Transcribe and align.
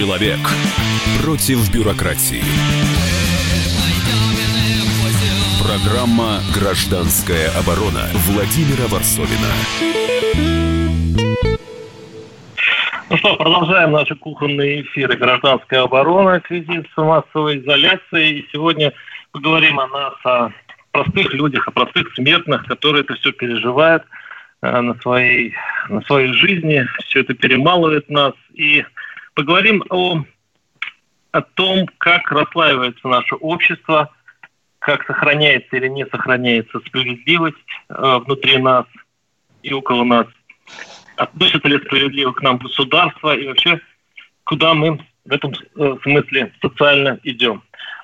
Человек 0.00 0.38
против 1.22 1.70
бюрократии. 1.70 2.42
Программа 5.62 6.40
«Гражданская 6.54 7.50
оборона» 7.50 8.08
Владимира 8.24 8.88
Варсовина. 8.88 9.52
Ну 13.10 13.16
что, 13.18 13.36
продолжаем 13.36 13.90
наши 13.92 14.14
кухонные 14.16 14.80
эфиры 14.80 15.18
«Гражданская 15.18 15.82
оборона», 15.82 16.40
кризис 16.40 16.86
массовой 16.96 17.58
изоляции. 17.58 18.38
И 18.38 18.48
сегодня 18.54 18.94
поговорим 19.32 19.78
о 19.80 19.88
нас, 19.88 20.14
о 20.24 20.48
простых 20.92 21.34
людях, 21.34 21.68
о 21.68 21.72
простых 21.72 22.14
смертных, 22.14 22.64
которые 22.64 23.02
это 23.02 23.16
все 23.16 23.32
переживают 23.32 24.04
э, 24.62 24.80
на 24.80 24.94
своей, 25.02 25.52
на 25.90 26.00
своей 26.00 26.32
жизни, 26.32 26.88
все 27.04 27.20
это 27.20 27.34
перемалывает 27.34 28.08
нас. 28.08 28.32
И 28.54 28.82
поговорим 29.40 29.82
о, 29.88 30.22
о 31.32 31.40
том, 31.40 31.86
как 31.96 32.30
расслаивается 32.30 33.08
наше 33.08 33.36
общество, 33.36 34.10
как 34.80 35.06
сохраняется 35.06 35.76
или 35.76 35.88
не 35.88 36.04
сохраняется 36.04 36.78
справедливость 36.80 37.56
э, 37.88 38.18
внутри 38.26 38.58
нас 38.58 38.84
и 39.62 39.72
около 39.72 40.04
нас. 40.04 40.26
Относится 41.16 41.66
ли 41.68 41.78
справедливо 41.78 42.32
к 42.32 42.42
нам 42.42 42.58
государство 42.58 43.34
и 43.34 43.46
вообще 43.46 43.80
куда 44.44 44.74
мы 44.74 44.98
в 45.24 45.32
этом 45.32 45.52
э, 45.52 45.96
смысле 46.02 46.52
социально 46.60 47.18
идем. 47.22 47.62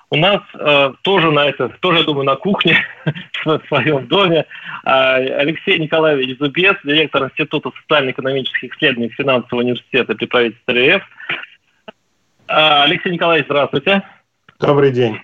У 0.08 0.16
нас 0.16 0.40
э, 0.54 0.92
тоже 1.02 1.32
на 1.32 1.46
это, 1.46 1.68
тоже, 1.80 1.98
я 1.98 2.04
думаю, 2.04 2.24
на 2.24 2.36
кухне 2.36 2.78
в 3.44 3.60
своем 3.66 4.06
доме 4.06 4.46
э, 4.84 4.88
Алексей 4.88 5.78
Николаевич 5.80 6.38
Зубец, 6.38 6.76
директор 6.84 7.24
Института 7.24 7.72
социально-экономических 7.82 8.72
исследований 8.72 9.08
Финансового 9.08 9.64
университета 9.64 10.14
при 10.14 10.26
правительстве 10.26 10.96
РФ. 10.96 11.02
Э, 12.48 12.84
Алексей 12.84 13.10
Николаевич, 13.10 13.46
здравствуйте. 13.46 14.02
Добрый 14.60 14.92
день. 14.92 15.18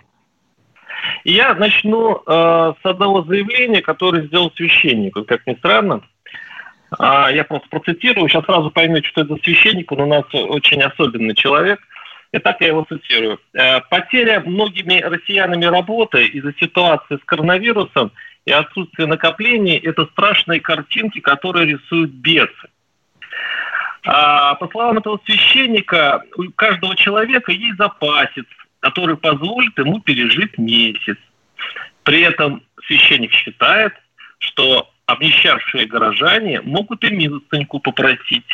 И 1.22 1.32
я 1.32 1.54
начну 1.54 2.20
э, 2.26 2.72
с 2.82 2.84
одного 2.84 3.22
заявления, 3.22 3.82
которое 3.82 4.26
сделал 4.26 4.50
священник. 4.56 5.14
Как 5.28 5.46
ни 5.46 5.54
странно, 5.54 6.02
э, 6.98 7.28
я 7.34 7.44
просто 7.44 7.68
процитирую, 7.68 8.28
сейчас 8.28 8.44
сразу 8.46 8.72
поймете, 8.72 9.06
что 9.06 9.20
это 9.20 9.36
священник, 9.44 9.92
он 9.92 10.00
у 10.00 10.06
нас 10.06 10.24
очень 10.32 10.82
особенный 10.82 11.36
человек– 11.36 11.78
и 12.32 12.38
так 12.40 12.60
я 12.60 12.68
его 12.68 12.84
цитирую. 12.88 13.40
«Э, 13.52 13.80
Потеря 13.82 14.40
многими 14.40 15.00
россиянами 15.00 15.64
работы 15.64 16.26
из-за 16.26 16.52
ситуации 16.54 17.16
с 17.16 17.24
коронавирусом 17.24 18.12
и 18.44 18.52
отсутствие 18.52 19.06
накоплений– 19.06 19.76
это 19.82 20.06
страшные 20.06 20.60
картинки, 20.60 21.20
которые 21.20 21.66
рисуют 21.66 22.10
бесы. 22.10 22.68
А, 24.04 24.56
по 24.56 24.66
словам 24.68 24.98
этого 24.98 25.20
священника, 25.24 26.24
у 26.36 26.50
каждого 26.50 26.96
человека 26.96 27.52
есть 27.52 27.76
запасец, 27.76 28.46
который 28.80 29.16
позволит 29.16 29.78
ему 29.78 30.00
пережить 30.00 30.58
месяц. 30.58 31.18
При 32.02 32.22
этом 32.22 32.64
священник 32.86 33.30
считает, 33.30 33.92
что 34.38 34.90
обнищавшие 35.06 35.86
горожане 35.86 36.60
могут 36.62 37.04
и 37.04 37.10
милостыньку 37.14 37.78
попросить. 37.78 38.48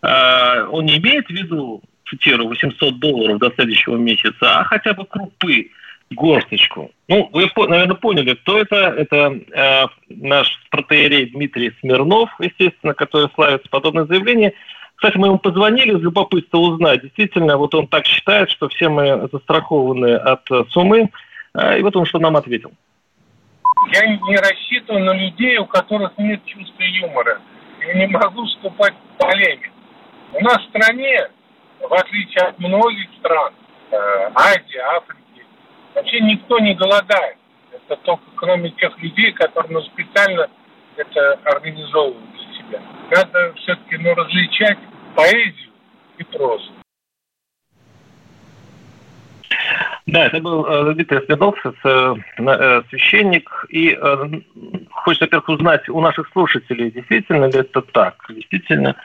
А, 0.00 0.66
он 0.70 0.86
не 0.86 0.96
имеет 0.96 1.26
в 1.26 1.30
виду 1.30 1.82
цитирую, 2.12 2.48
800 2.48 2.98
долларов 2.98 3.38
до 3.38 3.50
следующего 3.50 3.96
месяца, 3.96 4.60
а 4.60 4.64
хотя 4.64 4.92
бы 4.92 5.06
крупы, 5.06 5.70
горсточку. 6.10 6.90
Ну, 7.08 7.30
вы, 7.32 7.48
наверное, 7.68 7.96
поняли, 7.96 8.34
кто 8.34 8.58
это. 8.58 8.76
Это 8.76 9.38
э, 9.50 9.86
наш 10.08 10.60
протеерей 10.70 11.30
Дмитрий 11.30 11.72
Смирнов, 11.80 12.30
естественно, 12.38 12.94
который 12.94 13.30
славится 13.34 13.68
подобное 13.70 14.04
заявление. 14.04 14.52
Кстати, 14.96 15.16
мы 15.16 15.28
ему 15.28 15.38
позвонили 15.38 15.96
из 15.96 16.02
любопытства 16.02 16.58
узнать. 16.58 17.02
Действительно, 17.02 17.56
вот 17.56 17.74
он 17.74 17.86
так 17.86 18.06
считает, 18.06 18.50
что 18.50 18.68
все 18.68 18.88
мы 18.88 19.28
застрахованы 19.32 20.14
от 20.14 20.46
суммы. 20.70 21.10
Э, 21.54 21.78
и 21.78 21.82
вот 21.82 21.96
он 21.96 22.04
что 22.04 22.18
нам 22.18 22.36
ответил. 22.36 22.72
Я 23.92 24.06
не 24.06 24.36
рассчитываю 24.36 25.04
на 25.04 25.14
людей, 25.14 25.58
у 25.58 25.66
которых 25.66 26.12
нет 26.18 26.44
чувства 26.44 26.82
юмора. 26.82 27.40
Я 27.80 27.94
не 27.94 28.06
могу 28.06 28.44
вступать 28.44 28.94
в 28.94 29.18
полемику. 29.18 29.72
У 30.34 30.40
нас 30.44 30.58
в 30.58 30.68
стране 30.68 31.28
в 31.88 31.94
отличие 31.94 32.44
от 32.44 32.58
многих 32.58 33.08
стран 33.18 33.52
э, 33.90 33.96
Азии, 34.34 34.78
Африки, 34.96 35.44
вообще 35.94 36.20
никто 36.20 36.58
не 36.58 36.74
голодает. 36.74 37.36
Это 37.72 37.96
только 38.02 38.24
кроме 38.36 38.70
тех 38.70 38.96
людей, 38.98 39.32
которые 39.32 39.72
ну, 39.72 39.82
специально 39.82 40.48
это 40.96 41.38
организовывают 41.44 42.32
для 42.32 42.54
себя. 42.54 42.82
Надо 43.10 43.54
все-таки 43.54 43.96
ну, 43.98 44.14
различать 44.14 44.78
поэзию 45.14 45.72
и 46.18 46.24
прозу. 46.24 46.72
Да, 50.06 50.26
это 50.26 50.40
был 50.40 50.66
э, 50.66 50.94
Дмитрий 50.94 51.24
Смирнов, 51.26 51.56
э, 51.84 52.82
священник. 52.90 53.66
И 53.70 53.96
хочется, 54.90 55.24
во-первых, 55.24 55.48
узнать 55.48 55.88
у 55.88 56.00
наших 56.00 56.28
слушателей, 56.32 56.90
действительно 56.90 57.46
ли 57.46 57.60
это 57.60 57.82
так. 57.82 58.16
Действительно, 58.28 58.96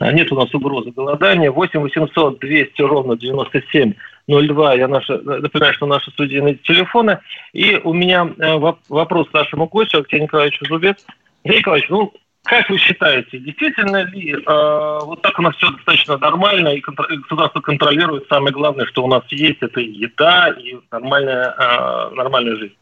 нет 0.00 0.30
у 0.32 0.36
нас 0.36 0.52
угрозы 0.54 0.90
голодания. 0.90 1.50
8 1.50 1.80
800 1.80 2.38
200 2.38 2.82
ровно 2.82 3.16
97 3.16 3.94
02. 4.28 4.74
Я 4.74 4.88
наши, 4.88 5.18
напоминаю, 5.18 5.74
что 5.74 5.86
наши 5.86 6.10
студийные 6.10 6.54
телефоны. 6.56 7.18
И 7.52 7.76
у 7.82 7.92
меня 7.92 8.30
э, 8.38 8.56
вопрос 8.88 9.28
нашему 9.32 9.66
гостю, 9.66 9.98
Алексею 9.98 10.22
Николаевичу 10.24 10.66
Зубец. 10.66 11.04
Алексей 11.44 11.60
Николаевич, 11.60 11.90
ну, 11.90 12.12
как 12.44 12.68
вы 12.70 12.78
считаете, 12.78 13.38
действительно 13.38 14.04
ли 14.04 14.32
э, 14.32 14.98
вот 15.04 15.20
так 15.22 15.38
у 15.38 15.42
нас 15.42 15.54
все 15.56 15.70
достаточно 15.70 16.16
нормально, 16.16 16.68
и, 16.68 16.80
государство 16.80 17.60
контролирует 17.60 18.26
самое 18.28 18.52
главное, 18.52 18.86
что 18.86 19.04
у 19.04 19.08
нас 19.08 19.22
есть, 19.30 19.58
это 19.60 19.80
еда 19.80 20.48
и 20.58 20.78
нормальная, 20.90 21.54
э, 21.58 22.14
нормальная 22.14 22.56
жизнь? 22.56 22.74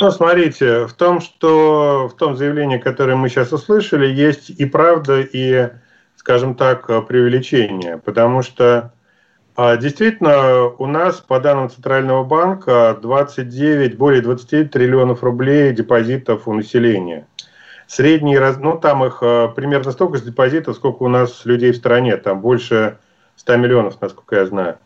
Ну, 0.00 0.10
смотрите, 0.10 0.86
в 0.86 0.94
том, 0.94 1.20
что 1.20 2.08
в 2.08 2.16
том 2.16 2.36
заявлении, 2.36 2.78
которое 2.78 3.16
мы 3.16 3.28
сейчас 3.28 3.52
услышали, 3.52 4.06
есть 4.06 4.50
и 4.50 4.64
правда, 4.64 5.20
и 5.20 5.70
скажем 6.26 6.56
так, 6.56 6.90
э, 6.90 7.02
преувеличение, 7.02 7.98
потому 7.98 8.42
что 8.42 8.92
а, 9.54 9.76
действительно 9.76 10.64
у 10.66 10.86
нас, 10.86 11.20
по 11.20 11.38
данным 11.38 11.70
Центрального 11.70 12.24
банка, 12.24 12.98
29, 13.00 13.96
более 13.96 14.22
20 14.22 14.72
триллионов 14.72 15.22
рублей 15.22 15.72
депозитов 15.72 16.48
у 16.48 16.52
населения. 16.52 17.28
Средний, 17.86 18.36
раз, 18.36 18.56
ну 18.56 18.76
там 18.76 19.04
их 19.04 19.18
э, 19.20 19.50
примерно 19.54 19.92
столько 19.92 20.18
же 20.18 20.24
депозитов, 20.24 20.74
сколько 20.74 21.04
у 21.04 21.08
нас 21.08 21.44
людей 21.44 21.70
в 21.70 21.76
стране, 21.76 22.16
там 22.16 22.40
больше 22.40 22.98
100 23.36 23.56
миллионов, 23.58 24.00
насколько 24.00 24.34
я 24.34 24.46
знаю. 24.46 24.78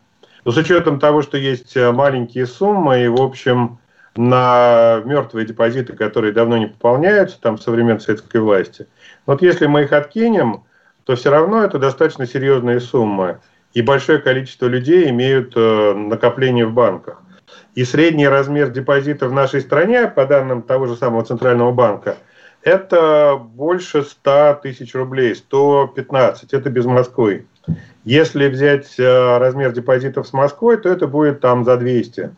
Но 0.45 0.51
с 0.51 0.57
учетом 0.57 0.99
того, 0.99 1.23
что 1.23 1.37
есть 1.37 1.75
э, 1.75 1.91
маленькие 1.91 2.45
суммы, 2.45 3.05
и, 3.05 3.07
в 3.07 3.19
общем, 3.19 3.79
на 4.15 5.01
мертвые 5.05 5.47
депозиты, 5.47 5.93
которые 5.93 6.33
давно 6.33 6.59
не 6.59 6.67
пополняются, 6.67 7.41
там, 7.41 7.57
со 7.57 7.71
времен 7.71 7.99
советской 7.99 8.41
власти, 8.41 8.85
вот 9.25 9.41
если 9.41 9.65
мы 9.65 9.81
их 9.85 9.91
откинем, 9.91 10.65
то 11.05 11.15
все 11.15 11.29
равно 11.29 11.63
это 11.63 11.79
достаточно 11.79 12.25
серьезные 12.25 12.79
суммы. 12.79 13.39
И 13.73 13.81
большое 13.81 14.19
количество 14.19 14.67
людей 14.67 15.09
имеют 15.09 15.53
э, 15.55 15.93
накопления 15.93 16.65
в 16.65 16.73
банках. 16.73 17.21
И 17.73 17.85
средний 17.85 18.27
размер 18.27 18.69
депозита 18.69 19.27
в 19.27 19.33
нашей 19.33 19.61
стране, 19.61 20.07
по 20.07 20.25
данным 20.25 20.61
того 20.61 20.87
же 20.87 20.95
самого 20.95 21.23
Центрального 21.23 21.71
банка, 21.71 22.17
это 22.63 23.41
больше 23.41 24.03
100 24.03 24.59
тысяч 24.61 24.93
рублей, 24.93 25.35
115, 25.35 26.53
это 26.53 26.69
без 26.69 26.85
Москвы. 26.85 27.45
Если 28.03 28.47
взять 28.47 28.99
э, 28.99 29.37
размер 29.37 29.71
депозитов 29.71 30.27
с 30.27 30.33
Москвой, 30.33 30.77
то 30.77 30.89
это 30.89 31.07
будет 31.07 31.39
там 31.39 31.63
за 31.63 31.77
200. 31.77 32.31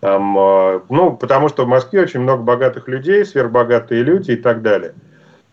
Там, 0.00 0.38
э, 0.38 0.80
ну, 0.88 1.16
потому 1.16 1.48
что 1.48 1.64
в 1.64 1.68
Москве 1.68 2.02
очень 2.02 2.20
много 2.20 2.42
богатых 2.42 2.88
людей, 2.88 3.24
сверхбогатые 3.24 4.02
люди 4.02 4.32
и 4.32 4.36
так 4.36 4.62
далее. 4.62 4.94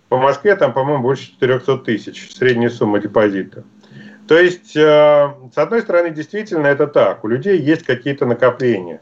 По 0.09 0.17
Москве 0.17 0.55
там, 0.55 0.73
по-моему, 0.73 1.03
больше 1.03 1.31
400 1.31 1.77
тысяч 1.77 2.35
средняя 2.35 2.71
сумма 2.71 2.99
депозита. 2.99 3.63
То 4.27 4.37
есть, 4.37 4.75
э, 4.75 4.79
с 4.81 5.57
одной 5.57 5.81
стороны, 5.81 6.09
действительно 6.09 6.67
это 6.67 6.87
так. 6.87 7.23
У 7.23 7.27
людей 7.27 7.57
есть 7.59 7.83
какие-то 7.83 8.25
накопления. 8.25 9.01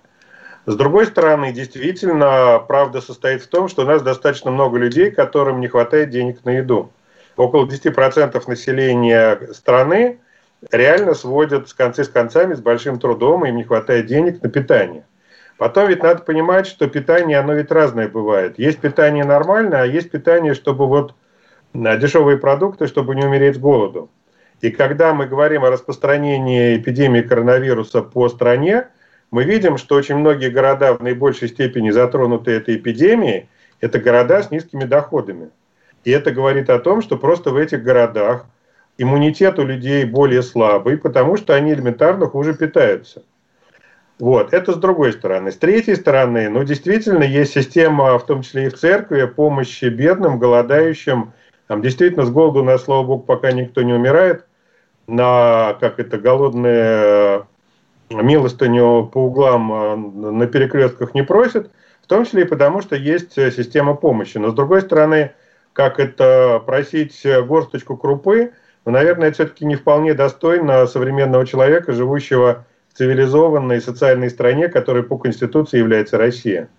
С 0.65 0.75
другой 0.75 1.05
стороны, 1.05 1.53
действительно, 1.53 2.61
правда 2.67 2.99
состоит 2.99 3.41
в 3.41 3.47
том, 3.47 3.69
что 3.69 3.83
у 3.83 3.85
нас 3.85 4.01
достаточно 4.01 4.51
много 4.51 4.77
людей, 4.77 5.11
которым 5.11 5.61
не 5.61 5.69
хватает 5.69 6.09
денег 6.09 6.43
на 6.43 6.57
еду. 6.57 6.91
Около 7.37 7.65
10% 7.65 8.47
населения 8.47 9.39
страны 9.53 10.19
реально 10.71 11.13
сводят 11.13 11.69
с 11.69 11.73
концы 11.73 12.03
с 12.03 12.09
концами, 12.09 12.53
с 12.53 12.59
большим 12.59 12.99
трудом, 12.99 13.45
им 13.45 13.55
не 13.55 13.63
хватает 13.63 14.07
денег 14.07 14.41
на 14.43 14.49
питание. 14.49 15.05
Потом 15.57 15.89
ведь 15.89 16.03
надо 16.03 16.21
понимать, 16.21 16.67
что 16.67 16.87
питание, 16.87 17.39
оно 17.39 17.53
ведь 17.53 17.71
разное 17.71 18.07
бывает. 18.07 18.59
Есть 18.59 18.79
питание 18.79 19.23
нормальное, 19.23 19.81
а 19.81 19.85
есть 19.85 20.11
питание, 20.11 20.53
чтобы 20.53 20.87
вот 20.87 21.15
дешевые 21.73 22.37
продукты, 22.37 22.87
чтобы 22.87 23.15
не 23.15 23.25
умереть 23.25 23.55
с 23.55 23.59
голоду. 23.59 24.09
И 24.61 24.71
когда 24.71 25.13
мы 25.13 25.25
говорим 25.25 25.63
о 25.63 25.69
распространении 25.69 26.77
эпидемии 26.77 27.21
коронавируса 27.21 28.01
по 28.01 28.29
стране, 28.29 28.87
мы 29.31 29.43
видим, 29.43 29.77
что 29.77 29.95
очень 29.95 30.15
многие 30.15 30.49
города 30.49 30.93
в 30.93 31.01
наибольшей 31.01 31.49
степени 31.49 31.89
затронуты 31.89 32.51
этой 32.51 32.77
эпидемией, 32.77 33.49
это 33.81 33.99
города 33.99 34.41
с 34.41 34.51
низкими 34.51 34.85
доходами. 34.85 35.49
И 36.03 36.11
это 36.11 36.31
говорит 36.31 36.69
о 36.69 36.79
том, 36.79 37.01
что 37.01 37.17
просто 37.17 37.51
в 37.51 37.57
этих 37.57 37.83
городах 37.83 38.45
иммунитет 38.97 39.59
у 39.59 39.63
людей 39.63 40.05
более 40.05 40.41
слабый, 40.41 40.97
потому 40.97 41.35
что 41.37 41.53
они 41.53 41.73
элементарно 41.73 42.27
хуже 42.27 42.53
питаются. 42.53 43.23
Вот, 44.19 44.51
это 44.51 44.73
с 44.73 44.77
другой 44.77 45.13
стороны. 45.13 45.51
С 45.51 45.57
третьей 45.57 45.95
стороны, 45.95 46.49
ну, 46.49 46.63
действительно, 46.63 47.23
есть 47.23 47.53
система, 47.53 48.17
в 48.17 48.25
том 48.25 48.41
числе 48.41 48.65
и 48.65 48.69
в 48.69 48.73
церкви, 48.73 49.25
помощи 49.25 49.85
бедным, 49.85 50.39
голодающим. 50.39 51.33
Там 51.67 51.81
действительно 51.83 52.25
с 52.25 52.31
голоду, 52.31 52.63
на 52.63 52.77
слава 52.79 53.03
богу, 53.03 53.23
пока 53.23 53.51
никто 53.51 53.83
не 53.83 53.93
умирает. 53.93 54.45
На, 55.05 55.77
как 55.79 55.99
это, 55.99 56.17
голодные 56.17 57.45
э, 58.09 58.21
милостыню 58.21 59.05
по 59.13 59.25
углам 59.25 59.71
э, 59.71 59.95
на 60.31 60.47
перекрестках 60.47 61.13
не 61.13 61.21
просят. 61.21 61.69
В 62.01 62.07
том 62.07 62.25
числе 62.25 62.41
и 62.41 62.47
потому, 62.47 62.81
что 62.81 62.95
есть 62.95 63.37
э, 63.37 63.51
система 63.51 63.93
помощи. 63.93 64.39
Но 64.39 64.49
с 64.49 64.53
другой 64.55 64.81
стороны, 64.81 65.33
как 65.73 65.99
это 65.99 66.61
просить 66.65 67.21
горсточку 67.45 67.95
крупы, 67.95 68.53
ну, 68.85 68.91
наверное, 68.91 69.27
это 69.27 69.35
все-таки 69.35 69.65
не 69.65 69.75
вполне 69.75 70.15
достойно 70.15 70.87
современного 70.87 71.45
человека, 71.45 71.91
живущего 71.91 72.65
цивилизованной 72.97 73.79
социальной 73.79 74.29
стране, 74.29 74.67
которой 74.69 75.03
по 75.03 75.17
Конституции 75.17 75.77
является 75.77 76.17
Россия. 76.17 76.69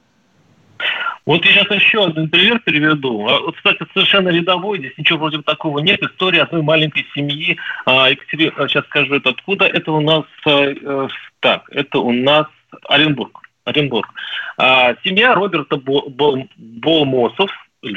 Вот 1.24 1.44
я 1.44 1.52
сейчас 1.52 1.70
еще 1.70 2.04
один 2.06 2.28
пример 2.30 2.60
приведу. 2.64 3.28
А, 3.28 3.40
вот, 3.40 3.56
кстати, 3.56 3.84
совершенно 3.92 4.30
рядовой, 4.30 4.78
здесь 4.78 4.96
ничего 4.96 5.18
вроде 5.18 5.42
такого 5.42 5.78
нет. 5.80 6.02
История 6.02 6.42
одной 6.42 6.62
маленькой 6.62 7.06
семьи. 7.14 7.58
А, 7.84 8.08
Екатерина, 8.10 8.66
сейчас 8.66 8.84
скажу 8.86 9.14
это 9.14 9.30
откуда. 9.30 9.66
Это 9.66 9.92
у 9.92 10.00
нас, 10.00 10.24
э, 10.46 11.08
так, 11.40 11.64
это 11.70 11.98
у 11.98 12.12
нас 12.12 12.46
Оренбург. 12.88 13.40
Оренбург. 13.64 14.08
А, 14.56 14.94
семья 15.04 15.34
Роберта 15.34 15.76
Болмосов, 15.76 17.50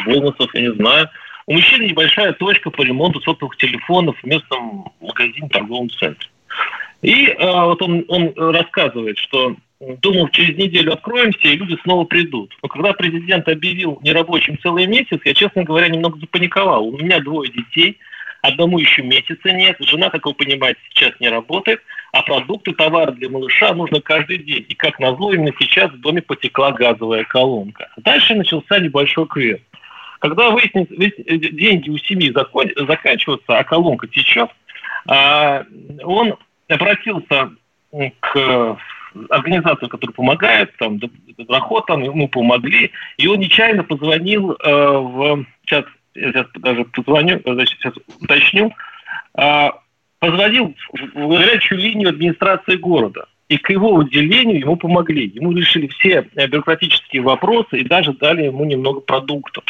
Болмосов, 0.06 0.54
я 0.54 0.62
не 0.62 0.74
знаю. 0.74 1.10
У 1.48 1.54
мужчины 1.54 1.86
небольшая 1.86 2.34
точка 2.34 2.70
по 2.70 2.82
ремонту 2.82 3.22
сотовых 3.22 3.56
телефонов 3.56 4.18
в 4.22 4.28
местном 4.28 4.92
магазине 5.00 5.48
торговом 5.50 5.90
центре. 5.90 6.28
И 7.02 7.26
э, 7.26 7.36
вот 7.40 7.82
он, 7.82 8.06
он 8.08 8.34
рассказывает, 8.36 9.18
что 9.18 9.56
думал, 9.80 10.30
через 10.30 10.58
неделю 10.58 10.94
откроемся, 10.94 11.48
и 11.48 11.58
люди 11.58 11.78
снова 11.84 12.06
придут. 12.06 12.56
Но 12.62 12.70
когда 12.70 12.94
президент 12.94 13.48
объявил 13.48 14.00
нерабочим 14.04 14.58
целый 14.60 14.86
месяц, 14.86 15.20
я, 15.26 15.34
честно 15.34 15.64
говоря, 15.64 15.90
немного 15.90 16.20
запаниковал. 16.20 16.88
У 16.88 16.98
меня 16.98 17.20
двое 17.20 17.52
детей, 17.52 17.98
одному 18.42 18.78
еще 18.78 19.02
месяца 19.02 19.52
нет, 19.52 19.78
жена, 19.80 20.10
как 20.10 20.26
вы 20.26 20.34
понимаете, 20.34 20.80
сейчас 20.90 21.14
не 21.20 21.30
работает, 21.30 21.82
а 22.12 22.22
продукты, 22.22 22.74
товары 22.74 23.14
для 23.14 23.30
малыша 23.30 23.74
нужно 23.74 24.02
каждый 24.02 24.40
день. 24.40 24.66
И 24.70 24.76
как 24.76 25.00
назло, 25.00 25.34
именно 25.34 25.54
сейчас 25.60 25.92
в 25.92 26.00
доме 26.00 26.22
потекла 26.22 26.72
газовая 26.72 27.24
колонка. 27.24 27.90
Дальше 27.98 28.36
начался 28.36 28.80
небольшой 28.80 29.28
квест. 29.28 29.64
Когда 30.20 30.52
выяснится, 30.52 30.94
деньги 30.96 31.90
у 31.90 31.98
семьи 31.98 32.32
заканчиваются, 32.32 33.58
а 33.58 33.64
колонка 33.64 34.08
течет, 34.08 34.52
а, 35.08 35.66
он 36.04 36.36
обратился 36.72 37.52
к 38.20 38.78
организации, 39.30 39.88
которая 39.88 40.14
помогает, 40.14 40.76
там, 40.78 41.00
Доброход, 41.38 41.86
там, 41.88 42.04
ему 42.04 42.28
помогли, 42.28 42.92
и 43.18 43.28
он 43.28 43.40
нечаянно 43.40 43.84
позвонил 43.84 44.52
э, 44.52 44.58
в, 44.64 45.46
сейчас, 45.66 45.86
я 46.14 46.32
сейчас 46.32 46.48
даже 46.56 46.86
позвоню, 46.86 47.42
значит, 47.44 47.80
сейчас 47.80 47.94
уточню, 48.22 48.72
э, 49.38 49.70
позвонил 50.20 50.76
в 51.14 51.28
горячую 51.28 51.80
линию 51.80 52.10
администрации 52.10 52.76
города. 52.76 53.26
И 53.50 53.58
к 53.58 53.70
его 53.70 53.92
уделению 53.92 54.60
ему 54.60 54.78
помогли. 54.78 55.28
Ему 55.28 55.52
решили 55.52 55.88
все 55.88 56.26
бюрократические 56.36 57.22
вопросы 57.22 57.80
и 57.80 57.84
даже 57.84 58.14
дали 58.14 58.44
ему 58.44 58.64
немного 58.64 59.02
продуктов. 59.02 59.66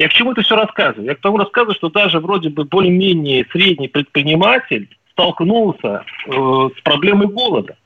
Я 0.00 0.08
к 0.08 0.12
чему 0.12 0.32
это 0.32 0.42
все 0.42 0.56
рассказываю? 0.56 1.06
Я 1.06 1.14
к 1.14 1.20
тому 1.20 1.36
рассказываю, 1.36 1.76
что 1.76 1.90
даже 1.90 2.18
вроде 2.18 2.48
бы 2.48 2.64
более-менее 2.64 3.46
средний 3.52 3.86
предприниматель 3.86 4.88
столкнулся 5.20 6.04
э, 6.26 6.30
с 6.30 6.80
проблемой 6.82 7.28
голода. 7.28 7.76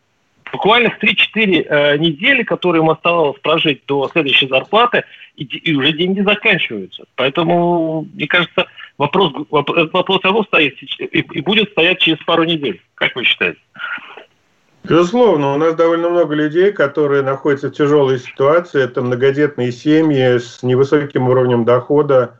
Буквально 0.53 0.91
в 0.91 1.03
3-4 1.03 1.67
э, 1.69 1.97
недели, 1.99 2.45
которые 2.45 2.81
ему 2.81 2.93
оставалось 2.93 3.41
прожить 3.41 3.83
до 3.87 4.09
следующей 4.13 4.47
зарплаты, 4.47 5.03
и, 5.37 5.43
и 5.45 5.75
уже 5.75 5.93
деньги 5.93 6.21
заканчиваются. 6.21 7.05
Поэтому, 7.17 8.07
мне 8.15 8.29
кажется, 8.29 8.67
вопрос, 8.97 9.33
вопрос, 9.51 9.91
вопрос 9.93 10.21
того 10.21 10.45
стоит 10.45 10.81
и, 10.81 11.05
и 11.05 11.41
будет 11.41 11.71
стоять 11.71 11.99
через 11.99 12.19
пару 12.19 12.45
недель. 12.45 12.81
Как 12.95 13.17
вы 13.17 13.25
считаете? 13.25 13.59
Безусловно, 14.85 15.55
у 15.55 15.57
нас 15.57 15.75
довольно 15.75 16.11
много 16.11 16.35
людей, 16.35 16.71
которые 16.71 17.23
находятся 17.23 17.69
в 17.71 17.73
тяжелой 17.73 18.19
ситуации. 18.21 18.85
Это 18.85 19.03
многодетные 19.03 19.73
семьи 19.73 20.39
с 20.39 20.63
невысоким 20.63 21.29
уровнем 21.29 21.65
дохода, 21.65 22.39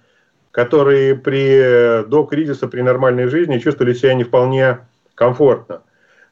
которые 0.55 1.17
при, 1.17 2.05
до 2.07 2.23
кризиса, 2.23 2.69
при 2.69 2.81
нормальной 2.81 3.27
жизни 3.27 3.59
чувствовали 3.59 3.93
себя 3.93 4.15
не 4.15 4.23
вполне 4.23 4.79
комфортно. 5.17 5.83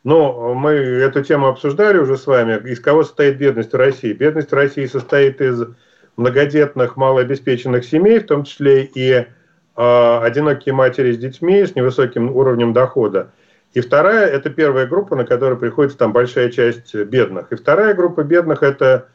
Но 0.04 0.54
мы 0.54 0.70
эту 0.70 1.24
тему 1.24 1.48
обсуждали 1.48 1.98
уже 1.98 2.16
с 2.16 2.28
вами. 2.28 2.70
Из 2.70 2.78
кого 2.78 3.02
состоит 3.02 3.36
бедность 3.36 3.72
в 3.72 3.76
России? 3.76 4.12
Бедность 4.12 4.52
в 4.52 4.54
России 4.54 4.86
состоит 4.86 5.40
из 5.40 5.64
многодетных, 6.16 6.96
малообеспеченных 6.96 7.84
семей, 7.84 8.20
в 8.20 8.26
том 8.26 8.44
числе 8.44 8.84
и 8.84 9.10
э, 9.10 9.24
одинокие 9.76 10.72
матери 10.72 11.12
с 11.12 11.18
детьми 11.18 11.64
с 11.64 11.74
невысоким 11.74 12.30
уровнем 12.30 12.72
дохода. 12.72 13.32
И 13.74 13.80
вторая, 13.80 14.28
это 14.28 14.50
первая 14.50 14.86
группа, 14.86 15.16
на 15.16 15.24
которую 15.24 15.58
приходится 15.58 15.98
там 15.98 16.12
большая 16.12 16.50
часть 16.50 16.94
бедных. 16.94 17.50
И 17.50 17.56
вторая 17.56 17.94
группа 17.94 18.22
бедных– 18.22 18.62
это 18.62 19.08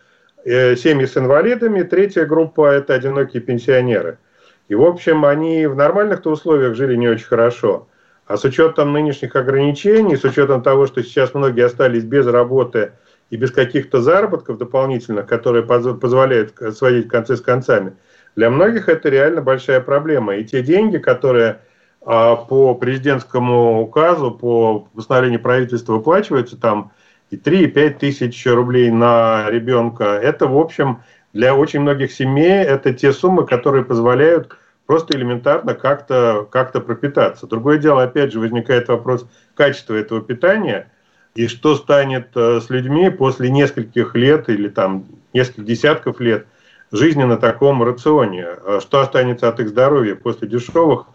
э, 0.43 0.75
семьи 0.75 1.05
с 1.05 1.15
инвалидами. 1.15 1.83
Третья 1.83 2.25
группа– 2.25 2.71
это 2.73 2.93
одинокие 2.93 3.41
пенсионеры. 3.41 4.17
И, 4.67 4.75
в 4.75 4.83
общем, 4.83 5.25
они 5.25 5.65
в 5.67 5.75
нормальных-то 5.75 6.29
условиях 6.31 6.75
жили 6.75 6.95
не 6.95 7.07
очень 7.07 7.25
хорошо. 7.25 7.87
А 8.25 8.35
с 8.35 8.43
учетом 8.43 8.91
нынешних 8.91 9.35
ограничений, 9.35 10.17
с 10.17 10.23
учетом 10.25 10.61
того, 10.61 10.85
что 10.85 11.01
сейчас 11.01 11.33
многие 11.33 11.65
остались 11.65 12.03
без 12.03 12.27
работы 12.27 12.91
и 13.29 13.37
без 13.37 13.51
каких-то 13.51 14.01
заработков 14.01 14.57
дополнительных, 14.57 15.27
которые 15.27 15.63
позволяют 15.63 16.53
сводить 16.75 17.07
концы 17.07 17.37
с 17.37 17.41
концами, 17.41 17.93
для 18.35 18.49
многих 18.49 18.89
это 18.89 19.09
реально 19.09 19.41
большая 19.41 19.79
проблема. 19.79 20.35
И 20.35 20.43
те 20.43 20.61
деньги, 20.61 20.97
которые 20.97 21.61
а, 22.05 22.35
по 22.35 22.75
президентскому 22.75 23.81
указу, 23.81 24.31
по 24.31 24.87
постановлению 24.93 25.41
правительства 25.41 25.93
выплачиваются 25.93 26.57
там 26.57 26.91
и 27.31 27.37
3, 27.37 27.63
и 27.63 27.67
5 27.67 27.97
тысяч 27.99 28.45
рублей 28.45 28.91
на 28.91 29.49
ребенка, 29.49 30.05
это, 30.05 30.47
в 30.47 30.57
общем, 30.57 31.01
для 31.33 31.55
очень 31.55 31.81
многих 31.81 32.11
семей 32.11 32.63
это 32.63 32.93
те 32.93 33.11
суммы, 33.13 33.45
которые 33.45 33.83
позволяют 33.83 34.55
просто 34.85 35.17
элементарно 35.17 35.75
как-то 35.75 36.47
как 36.49 36.71
пропитаться. 36.71 37.45
Другое 37.45 37.77
дело, 37.77 38.03
опять 38.03 38.31
же, 38.31 38.39
возникает 38.39 38.87
вопрос 38.87 39.27
качества 39.53 39.93
этого 39.95 40.21
питания 40.21 40.91
и 41.35 41.47
что 41.47 41.75
станет 41.75 42.29
э, 42.35 42.61
с 42.61 42.69
людьми 42.69 43.09
после 43.09 43.49
нескольких 43.49 44.15
лет 44.15 44.49
или 44.49 44.69
там 44.69 45.05
нескольких 45.33 45.65
десятков 45.65 46.19
лет 46.19 46.47
жизни 46.91 47.23
на 47.23 47.37
таком 47.37 47.83
рационе. 47.83 48.47
Э, 48.65 48.79
что 48.81 49.01
останется 49.01 49.47
от 49.47 49.59
их 49.59 49.69
здоровья 49.69 50.15
после 50.15 50.47
дешевых, 50.47 51.05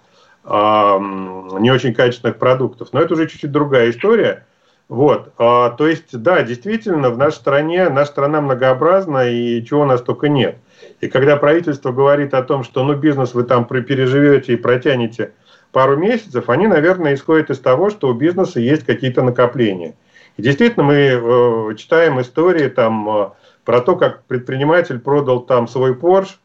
не 0.44 1.70
очень 1.70 1.94
качественных 1.94 2.36
продуктов. 2.36 2.88
Но 2.92 3.00
это 3.00 3.14
уже 3.14 3.28
чуть-чуть 3.28 3.52
другая 3.52 3.90
история. 3.90 4.44
Вот, 4.88 5.32
а, 5.38 5.70
то 5.70 5.88
есть, 5.88 6.16
да, 6.18 6.42
действительно, 6.42 7.10
в 7.10 7.16
нашей 7.16 7.36
стране, 7.36 7.88
наша 7.88 8.10
страна 8.10 8.40
многообразна, 8.40 9.30
и 9.30 9.64
чего 9.64 9.82
у 9.82 9.86
нас 9.86 10.02
только 10.02 10.28
нет. 10.28 10.58
И 11.00 11.08
когда 11.08 11.36
правительство 11.36 11.92
говорит 11.92 12.34
о 12.34 12.42
том, 12.42 12.62
что 12.62 12.84
ну, 12.84 12.94
бизнес 12.94 13.34
вы 13.34 13.44
там 13.44 13.64
переживете 13.64 14.52
и 14.52 14.56
протянете 14.56 15.32
пару 15.70 15.96
месяцев, 15.96 16.50
они, 16.50 16.66
наверное, 16.66 17.14
исходят 17.14 17.50
из 17.50 17.58
того, 17.58 17.90
что 17.90 18.08
у 18.08 18.12
бизнеса 18.12 18.60
есть 18.60 18.84
какие-то 18.84 19.22
накопления. 19.22 19.94
И 20.36 20.42
действительно, 20.42 20.84
мы 20.84 20.94
э, 20.94 21.74
читаем 21.76 22.20
истории 22.20 22.68
там, 22.68 23.08
э, 23.08 23.30
про 23.64 23.80
то, 23.80 23.96
как 23.96 24.24
предприниматель 24.24 24.98
продал 24.98 25.40
там 25.40 25.68
свой 25.68 25.94
Porsche, 25.94 26.36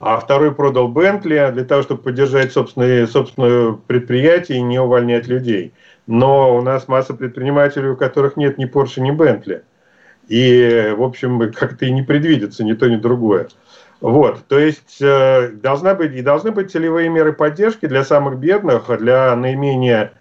а 0.00 0.18
второй 0.18 0.54
продал 0.54 0.88
Бентли 0.88 1.50
для 1.52 1.64
того, 1.64 1.82
чтобы 1.82 2.02
поддержать 2.02 2.52
собственное, 2.52 3.06
собственное 3.06 3.72
предприятие 3.72 4.58
и 4.58 4.62
не 4.62 4.78
увольнять 4.78 5.26
людей 5.26 5.72
но 6.08 6.56
у 6.56 6.62
нас 6.62 6.88
масса 6.88 7.14
предпринимателей, 7.14 7.88
у 7.88 7.96
которых 7.96 8.36
нет 8.36 8.58
ни 8.58 8.66
Porsche, 8.66 9.00
ни 9.00 9.12
Bentley. 9.12 9.62
И, 10.26 10.94
в 10.96 11.02
общем, 11.02 11.52
как-то 11.52 11.84
и 11.84 11.92
не 11.92 12.02
предвидится 12.02 12.64
ни 12.64 12.72
то, 12.72 12.88
ни 12.88 12.96
другое. 12.96 13.48
Вот, 14.00 14.46
то 14.46 14.58
есть 14.58 15.02
э, 15.02 15.48
должна 15.48 15.94
быть, 15.94 16.14
и 16.14 16.22
должны 16.22 16.50
быть 16.50 16.70
целевые 16.70 17.08
меры 17.08 17.32
поддержки 17.32 17.86
для 17.86 18.04
самых 18.04 18.38
бедных, 18.38 18.96
для 18.98 19.34
наименее 19.34 20.12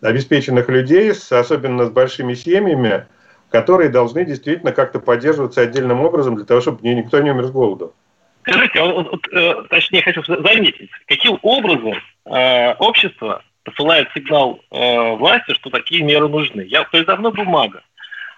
обеспеченных 0.00 0.68
людей, 0.68 1.12
особенно 1.30 1.84
с 1.84 1.90
большими 1.90 2.34
семьями, 2.34 3.06
которые 3.50 3.90
должны 3.90 4.24
действительно 4.24 4.72
как-то 4.72 5.00
поддерживаться 5.00 5.60
отдельным 5.60 6.00
образом 6.00 6.36
для 6.36 6.44
того, 6.44 6.60
чтобы 6.60 6.78
никто 6.88 7.20
не 7.20 7.30
умер 7.30 7.44
с 7.44 7.50
голоду. 7.50 7.94
Скажите, 8.42 8.82
вот, 8.82 9.10
вот, 9.10 9.28
э, 9.32 9.54
точнее 9.68 10.02
хочу 10.02 10.22
заметить, 10.24 10.90
каким 11.06 11.38
образом 11.42 11.94
э, 12.24 12.74
общество 12.74 13.42
посылает 13.66 14.08
сигнал 14.14 14.60
э, 14.70 15.16
власти, 15.16 15.52
что 15.54 15.70
такие 15.70 16.02
меры 16.02 16.28
нужны. 16.28 16.62
Я 16.62 16.84
передо 16.84 17.16
мной 17.16 17.32
бумага. 17.32 17.82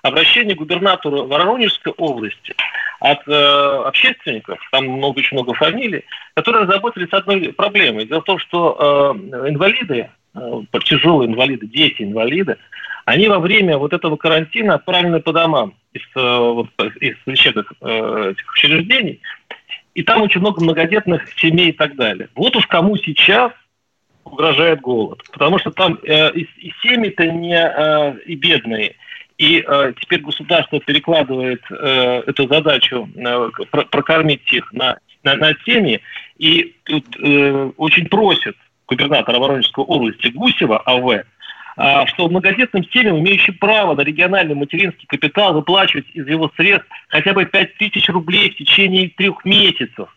Обращение 0.02 0.56
губернатора 0.56 1.22
Воронежской 1.22 1.92
области 1.92 2.54
от 2.98 3.28
э, 3.28 3.32
общественников, 3.32 4.58
там 4.72 4.86
много, 4.86 5.18
очень 5.18 5.36
много 5.36 5.52
фамилий, 5.54 6.04
которые 6.34 6.64
озаботились 6.64 7.12
одной 7.12 7.52
проблемой. 7.52 8.06
Дело 8.06 8.22
в 8.22 8.24
том, 8.24 8.38
что 8.38 9.14
э, 9.14 9.50
инвалиды, 9.50 10.10
тяжелые 10.84 11.28
инвалиды, 11.28 11.66
дети 11.66 12.02
инвалиды, 12.02 12.56
они 13.04 13.28
во 13.28 13.38
время 13.38 13.76
вот 13.76 13.92
этого 13.92 14.16
карантина 14.16 14.74
отправлены 14.76 15.20
по 15.20 15.32
домам 15.32 15.74
из, 15.92 16.02
вот, 16.14 16.68
из 17.00 17.16
лечебных 17.26 17.72
этих 17.80 18.52
учреждений, 18.52 19.20
и 19.94 20.02
там 20.02 20.22
очень 20.22 20.40
много 20.40 20.62
многодетных 20.62 21.28
семей 21.38 21.70
и 21.70 21.72
так 21.72 21.96
далее. 21.96 22.28
Вот 22.34 22.54
уж 22.54 22.66
кому 22.66 22.96
сейчас 22.98 23.52
угрожает 24.32 24.80
голод. 24.80 25.22
Потому 25.32 25.58
что 25.58 25.70
там 25.70 25.98
э, 26.02 26.32
и, 26.32 26.48
и 26.58 26.72
семьи-то 26.82 27.26
не 27.26 27.56
э, 27.56 28.18
и 28.26 28.34
бедные. 28.34 28.94
И 29.38 29.64
э, 29.66 29.92
теперь 30.00 30.20
государство 30.20 30.80
перекладывает 30.80 31.62
э, 31.70 32.22
эту 32.26 32.48
задачу 32.48 33.08
э, 33.14 33.50
про, 33.70 33.84
прокормить 33.84 34.52
их 34.52 34.72
на, 34.72 34.98
на, 35.22 35.36
на 35.36 35.54
семьи. 35.64 36.00
И 36.38 36.74
тут 36.84 37.04
э, 37.20 37.70
очень 37.76 38.06
просит 38.08 38.56
губернатора 38.88 39.38
Воронежской 39.38 39.84
области 39.84 40.28
Гусева 40.28 40.78
АВ, 40.78 41.10
э, 41.10 42.06
что 42.06 42.28
многодетным 42.28 42.84
семьям, 42.90 43.20
имеющим 43.20 43.54
право 43.58 43.94
на 43.94 44.00
региональный 44.00 44.56
материнский 44.56 45.06
капитал, 45.06 45.54
выплачивать 45.54 46.06
из 46.14 46.26
его 46.26 46.50
средств 46.56 46.88
хотя 47.08 47.32
бы 47.32 47.44
5 47.44 47.76
тысяч 47.76 48.08
рублей 48.08 48.50
в 48.50 48.56
течение 48.56 49.08
трех 49.10 49.44
месяцев 49.44 50.08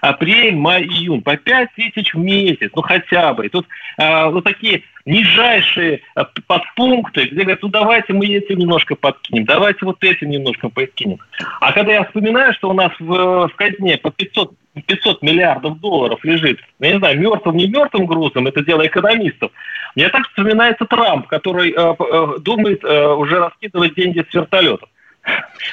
апрель, 0.00 0.54
май, 0.54 0.82
июнь, 0.82 1.22
по 1.22 1.36
5 1.36 1.70
тысяч 1.74 2.14
в 2.14 2.18
месяц, 2.18 2.70
ну 2.74 2.82
хотя 2.82 3.34
бы. 3.34 3.46
И 3.46 3.48
тут 3.48 3.66
э, 3.98 4.30
вот 4.30 4.44
такие 4.44 4.82
нижайшие 5.04 6.00
э, 6.14 6.24
подпункты, 6.46 7.26
где 7.26 7.42
говорят, 7.42 7.62
ну 7.62 7.68
давайте 7.68 8.12
мы 8.12 8.26
этим 8.26 8.58
немножко 8.58 8.94
подкинем, 8.94 9.44
давайте 9.44 9.84
вот 9.84 10.02
этим 10.02 10.30
немножко 10.30 10.68
подкинем. 10.68 11.18
А 11.60 11.72
когда 11.72 11.92
я 11.92 12.04
вспоминаю, 12.04 12.52
что 12.54 12.70
у 12.70 12.74
нас 12.74 12.92
в, 12.98 13.48
в 13.48 13.52
казне 13.56 13.96
по 13.98 14.10
500 14.10 14.52
500 14.82 15.22
миллиардов 15.22 15.80
долларов 15.80 16.22
лежит, 16.22 16.60
я 16.80 16.92
не 16.92 16.98
знаю, 16.98 17.18
мертвым, 17.18 17.56
не 17.56 17.66
мертвым 17.66 18.06
грузом, 18.06 18.46
это 18.46 18.64
дело 18.64 18.86
экономистов. 18.86 19.50
Мне 19.94 20.08
так 20.10 20.26
вспоминается 20.28 20.84
Трамп, 20.84 21.26
который 21.28 21.72
э, 21.72 21.94
э, 21.98 22.38
думает 22.40 22.84
э, 22.84 23.08
уже 23.14 23.38
раскидывать 23.38 23.94
деньги 23.94 24.24
с 24.28 24.34
вертолетов. 24.34 24.88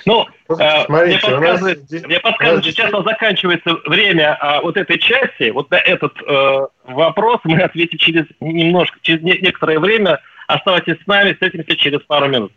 Ну, 0.05 0.27
э, 0.49 0.85
Смотрите, 0.85 1.27
мне 1.27 1.37
подсказывает, 1.37 1.91
нас... 1.91 2.03
мне 2.03 2.19
подсказывает 2.19 2.65
сейчас 2.65 2.91
заканчивается 2.91 3.75
время 3.85 4.35
а, 4.39 4.61
вот 4.61 4.77
этой 4.77 4.97
части. 4.97 5.49
Вот 5.51 5.69
на 5.71 5.75
этот 5.75 6.13
э, 6.21 6.67
вопрос 6.85 7.39
мы 7.43 7.59
ответим 7.61 7.97
через 7.97 8.25
немножко, 8.39 8.97
через 9.01 9.21
не, 9.21 9.37
некоторое 9.37 9.79
время. 9.79 10.19
Оставайтесь 10.47 11.01
с 11.01 11.07
нами, 11.07 11.33
встретимся 11.33 11.75
через 11.75 12.01
пару 12.01 12.27
минут. 12.27 12.51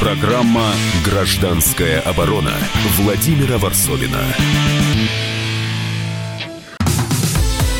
Программа 0.00 0.72
«Гражданская 1.04 2.00
оборона» 2.00 2.52
Владимира 2.96 3.58
Варсовина. 3.58 4.24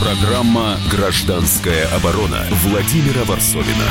Программа 0.00 0.76
«Гражданская 0.90 1.86
оборона» 1.94 2.46
Владимира 2.64 3.22
Варсовина. 3.24 3.84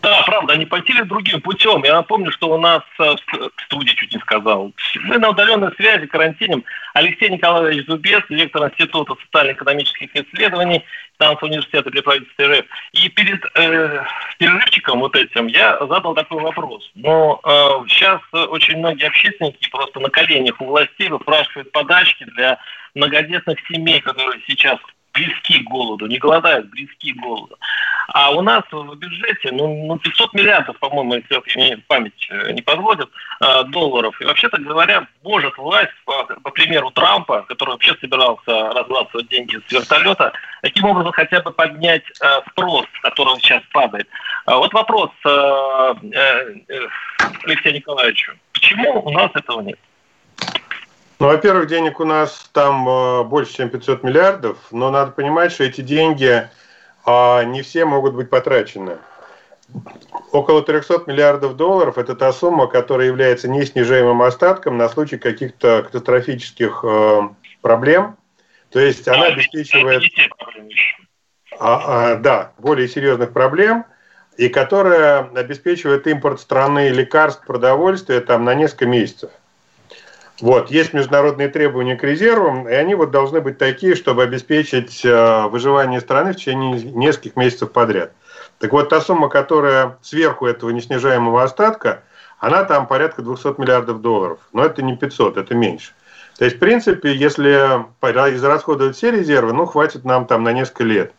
Да, 0.00 0.22
правда, 0.24 0.54
они 0.54 0.64
пойти 0.64 0.94
другим 1.02 1.42
путем. 1.42 1.84
Я 1.84 1.94
напомню, 1.94 2.30
что 2.30 2.48
у 2.48 2.58
нас 2.58 2.82
э, 2.98 3.04
в 3.04 3.62
студии 3.64 3.90
чуть 3.90 4.14
не 4.14 4.20
сказал. 4.20 4.72
Мы 5.02 5.18
на 5.18 5.30
удаленной 5.30 5.72
связи 5.74 6.06
карантинем 6.06 6.64
Алексей 6.94 7.28
Николаевич 7.28 7.86
Зубец, 7.86 8.22
директор 8.30 8.64
Института 8.64 9.14
социально-экономических 9.26 10.08
исследований 10.14 10.82
финансового 11.18 11.50
университета 11.50 11.90
при 11.90 12.00
правительстве 12.00 12.46
РФ. 12.46 12.66
И 12.92 13.08
перед 13.10 13.44
э, 13.56 14.04
перерывчиком 14.38 15.00
вот 15.00 15.16
этим 15.16 15.48
я 15.48 15.76
задал 15.80 16.14
такой 16.14 16.40
вопрос. 16.40 16.88
Но 16.94 17.40
э, 17.44 17.88
сейчас 17.88 18.20
очень 18.32 18.78
многие 18.78 19.08
общественники 19.08 19.68
просто 19.70 20.00
на 20.00 20.08
коленях 20.08 20.58
у 20.60 20.66
властей 20.66 21.08
выпрашивают 21.08 21.72
подачки 21.72 22.24
для 22.24 22.58
многодетных 22.96 23.58
семей, 23.68 24.00
которые 24.00 24.40
сейчас 24.46 24.78
близки 25.12 25.60
к 25.60 25.64
голоду, 25.64 26.06
не 26.06 26.18
голодают, 26.18 26.68
близки 26.70 27.12
к 27.12 27.16
голоду. 27.16 27.56
А 28.08 28.30
у 28.30 28.40
нас 28.42 28.62
в 28.70 28.94
бюджете 28.96 29.50
ну, 29.52 29.98
500 29.98 30.32
ну, 30.32 30.40
миллиардов, 30.40 30.78
по-моему, 30.78 31.14
если 31.14 31.42
мне 31.56 31.78
память 31.88 32.28
э, 32.30 32.52
не 32.52 32.62
подводит, 32.62 33.08
э, 33.40 33.64
долларов. 33.64 34.20
И 34.20 34.24
вообще-то 34.24 34.58
говоря, 34.60 35.06
может 35.22 35.56
власть, 35.58 35.92
по, 36.04 36.24
по 36.24 36.50
примеру 36.50 36.90
Трампа, 36.90 37.42
который 37.48 37.70
вообще 37.70 37.96
собирался 38.00 38.70
разбрасывать 38.70 39.28
деньги 39.28 39.60
с 39.66 39.72
вертолета, 39.72 40.32
таким 40.62 40.84
образом 40.84 41.12
хотя 41.12 41.40
бы 41.40 41.50
поднять 41.50 42.04
э, 42.20 42.40
спрос, 42.50 42.86
который 43.02 43.38
сейчас 43.40 43.62
падает. 43.72 44.08
А 44.44 44.56
вот 44.56 44.72
вопрос 44.72 45.10
Алексею 47.44 47.74
Николаевичу. 47.74 48.34
Почему 48.52 49.00
у 49.04 49.10
нас 49.10 49.30
этого 49.34 49.62
нет? 49.62 49.78
Ну, 51.18 51.28
во-первых, 51.28 51.66
денег 51.66 51.98
у 52.00 52.04
нас 52.04 52.50
там 52.52 52.86
э, 52.88 53.24
больше, 53.24 53.54
чем 53.54 53.70
500 53.70 54.02
миллиардов, 54.02 54.58
но 54.70 54.90
надо 54.90 55.12
понимать, 55.12 55.50
что 55.50 55.64
эти 55.64 55.80
деньги 55.80 56.48
э, 57.06 57.44
не 57.44 57.62
все 57.62 57.86
могут 57.86 58.14
быть 58.14 58.28
потрачены. 58.28 58.98
Около 60.32 60.62
300 60.62 61.04
миллиардов 61.06 61.56
долларов– 61.56 61.96
это 61.98 62.14
та 62.14 62.32
сумма, 62.32 62.66
которая 62.66 63.06
является 63.06 63.48
неснижаемым 63.48 64.22
остатком 64.22 64.76
на 64.76 64.88
случай 64.90 65.16
каких-то 65.16 65.84
катастрофических 65.84 66.84
э, 66.84 67.20
проблем. 67.62 68.16
То 68.70 68.80
есть 68.80 69.08
она 69.08 69.26
обеспечивает… 69.26 70.02
А, 71.58 72.12
а, 72.12 72.14
да, 72.16 72.52
более 72.58 72.86
серьезных 72.86 73.32
проблем, 73.32 73.86
и 74.36 74.50
которая 74.50 75.30
обеспечивает 75.34 76.06
импорт 76.06 76.40
страны 76.40 76.90
лекарств, 76.90 77.46
продовольствия 77.46 78.20
там 78.20 78.44
на 78.44 78.54
несколько 78.54 78.84
месяцев. 78.84 79.30
Вот, 80.40 80.70
есть 80.70 80.92
международные 80.92 81.48
требования 81.48 81.96
к 81.96 82.04
резервам, 82.04 82.68
и 82.68 82.72
они 82.72 82.94
вот 82.94 83.10
должны 83.10 83.40
быть 83.40 83.56
такие, 83.56 83.94
чтобы 83.94 84.22
обеспечить 84.22 85.02
э, 85.02 85.46
выживание 85.46 86.00
страны 86.00 86.32
в 86.32 86.36
течение 86.36 86.82
нескольких 86.82 87.36
месяцев 87.36 87.72
подряд. 87.72 88.12
Так 88.58 88.72
вот, 88.72 88.90
та 88.90 89.00
сумма, 89.00 89.30
которая 89.30 89.96
сверху 90.02 90.46
этого 90.46 90.70
неснижаемого 90.70 91.42
остатка, 91.42 92.02
она 92.38 92.64
там 92.64 92.86
порядка 92.86 93.22
200 93.22 93.58
миллиардов 93.58 94.02
долларов. 94.02 94.38
Но 94.52 94.62
это 94.64 94.82
не 94.82 94.96
500, 94.96 95.38
это 95.38 95.54
меньше. 95.54 95.92
То 96.38 96.44
есть, 96.44 96.56
в 96.56 96.60
принципе, 96.60 97.14
если 97.14 97.86
израсходовать 98.34 98.96
все 98.96 99.10
резервы, 99.10 99.54
ну, 99.54 99.64
хватит 99.64 100.04
нам 100.04 100.26
там 100.26 100.44
на 100.44 100.52
несколько 100.52 100.84
лет. 100.84 101.12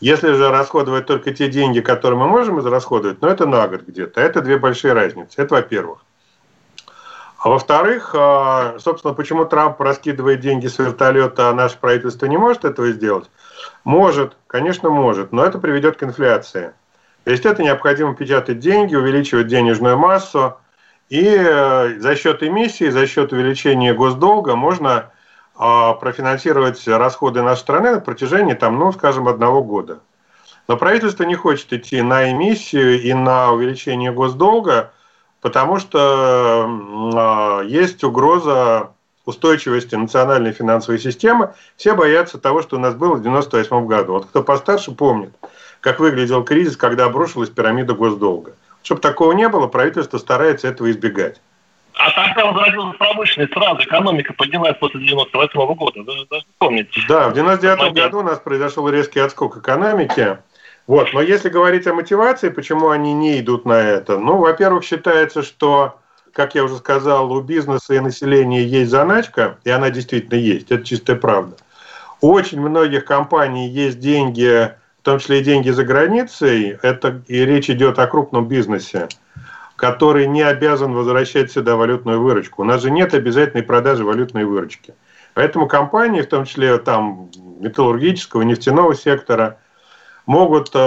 Если 0.00 0.32
же 0.32 0.50
расходовать 0.50 1.06
только 1.06 1.32
те 1.32 1.48
деньги, 1.48 1.80
которые 1.80 2.18
мы 2.18 2.26
можем 2.26 2.58
израсходовать, 2.60 3.22
ну, 3.22 3.28
это 3.28 3.46
на 3.46 3.66
год 3.68 3.82
где-то. 3.86 4.20
Это 4.20 4.42
две 4.42 4.58
большие 4.58 4.92
разницы. 4.92 5.40
Это 5.40 5.54
во-первых. 5.54 6.04
А 7.38 7.50
во-вторых, 7.50 8.14
а, 8.14 8.76
собственно, 8.78 9.12
почему 9.12 9.44
Трамп 9.44 9.80
раскидывает 9.80 10.40
деньги 10.40 10.66
с 10.66 10.78
вертолета, 10.78 11.50
а 11.50 11.54
наше 11.54 11.78
правительство 11.78 12.26
не 12.26 12.38
может 12.38 12.64
этого 12.64 12.90
сделать? 12.90 13.30
Может, 13.84 14.36
конечно, 14.46 14.90
может, 14.90 15.32
но 15.32 15.44
это 15.44 15.58
приведет 15.58 15.96
к 15.96 16.02
инфляции. 16.02 16.72
То 17.24 17.30
есть 17.30 17.44
это 17.44 17.62
необходимо 17.62 18.14
печатать 18.14 18.58
деньги, 18.58 18.94
увеличивать 18.94 19.48
денежную 19.48 19.98
массу, 19.98 20.56
и 21.08 21.24
э, 21.24 21.98
за 21.98 22.16
счет 22.16 22.42
эмиссии, 22.42 22.88
за 22.88 23.06
счет 23.06 23.32
увеличения 23.32 23.94
госдолга 23.94 24.56
можно 24.56 25.10
а, 25.58 25.94
профинансировать 25.94 26.86
расходы 26.86 27.42
нашей 27.42 27.60
страны 27.60 27.92
на 27.92 28.00
протяжении, 28.00 28.54
там, 28.54 28.78
ну, 28.78 28.92
скажем, 28.92 29.28
одного 29.28 29.62
года. 29.62 30.00
Но 30.68 30.76
правительство 30.76 31.24
не 31.24 31.34
хочет 31.34 31.72
идти 31.72 32.02
на 32.02 32.30
эмиссию 32.30 33.00
и 33.00 33.14
на 33.14 33.52
увеличение 33.52 34.12
госдолга, 34.12 34.92
потому 35.40 35.78
что 35.78 36.68
а, 37.14 37.62
есть 37.62 38.02
угроза 38.04 38.90
устойчивости 39.26 39.94
национальной 39.94 40.52
финансовой 40.52 40.98
системы. 41.00 41.52
Все 41.76 41.94
боятся 41.94 42.38
того, 42.38 42.62
что 42.62 42.76
у 42.76 42.78
нас 42.78 42.94
было 42.94 43.16
в 43.16 43.20
1998 43.20 43.86
году. 43.86 44.12
Вот 44.14 44.26
кто 44.26 44.42
постарше 44.42 44.92
помнит, 44.92 45.34
как 45.80 46.00
выглядел 46.00 46.44
кризис, 46.44 46.76
когда 46.76 47.06
обрушилась 47.06 47.50
пирамида 47.50 47.94
госдолга. 47.94 48.52
Чтобы 48.82 49.00
такого 49.00 49.32
не 49.32 49.48
было, 49.48 49.66
правительство 49.66 50.18
старается 50.18 50.68
этого 50.68 50.90
избегать. 50.90 51.40
А 51.94 52.10
тогда 52.10 52.52
возродилась 52.52 52.96
промышленность 52.98 53.52
сразу, 53.54 53.82
экономика 53.82 54.34
поднялась 54.34 54.76
после 54.78 55.00
98 55.00 55.74
года, 55.74 56.02
вы 56.02 56.26
даже 56.30 56.44
помните. 56.58 57.00
Да, 57.08 57.30
в 57.30 57.32
99 57.32 57.94
году 57.94 58.18
у 58.18 58.22
нас 58.22 58.38
произошел 58.38 58.88
резкий 58.88 59.18
отскок 59.18 59.56
экономики. 59.56 60.38
Вот, 60.86 61.08
но 61.12 61.20
если 61.20 61.48
говорить 61.48 61.86
о 61.86 61.94
мотивации, 61.94 62.48
почему 62.48 62.90
они 62.90 63.12
не 63.12 63.40
идут 63.40 63.64
на 63.64 63.80
это, 63.80 64.18
ну, 64.18 64.38
во-первых, 64.38 64.84
считается, 64.84 65.42
что 65.42 65.98
как 66.36 66.54
я 66.54 66.64
уже 66.64 66.76
сказал, 66.76 67.32
у 67.32 67.40
бизнеса 67.40 67.94
и 67.94 67.98
населения 67.98 68.62
есть 68.62 68.90
заначка, 68.90 69.56
и 69.64 69.70
она 69.70 69.88
действительно 69.88 70.38
есть, 70.38 70.70
это 70.70 70.84
чистая 70.84 71.16
правда. 71.16 71.56
У 72.20 72.30
очень 72.30 72.60
многих 72.60 73.06
компаний 73.06 73.70
есть 73.70 74.00
деньги, 74.00 74.70
в 75.00 75.02
том 75.02 75.18
числе 75.18 75.40
и 75.40 75.44
деньги 75.44 75.70
за 75.70 75.82
границей, 75.82 76.78
это 76.82 77.22
и 77.26 77.42
речь 77.46 77.70
идет 77.70 77.98
о 77.98 78.06
крупном 78.06 78.48
бизнесе, 78.48 79.08
который 79.76 80.26
не 80.26 80.42
обязан 80.42 80.92
возвращать 80.92 81.50
сюда 81.50 81.74
валютную 81.74 82.20
выручку. 82.20 82.60
У 82.60 82.64
нас 82.66 82.82
же 82.82 82.90
нет 82.90 83.14
обязательной 83.14 83.62
продажи 83.62 84.04
валютной 84.04 84.44
выручки. 84.44 84.94
Поэтому 85.32 85.66
компании, 85.66 86.20
в 86.20 86.28
том 86.28 86.44
числе 86.44 86.76
там 86.76 87.30
металлургического, 87.60 88.42
нефтяного 88.42 88.94
сектора, 88.94 89.58
могут 90.26 90.70
э, 90.74 90.78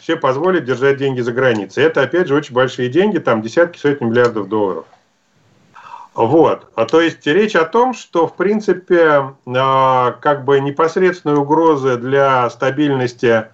себе 0.00 0.16
позволить 0.16 0.64
держать 0.64 0.98
деньги 0.98 1.20
за 1.20 1.32
границей. 1.32 1.84
Это, 1.84 2.02
опять 2.02 2.26
же, 2.26 2.34
очень 2.34 2.54
большие 2.54 2.88
деньги, 2.88 3.18
там 3.18 3.40
десятки, 3.40 3.78
сотни 3.78 4.04
миллиардов 4.04 4.48
долларов. 4.48 4.84
Вот. 6.14 6.70
А 6.74 6.84
то 6.84 7.00
есть 7.00 7.26
речь 7.26 7.56
о 7.56 7.64
том, 7.64 7.94
что, 7.94 8.26
в 8.26 8.36
принципе, 8.36 9.34
э, 9.46 10.12
как 10.20 10.44
бы 10.44 10.60
непосредственной 10.60 11.36
угрозы 11.36 11.96
для 11.96 12.50
стабильности 12.50 13.46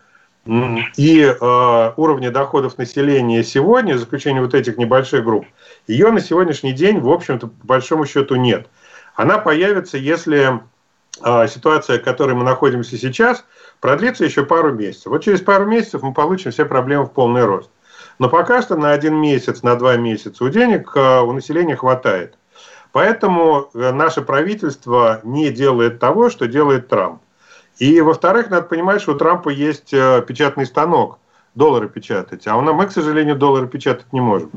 и 0.97 1.21
э, 1.21 1.93
уровня 1.97 2.31
доходов 2.31 2.79
населения 2.79 3.45
сегодня, 3.45 3.99
за 3.99 4.05
исключением 4.05 4.45
вот 4.45 4.55
этих 4.55 4.79
небольших 4.79 5.23
групп, 5.23 5.45
ее 5.87 6.11
на 6.11 6.21
сегодняшний 6.21 6.73
день, 6.73 7.01
в 7.01 7.11
общем-то, 7.11 7.49
по 7.49 7.67
большому 7.67 8.07
счету 8.07 8.35
нет. 8.37 8.67
Она 9.15 9.37
появится, 9.37 9.99
если 9.99 10.61
ситуация, 11.49 11.99
в 11.99 12.05
которой 12.05 12.35
мы 12.35 12.45
находимся 12.45 12.97
сейчас, 12.97 13.45
продлится 13.81 14.25
еще 14.25 14.45
пару 14.45 14.73
месяцев. 14.73 15.07
Вот 15.07 15.23
через 15.23 15.41
пару 15.41 15.67
месяцев 15.67 16.03
мы 16.03 16.13
получим 16.13 16.51
все 16.51 16.65
проблемы 16.65 17.05
в 17.05 17.13
полный 17.13 17.45
рост. 17.45 17.71
Но 18.19 18.29
пока 18.29 18.63
что 18.63 18.77
на 18.77 18.93
один 18.93 19.17
месяц, 19.17 19.63
на 19.63 19.77
два 19.77 19.97
месяца 19.97 20.45
у 20.45 20.49
денег 20.49 20.91
э, 20.95 21.21
у 21.21 21.33
населения 21.33 21.77
хватает. 21.77 22.35
Поэтому 22.93 23.71
э, 23.75 23.93
наше 23.93 24.23
правительство 24.23 25.21
не 25.23 25.51
делает 25.51 26.01
того, 26.01 26.31
что 26.31 26.47
делает 26.47 26.89
Трамп. 26.89 27.23
И, 27.79 28.01
во-вторых, 28.01 28.51
надо 28.51 28.67
понимать, 28.67 29.01
что 29.03 29.13
у 29.13 29.17
Трампа 29.17 29.51
есть 29.51 29.95
э, 29.95 30.25
печатный 30.27 30.67
станок, 30.67 31.19
доллары 31.55 31.89
печатать, 31.89 32.47
а 32.49 32.57
у 32.57 32.61
нас 32.61 32.75
мы, 32.75 32.87
к 32.87 32.93
сожалению, 32.93 33.37
доллары 33.37 33.69
печатать 33.69 34.13
не 34.13 34.21
можем. 34.21 34.51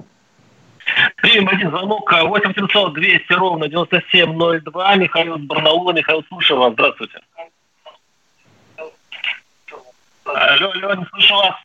Примем 1.18 1.50
один 1.50 1.70
звонок 1.70 2.12
8700 2.12 2.94
200 2.94 3.34
ровно 3.34 3.68
9702. 3.68 4.96
Михаил 4.96 5.38
Барнаула. 5.38 5.94
Михаил, 5.94 6.24
слушаю 6.30 6.60
вас. 6.60 6.74
Здравствуйте. 6.74 7.20
Алло, 10.26 10.72
алло, 10.72 10.94
не 10.96 11.06
слышу 11.06 11.36
вас. 11.36 11.56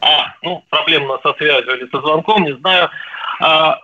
А, 0.00 0.34
ну, 0.42 0.64
проблема 0.70 1.18
со 1.22 1.34
связью 1.34 1.76
или 1.76 1.88
со 1.90 2.00
звонком, 2.00 2.44
не 2.44 2.54
знаю. 2.56 2.90
А, 3.40 3.80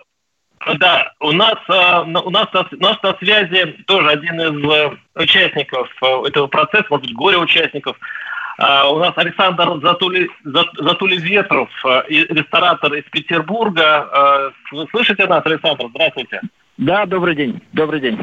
да, 0.79 1.13
у 1.21 1.33
нас, 1.33 1.59
а, 1.69 2.03
у, 2.03 2.31
нас, 2.31 2.49
у 2.55 2.77
нас 2.83 3.03
на 3.03 3.15
связи 3.19 3.85
тоже 3.87 4.09
один 4.11 4.41
из 4.41 4.71
э, 4.71 4.97
участников 5.15 5.91
э, 6.03 6.29
этого 6.29 6.47
процесса, 6.47 6.87
может 6.89 7.07
быть, 7.07 7.15
горе 7.15 7.37
участников. 7.37 7.99
А, 8.59 8.91
у 8.91 8.99
нас 8.99 9.13
Александр 9.17 9.81
Затули, 9.83 10.31
Затули 10.45 11.17
Ветров, 11.17 11.69
э, 11.85 12.03
ресторатор 12.09 12.95
из 12.95 13.05
Петербурга. 13.11 14.53
Вы 14.73 14.87
слышите 14.91 15.27
нас, 15.27 15.45
Александр? 15.45 15.87
Здравствуйте. 15.91 16.41
Да, 16.79 17.07
добрый 17.07 17.35
день. 17.35 17.61
Добрый 17.73 18.01
день. 18.01 18.19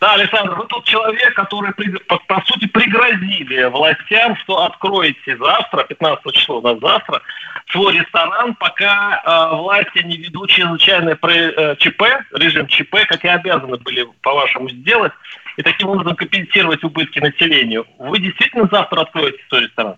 Да, 0.00 0.14
Александр, 0.14 0.54
вы 0.54 0.66
тот 0.66 0.84
человек, 0.84 1.34
который, 1.34 1.72
по, 2.06 2.18
по 2.20 2.42
сути, 2.46 2.66
пригрозили 2.66 3.64
властям, 3.64 4.34
что 4.36 4.64
откроете 4.64 5.36
завтра, 5.36 5.84
15 5.84 6.34
числа 6.34 6.56
у 6.56 6.80
завтра, 6.80 7.20
свой 7.70 7.98
ресторан, 7.98 8.54
пока 8.54 9.22
э, 9.22 9.56
власти 9.56 10.02
не 10.02 10.16
ведут 10.16 10.48
чрезвычайное 10.48 11.18
э, 11.22 11.76
ЧП, 11.76 12.02
режим 12.32 12.66
ЧП, 12.66 13.06
как 13.06 13.22
и 13.26 13.28
обязаны 13.28 13.76
были, 13.76 14.08
по-вашему, 14.22 14.70
сделать, 14.70 15.12
и 15.58 15.62
таким 15.62 15.90
образом 15.90 16.16
компенсировать 16.16 16.82
убытки 16.82 17.18
населению. 17.18 17.86
Вы 17.98 18.20
действительно 18.20 18.66
завтра 18.72 19.02
откроете 19.02 19.44
свой 19.50 19.64
ресторан? 19.64 19.96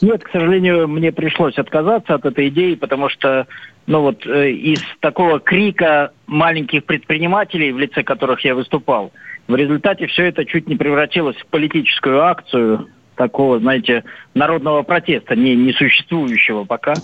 Нет, 0.00 0.24
к 0.24 0.30
сожалению, 0.30 0.88
мне 0.88 1.12
пришлось 1.12 1.58
отказаться 1.58 2.14
от 2.14 2.24
этой 2.24 2.48
идеи, 2.48 2.74
потому 2.74 3.08
что 3.08 3.46
ну 3.86 4.02
вот 4.02 4.26
э, 4.26 4.50
из 4.50 4.82
такого 5.00 5.40
крика 5.40 6.12
маленьких 6.26 6.84
предпринимателей, 6.84 7.72
в 7.72 7.78
лице 7.78 8.02
которых 8.02 8.44
я 8.44 8.54
выступал, 8.54 9.12
в 9.46 9.56
результате 9.56 10.06
все 10.06 10.26
это 10.26 10.44
чуть 10.44 10.68
не 10.68 10.76
превратилось 10.76 11.36
в 11.36 11.46
политическую 11.46 12.22
акцию 12.22 12.88
такого, 13.14 13.58
знаете, 13.58 14.04
народного 14.34 14.82
протеста, 14.82 15.34
не, 15.34 15.56
не 15.56 15.72
существующего 15.72 16.64
пока. 16.64 16.94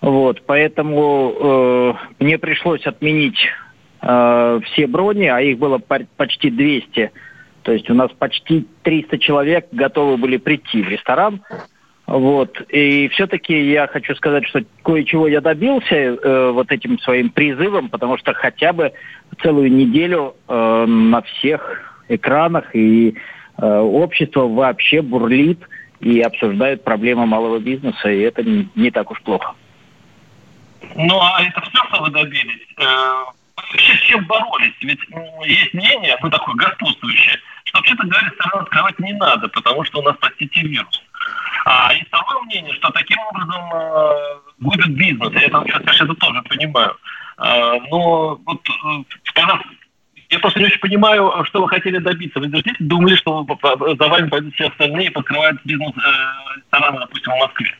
Вот, 0.00 0.42
поэтому 0.46 1.34
э, 1.38 1.92
мне 2.18 2.38
пришлось 2.38 2.86
отменить 2.86 3.38
э, 4.00 4.60
все 4.64 4.86
брони, 4.86 5.26
а 5.26 5.40
их 5.40 5.58
было 5.58 5.78
почти 5.78 6.50
200. 6.50 7.12
То 7.62 7.72
есть 7.72 7.90
у 7.90 7.94
нас 7.94 8.10
почти 8.18 8.66
300 8.82 9.18
человек 9.18 9.68
готовы 9.70 10.16
были 10.16 10.38
прийти 10.38 10.82
в 10.82 10.88
ресторан. 10.88 11.42
Вот. 12.10 12.60
И 12.70 13.08
все-таки 13.10 13.70
я 13.70 13.86
хочу 13.86 14.16
сказать, 14.16 14.44
что 14.48 14.64
кое-чего 14.82 15.28
я 15.28 15.40
добился 15.40 15.94
э, 15.94 16.50
вот 16.50 16.72
этим 16.72 16.98
своим 16.98 17.30
призывом, 17.30 17.88
потому 17.88 18.18
что 18.18 18.34
хотя 18.34 18.72
бы 18.72 18.92
целую 19.40 19.70
неделю 19.70 20.34
э, 20.48 20.86
на 20.88 21.22
всех 21.22 22.02
экранах 22.08 22.74
и 22.74 23.14
э, 23.58 23.78
общество 23.78 24.48
вообще 24.48 25.02
бурлит 25.02 25.60
и 26.00 26.20
обсуждает 26.20 26.82
проблемы 26.82 27.26
малого 27.26 27.60
бизнеса, 27.60 28.10
и 28.10 28.18
это 28.22 28.42
не, 28.42 28.68
не 28.74 28.90
так 28.90 29.08
уж 29.12 29.22
плохо. 29.22 29.54
Ну, 30.96 31.16
а 31.16 31.40
это 31.44 31.60
все, 31.60 31.78
что 31.90 32.02
вы 32.02 32.10
добились? 32.10 32.66
Э, 32.76 33.22
вообще 33.56 33.94
с 33.94 34.00
чем 34.00 34.26
боролись? 34.26 34.74
Ведь 34.80 34.98
есть 35.46 35.74
мнение, 35.74 36.18
ну, 36.20 36.28
такое 36.28 36.56
господствующее, 36.56 37.36
что, 37.62 37.78
вообще-то 37.78 38.02
говоря, 38.04 38.26
ресторан 38.26 38.62
открывать 38.62 38.98
не 38.98 39.12
надо, 39.12 39.46
потому 39.46 39.84
что 39.84 40.00
у 40.00 40.02
нас, 40.02 40.16
простите, 40.18 40.62
вирус. 40.62 41.04
А 41.64 41.92
есть 41.92 42.08
второе 42.08 42.42
мнение, 42.44 42.74
что 42.74 42.90
таким 42.90 43.18
образом 43.28 43.62
э, 43.74 44.38
губят 44.60 44.88
бизнес. 44.88 45.32
Я, 45.34 45.42
я, 45.42 45.50
конечно, 45.50 46.04
это 46.04 46.14
тоже 46.14 46.42
понимаю. 46.42 46.96
Э, 47.38 47.78
но 47.90 48.40
вот, 48.44 48.68
э, 48.68 49.04
я 50.30 50.38
просто 50.38 50.60
не 50.60 50.66
очень 50.66 50.80
понимаю, 50.80 51.32
что 51.44 51.62
вы 51.62 51.68
хотели 51.68 51.98
добиться. 51.98 52.38
Вы 52.38 52.46
действительно 52.46 52.88
думали, 52.88 53.16
что 53.16 53.44
за 53.44 54.08
вами 54.08 54.28
пойдут 54.28 54.54
все 54.54 54.68
остальные 54.68 55.08
и 55.08 55.10
подкрывают 55.10 55.60
бизнес 55.64 55.92
э, 55.96 56.56
рестораны, 56.56 57.00
допустим, 57.00 57.32
в 57.32 57.38
Москве? 57.38 57.74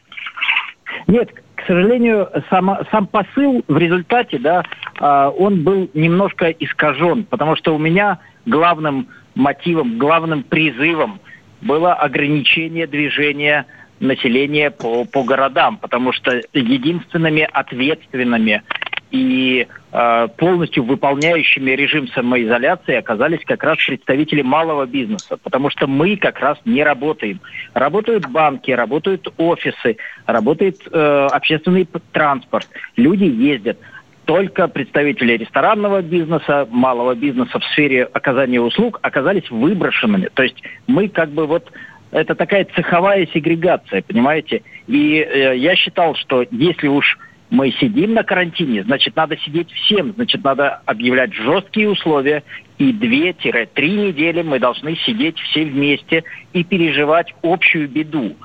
Нет, 1.07 1.31
к 1.55 1.67
сожалению, 1.67 2.29
сам, 2.51 2.77
сам 2.91 3.07
посыл 3.07 3.65
в 3.69 3.79
результате, 3.79 4.39
да, 4.39 4.65
э, 4.99 5.31
он 5.39 5.63
был 5.63 5.91
немножко 5.95 6.51
искажен, 6.51 7.25
потому 7.25 7.55
что 7.55 7.75
у 7.75 7.79
меня 7.79 8.19
главным 8.47 9.09
мотивом, 9.37 9.99
главным 9.99 10.43
призывом 10.43 11.21
было 11.61 11.95
ограничение 11.95 12.87
движения 12.87 13.67
населения 14.01 14.71
по, 14.71 15.05
по 15.05 15.23
городам, 15.23 15.77
потому 15.77 16.13
что 16.13 16.41
единственными 16.53 17.47
ответственными 17.53 18.63
и 19.11 19.67
э, 19.93 20.29
полностью 20.37 20.85
выполняющими 20.85 21.73
режим 21.73 22.09
самоизоляции 22.09 22.95
оказались 22.95 23.41
как 23.45 23.63
раз 23.65 23.77
представители 23.85 24.43
малого 24.43 24.87
бизнеса, 24.87 25.37
потому 25.37 25.69
что 25.71 25.87
мы 25.87 26.17
как 26.17 26.39
раз 26.39 26.59
не 26.65 26.85
работаем. 26.85 27.41
Работают 27.75 28.27
банки, 28.27 28.71
работают 28.71 29.27
офисы, 29.37 29.97
работает 30.27 30.77
э, 30.91 31.29
общественный 31.33 31.89
транспорт, 32.13 32.69
люди 32.97 33.25
ездят 33.25 33.79
только 34.31 34.69
представители 34.69 35.37
ресторанного 35.37 36.03
бизнеса, 36.03 36.65
малого 36.71 37.17
бизнеса 37.17 37.59
в 37.59 37.65
сфере 37.73 38.05
оказания 38.05 38.61
услуг 38.61 39.01
оказались 39.03 39.51
выброшенными. 39.51 40.29
То 40.33 40.45
есть 40.45 40.55
мы 40.87 41.09
как 41.09 41.31
бы 41.31 41.49
вот 41.49 41.69
это 42.13 42.37
такая 42.37 42.65
цеховая 42.77 43.27
сегрегация, 43.35 44.03
понимаете? 44.03 44.63
И 44.87 45.17
э, 45.17 45.57
я 45.57 45.75
считал, 45.75 46.15
что 46.15 46.47
если 46.53 46.87
уж 46.87 47.19
мы 47.51 47.73
сидим 47.73 48.15
на 48.15 48.23
карантине, 48.23 48.85
значит, 48.85 49.17
надо 49.17 49.37
сидеть 49.39 49.73
всем, 49.73 50.13
значит, 50.13 50.45
надо 50.45 50.81
объявлять 50.87 51.35
жесткие 51.35 51.91
условия, 51.91 52.45
и 52.79 52.93
две-три 52.93 53.91
недели 53.91 54.43
мы 54.43 54.61
должны 54.61 54.95
сидеть 54.99 55.41
все 55.41 55.65
вместе 55.65 56.23
и 56.53 56.63
переживать 56.63 57.35
общую 57.43 57.89
беду. 57.89 58.37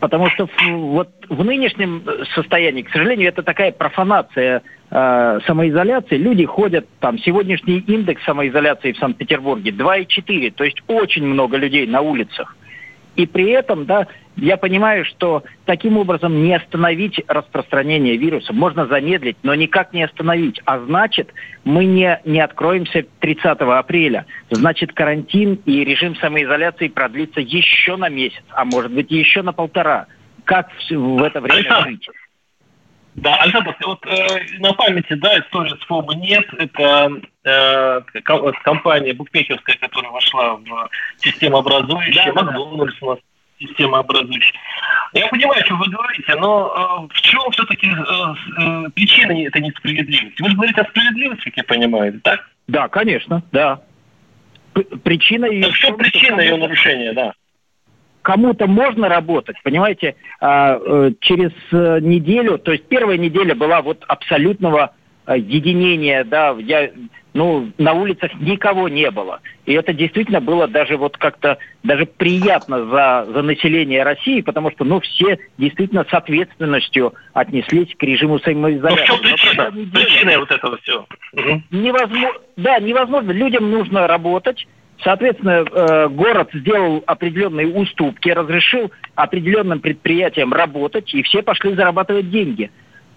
Потому 0.00 0.28
что 0.28 0.50
вот 0.60 1.08
в 1.30 1.44
нынешнем 1.44 2.04
состоянии, 2.34 2.82
к 2.82 2.90
сожалению, 2.90 3.28
это 3.30 3.42
такая 3.42 3.72
профанация 3.72 4.62
э, 4.90 5.38
самоизоляции. 5.46 6.16
Люди 6.16 6.44
ходят, 6.44 6.86
там, 7.00 7.18
сегодняшний 7.18 7.78
индекс 7.78 8.22
самоизоляции 8.24 8.92
в 8.92 8.98
Санкт-Петербурге 8.98 9.70
2,4, 9.70 10.52
то 10.52 10.64
есть 10.64 10.82
очень 10.86 11.26
много 11.26 11.56
людей 11.56 11.86
на 11.86 12.00
улицах. 12.00 12.56
И 13.18 13.26
при 13.26 13.50
этом, 13.50 13.84
да, 13.84 14.06
я 14.36 14.56
понимаю, 14.56 15.04
что 15.04 15.42
таким 15.64 15.98
образом 15.98 16.44
не 16.44 16.54
остановить 16.54 17.20
распространение 17.26 18.16
вируса. 18.16 18.52
Можно 18.52 18.86
замедлить, 18.86 19.36
но 19.42 19.56
никак 19.56 19.92
не 19.92 20.04
остановить. 20.04 20.60
А 20.64 20.78
значит, 20.78 21.34
мы 21.64 21.84
не, 21.84 22.20
не 22.24 22.40
откроемся 22.40 23.04
30 23.18 23.44
апреля. 23.44 24.26
Значит, 24.50 24.92
карантин 24.92 25.54
и 25.66 25.84
режим 25.84 26.14
самоизоляции 26.14 26.86
продлится 26.86 27.40
еще 27.40 27.96
на 27.96 28.08
месяц, 28.08 28.44
а 28.50 28.64
может 28.64 28.92
быть 28.92 29.10
еще 29.10 29.42
на 29.42 29.52
полтора. 29.52 30.06
Как 30.44 30.68
в 30.88 31.22
это 31.24 31.40
время 31.40 31.82
жить? 31.82 32.08
Да, 33.20 33.34
Александр, 33.36 33.76
вот 33.84 34.06
э, 34.06 34.58
на 34.58 34.72
памяти, 34.74 35.14
да, 35.14 35.38
история 35.38 35.74
с 35.76 35.86
ФОМа 35.86 36.14
нет. 36.14 36.46
Это 36.56 37.10
э, 37.44 38.00
компания 38.62 39.12
букмекерская, 39.12 39.76
которая 39.80 40.12
вошла 40.12 40.56
в 40.56 40.90
систему 41.18 41.58
образующую. 41.58 42.32
Да, 42.34 42.42
Макдональдс 42.42 42.94
да. 43.00 43.06
у 43.06 43.10
нас 43.10 43.18
система 43.58 43.98
образующая. 43.98 44.54
Я 45.14 45.26
понимаю, 45.28 45.64
что 45.64 45.74
вы 45.74 45.86
говорите, 45.86 46.34
но 46.36 47.08
э, 47.10 47.14
в 47.14 47.20
чем 47.20 47.50
все-таки 47.50 47.88
э, 47.88 47.92
э, 47.96 48.90
причина 48.94 49.32
этой 49.46 49.62
несправедливости? 49.62 50.40
Вы 50.40 50.50
же 50.50 50.54
говорите 50.54 50.80
о 50.80 50.84
справедливости, 50.84 51.44
как 51.44 51.56
я 51.56 51.64
понимаю, 51.64 52.20
так? 52.20 52.48
Да, 52.68 52.88
конечно, 52.88 53.42
да. 53.50 53.80
Причина 55.02 55.46
ее... 55.46 55.72
В 55.72 55.76
чем 55.76 55.96
причина 55.96 56.40
ее 56.40 56.56
нарушения, 56.56 57.12
да? 57.12 57.32
Кому-то 58.28 58.66
можно 58.66 59.08
работать, 59.08 59.56
понимаете, 59.62 60.14
а, 60.38 60.78
э, 60.78 61.12
через 61.20 61.50
э, 61.72 61.98
неделю, 62.02 62.58
то 62.58 62.72
есть 62.72 62.84
первая 62.84 63.16
неделя 63.16 63.54
была 63.54 63.80
вот 63.80 64.04
абсолютного 64.06 64.92
э, 65.26 65.38
единения, 65.38 66.24
да, 66.24 66.54
я, 66.58 66.90
ну, 67.32 67.70
на 67.78 67.94
улицах 67.94 68.30
никого 68.38 68.90
не 68.90 69.10
было. 69.10 69.40
И 69.64 69.72
это 69.72 69.94
действительно 69.94 70.42
было 70.42 70.68
даже 70.68 70.98
вот 70.98 71.16
как-то, 71.16 71.56
даже 71.82 72.04
приятно 72.04 72.84
за, 72.84 73.26
за 73.32 73.40
население 73.40 74.02
России, 74.02 74.42
потому 74.42 74.72
что, 74.72 74.84
ну, 74.84 75.00
все 75.00 75.38
действительно 75.56 76.04
с 76.04 76.12
ответственностью 76.12 77.14
отнеслись 77.32 77.94
к 77.96 78.02
режиму 78.02 78.40
самоизоляции. 78.40 79.06
Ну, 79.08 79.16
в 79.16 79.20
чем 79.20 79.20
причина? 79.20 79.72
Причина 79.90 80.38
вот 80.38 80.50
этого 80.50 80.76
всего? 80.76 81.06
Невозможно, 81.70 82.40
да, 82.58 82.78
невозможно. 82.78 83.30
Людям 83.30 83.70
нужно 83.70 84.06
работать, 84.06 84.66
Соответственно, 85.02 85.64
э, 85.64 86.08
город 86.08 86.50
сделал 86.52 87.04
определенные 87.06 87.68
уступки, 87.68 88.30
разрешил 88.30 88.90
определенным 89.14 89.80
предприятиям 89.80 90.52
работать, 90.52 91.14
и 91.14 91.22
все 91.22 91.42
пошли 91.42 91.74
зарабатывать 91.74 92.30
деньги. 92.30 92.70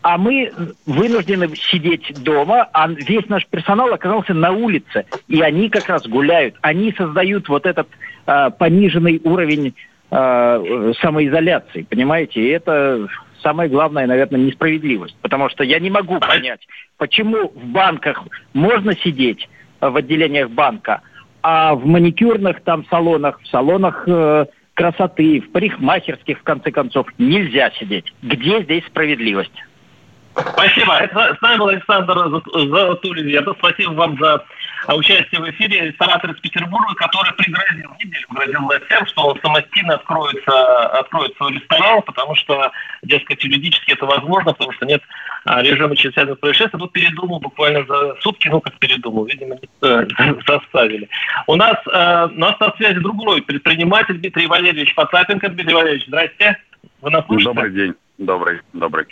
А 0.04 0.18
мы 0.18 0.52
вынуждены 0.86 1.50
сидеть 1.56 2.24
дома, 2.24 2.68
а 2.74 2.88
весь 2.88 3.28
наш 3.30 3.46
персонал 3.48 3.94
оказался 3.94 4.34
на 4.34 4.52
улице, 4.52 5.06
и 5.28 5.42
они 5.42 5.70
как 5.70 5.88
раз 5.90 6.08
гуляют. 6.08 6.56
Они 6.62 6.94
создают 6.94 7.50
вот 7.50 7.66
этот 7.66 7.88
э, 8.26 8.50
пониженный 8.58 9.20
уровень 9.24 9.76
э, 10.12 10.94
самоизоляции, 11.02 11.84
понимаете? 11.84 12.42
И 12.42 12.50
это 12.50 13.08
самое 13.42 13.70
главное, 13.70 14.06
наверное, 14.06 14.40
несправедливость. 14.40 15.16
Потому 15.22 15.50
что 15.50 15.64
я 15.64 15.80
не 15.80 15.90
могу 15.90 16.20
понять, 16.20 16.62
почему 16.98 17.50
в 17.50 17.66
банках 17.66 18.24
можно 18.54 18.96
сидеть, 18.98 19.50
в 19.80 19.96
отделениях 19.96 20.52
банка, 20.52 21.02
а 21.44 21.76
в 21.76 21.86
маникюрных 21.86 22.62
там 22.62 22.86
салонах, 22.90 23.40
в 23.42 23.48
салонах 23.48 24.04
э, 24.08 24.46
красоты, 24.74 25.42
в 25.42 25.52
парикмахерских, 25.52 26.40
в 26.40 26.44
конце 26.44 26.72
концов, 26.72 27.08
нельзя 27.18 27.72
сидеть. 27.72 28.14
Где 28.22 28.64
здесь 28.64 28.86
справедливость? 28.86 29.64
Спасибо. 30.36 30.96
Это 30.96 31.36
с 31.36 31.42
нами 31.42 31.58
был 31.58 31.68
Александр 31.68 32.16
Затулин. 32.54 33.28
Я 33.28 33.42
спасибо 33.42 33.92
вам 33.92 34.18
за 34.18 34.46
участие 34.88 35.42
в 35.42 35.50
эфире. 35.50 35.88
Ресторатор 35.88 36.32
из 36.32 36.40
Петербурга, 36.40 36.94
который 36.96 37.34
пригрозил, 37.34 37.92
неделю 38.00 38.28
грозил 38.30 38.70
тем, 38.90 39.06
что 39.08 39.28
он 39.28 39.40
самостийно 39.42 39.96
откроется, 39.96 40.88
откроет 41.00 41.36
свой 41.38 41.54
ресторан, 41.54 42.02
потому 42.04 42.36
что, 42.36 42.72
дескать, 43.04 43.44
юридически 43.44 43.92
это 43.92 44.06
возможно, 44.06 44.54
потому 44.54 44.72
что 44.74 44.86
нет 44.86 45.02
а, 45.46 45.62
режима 45.62 45.96
чрезвычайных 45.96 46.40
происшествий. 46.40 46.80
Тут 46.80 46.94
передумал 46.94 47.40
буквально 47.40 47.84
за 47.86 48.16
сутки, 48.22 48.48
ну 48.48 48.62
как 48.62 48.78
передумал, 48.80 49.26
видимо, 49.26 49.58
э, 49.82 50.08
заставили. 50.48 51.10
У 51.48 51.56
нас, 51.56 51.78
э, 51.88 52.28
у 52.34 52.40
нас 52.40 52.60
на 52.60 52.72
связи 52.78 53.00
другой 53.00 53.42
предприниматель 53.42 54.18
Дмитрий 54.18 54.48
Валерьевич 54.48 54.96
Потапенко. 54.96 55.50
Дмитрий 55.50 55.74
Валерьевич, 55.74 56.08
здрасте. 56.08 56.58
Вы 57.02 57.12
на 57.12 57.22
Добрый 57.22 57.72
день. 57.72 57.94
Добрый, 58.18 58.62
добрый. 58.74 59.08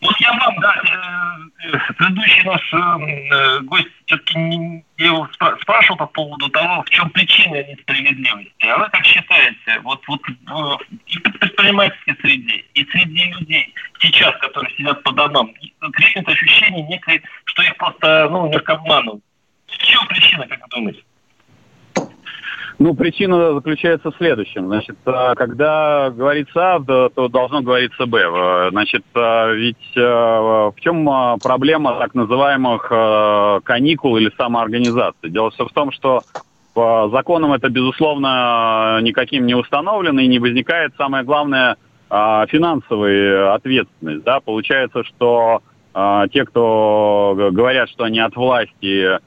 Вот 0.00 0.14
я 0.20 0.32
вам, 0.32 0.60
да, 0.60 0.74
э, 0.84 1.68
э, 1.68 1.92
предыдущий 1.94 2.42
наш 2.44 2.72
э, 2.72 3.60
гость 3.62 3.88
все-таки 4.04 4.84
его 4.98 5.28
спрашивал 5.60 5.96
по 5.96 6.06
поводу 6.06 6.48
того, 6.50 6.82
в 6.82 6.90
чем 6.90 7.10
причина 7.10 7.62
несправедливости. 7.64 8.66
А 8.66 8.78
вы 8.78 8.88
как 8.90 9.04
считаете, 9.04 9.80
вот, 9.82 10.06
вот 10.06 10.20
и 10.28 11.18
в 11.18 11.22
предпринимательской 11.22 12.14
среде, 12.20 12.64
и 12.74 12.84
среди 12.84 13.24
людей 13.32 13.74
сейчас, 13.98 14.36
которые 14.36 14.74
сидят 14.76 15.02
по 15.02 15.12
домам, 15.12 15.52
крепнет 15.92 16.28
ощущение 16.28 16.82
некой, 16.86 17.22
что 17.44 17.62
их 17.62 17.76
просто, 17.76 18.28
ну, 18.30 18.46
немножко 18.46 18.74
обманывают. 18.74 19.24
В 19.66 19.78
чем 19.78 20.06
причина, 20.06 20.46
как 20.46 20.60
вы 20.60 20.68
думаете? 20.68 21.02
Ну, 22.78 22.94
причина 22.94 23.54
заключается 23.54 24.10
в 24.10 24.16
следующем. 24.16 24.66
Значит, 24.66 24.96
э, 25.06 25.34
когда 25.34 26.10
говорится 26.10 26.74
А, 26.74 26.80
то 26.80 27.28
должно 27.28 27.62
говориться 27.62 28.04
Б. 28.04 28.18
Э, 28.18 28.70
значит, 28.70 29.02
э, 29.14 29.54
ведь 29.54 29.94
в 29.94 30.74
чем 30.80 31.38
проблема 31.42 31.98
так 31.98 32.14
называемых 32.14 33.62
каникул 33.64 34.16
или 34.18 34.30
самоорганизации? 34.36 35.28
Дело 35.28 35.50
все 35.50 35.64
в 35.66 35.72
том, 35.72 35.90
что 35.90 36.20
по 36.74 37.08
законам 37.10 37.54
это, 37.54 37.70
безусловно, 37.70 38.98
никаким 39.00 39.46
не 39.46 39.54
установлено 39.54 40.20
и 40.20 40.26
не 40.26 40.38
возникает, 40.38 40.92
самое 40.98 41.24
главное, 41.24 41.76
финансовая 42.10 43.54
ответственность. 43.54 44.24
Да? 44.24 44.40
Получается, 44.40 45.02
что 45.04 45.62
те, 46.30 46.44
кто 46.44 47.50
говорят, 47.52 47.88
что 47.88 48.04
они 48.04 48.20
от 48.20 48.36
власти 48.36 49.06
а, 49.06 49.20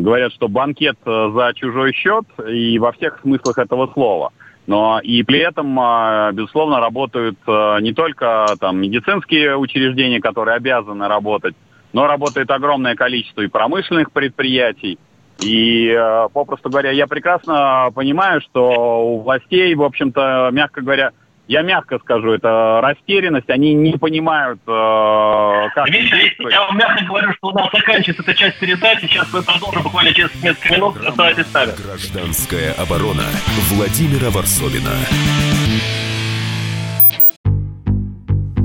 говорят, 0.00 0.32
что 0.32 0.48
банкет 0.48 0.98
э, 1.04 1.30
за 1.34 1.52
чужой 1.54 1.92
счет 1.92 2.24
и 2.46 2.78
во 2.78 2.92
всех 2.92 3.18
смыслах 3.22 3.58
этого 3.58 3.90
слова. 3.92 4.32
Но 4.66 5.00
и 5.02 5.22
при 5.22 5.38
этом, 5.38 5.78
а, 5.80 6.30
безусловно, 6.32 6.78
работают 6.78 7.38
э, 7.46 7.78
не 7.80 7.94
только 7.94 8.46
там 8.60 8.78
медицинские 8.78 9.56
учреждения, 9.56 10.20
которые 10.20 10.56
обязаны 10.56 11.08
работать, 11.08 11.54
но 11.94 12.06
работает 12.06 12.50
огромное 12.50 12.94
количество 12.94 13.40
и 13.40 13.46
промышленных 13.46 14.12
предприятий. 14.12 14.98
И, 15.40 15.88
э, 15.88 16.28
попросту 16.32 16.68
говоря, 16.68 16.90
я 16.90 17.06
прекрасно 17.06 17.90
понимаю, 17.94 18.42
что 18.42 19.14
у 19.14 19.20
властей, 19.22 19.74
в 19.74 19.82
общем-то, 19.82 20.50
мягко 20.52 20.82
говоря, 20.82 21.12
я 21.48 21.62
мягко 21.62 21.98
скажу, 21.98 22.32
это 22.32 22.80
растерянность, 22.82 23.48
они 23.48 23.72
не 23.72 23.96
понимают, 23.96 24.60
э, 24.66 25.68
как 25.74 25.90
действовать. 25.90 26.52
я 26.52 26.66
вам 26.66 26.76
мягко 26.76 27.04
говорю, 27.06 27.32
что 27.32 27.48
у 27.48 27.52
нас 27.52 27.70
заканчивается 27.72 28.22
эта 28.22 28.34
часть 28.34 28.58
передачи, 28.60 29.06
сейчас 29.06 29.32
мы 29.32 29.42
продолжим 29.42 29.82
буквально 29.82 30.12
через 30.12 30.30
несколько 30.42 30.74
минут, 30.74 30.96
оставайтесь 31.04 31.46
с 31.46 31.54
нами. 31.54 31.70
Гражданская 31.82 32.74
оборона 32.74 33.24
Владимира 33.70 34.28
Варсовина. 34.30 34.92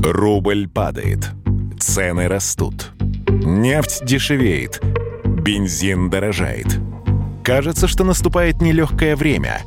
Рубль 0.04 0.68
падает, 0.68 1.32
цены 1.80 2.28
растут, 2.28 2.92
нефть 3.30 4.04
дешевеет, 4.04 4.82
бензин 5.24 6.10
дорожает. 6.10 6.68
Кажется, 7.46 7.88
что 7.88 8.04
наступает 8.04 8.62
нелегкое 8.62 9.16
время, 9.16 9.62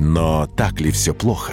но 0.00 0.46
так 0.46 0.80
ли 0.80 0.90
все 0.90 1.12
плохо? 1.12 1.52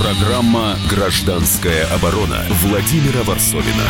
Программа 0.00 0.76
«Гражданская 0.88 1.84
оборона» 1.94 2.40
Владимира 2.62 3.22
Варсовина. 3.22 3.84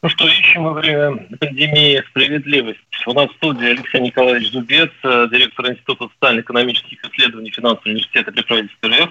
Ну 0.00 0.08
что, 0.08 0.26
ищем 0.26 0.64
во 0.64 0.72
время 0.72 1.18
пандемии 1.38 2.02
справедливость. 2.08 2.80
У 3.06 3.12
нас 3.12 3.28
в 3.28 3.34
студии 3.34 3.66
Алексей 3.68 4.00
Николаевич 4.00 4.52
Зубец, 4.52 4.90
э, 5.04 5.28
директор 5.30 5.70
Института 5.70 6.08
социально-экономических 6.14 7.04
исследований 7.04 7.50
финансового 7.50 7.90
университета 7.90 8.32
при 8.32 8.42
правительстве 8.42 8.88
РФ. 8.88 9.10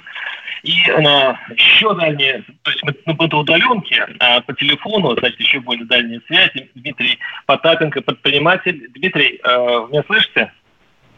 И 0.63 0.91
на 0.99 1.39
еще 1.55 1.93
дальние, 1.93 2.43
то 2.63 2.71
есть 2.71 2.84
мы, 2.84 2.95
мы 3.05 3.15
по 3.15 3.36
удаленке, 3.36 4.08
а 4.21 4.41
по 4.41 4.53
телефону, 4.55 5.15
значит, 5.19 5.39
еще 5.39 5.60
более 5.60 5.86
дальние 5.86 6.19
связи, 6.25 6.71
Дмитрий 6.73 7.19
Потапенко, 7.45 8.01
предприниматель. 8.01 8.89
Дмитрий, 8.95 9.39
э, 9.43 9.88
меня 9.91 10.03
слышите? 10.08 10.51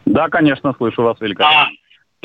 Да, 0.06 0.28
конечно, 0.28 0.74
слышу 0.78 1.04
вас 1.04 1.20
великолепно. 1.22 1.62
А, 1.62 1.70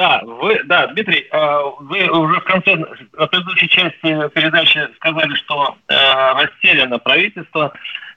да, 0.02 0.20
вы, 0.24 0.60
да, 0.64 0.88
Дмитрий, 0.88 1.28
э, 1.30 1.58
вы 1.78 2.08
уже 2.08 2.40
в 2.40 2.44
конце 2.44 2.74
на 2.74 3.26
предыдущей 3.28 3.68
части 3.68 4.28
передачи 4.30 4.80
сказали, 4.96 5.32
что 5.36 5.76
э, 5.86 5.94
растеряно 6.42 6.98
правительство. 6.98 7.72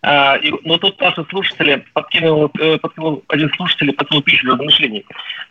А, 0.07 0.35
и, 0.35 0.53
но 0.63 0.77
тут 0.77 1.01
наши 1.01 1.25
слушатели, 1.31 1.83
подкинул, 1.93 2.51
э, 2.59 2.77
подкинул 2.77 3.23
один 3.27 3.51
слушатель, 3.55 3.91
подкинул 3.91 4.21
пищу 4.21 4.43
для 4.43 4.53
размышлений. 4.53 5.03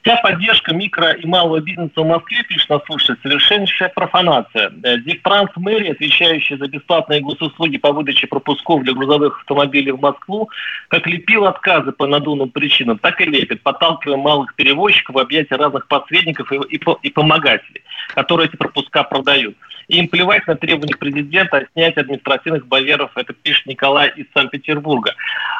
Вся 0.03 0.17
поддержка 0.19 0.73
микро 0.73 1.11
и 1.11 1.27
малого 1.27 1.59
бизнеса 1.59 1.93
в 1.97 2.07
Москве, 2.07 2.45
пишет 2.45 2.71
на 2.71 2.79
слушатель, 2.87 3.17
совершеннейшая 3.21 3.89
профанация. 3.89 4.73
Э, 4.85 4.99
Дипранс 4.99 5.51
мэрия, 5.57 5.91
отвечающая 5.91 6.57
за 6.57 6.69
бесплатные 6.69 7.21
госуслуги 7.21 7.79
по 7.79 7.91
выдаче 7.91 8.29
пропусков 8.29 8.85
для 8.85 8.93
грузовых 8.93 9.41
автомобилей 9.41 9.91
в 9.91 10.01
Москву, 10.01 10.49
как 10.87 11.05
лепил 11.09 11.47
отказы 11.47 11.91
по 11.91 12.07
надуманным 12.07 12.51
причинам, 12.51 12.99
так 12.99 13.21
и 13.21 13.25
лепит, 13.25 13.61
подталкивая 13.63 14.19
малых 14.19 14.55
перевозчиков 14.55 15.17
в 15.17 15.19
объятия 15.19 15.57
разных 15.57 15.89
посредников 15.89 16.53
и, 16.53 16.77
и, 16.77 16.81
и 17.03 17.11
помогателей, 17.11 17.83
которые 18.15 18.47
эти 18.47 18.55
пропуска 18.55 19.03
продают. 19.03 19.57
Им 19.89 20.09
плевать 20.09 20.47
на 20.47 20.57
требования 20.57 20.97
президента 20.97 21.59
о 21.59 21.67
снятии 21.73 22.01
административных 22.01 22.67
барьеров, 22.67 23.11
это 23.17 23.33
пишет 23.33 23.67
Николай 23.67 24.13
из 24.17 24.27
Санкт-Петербурга. 24.45 25.15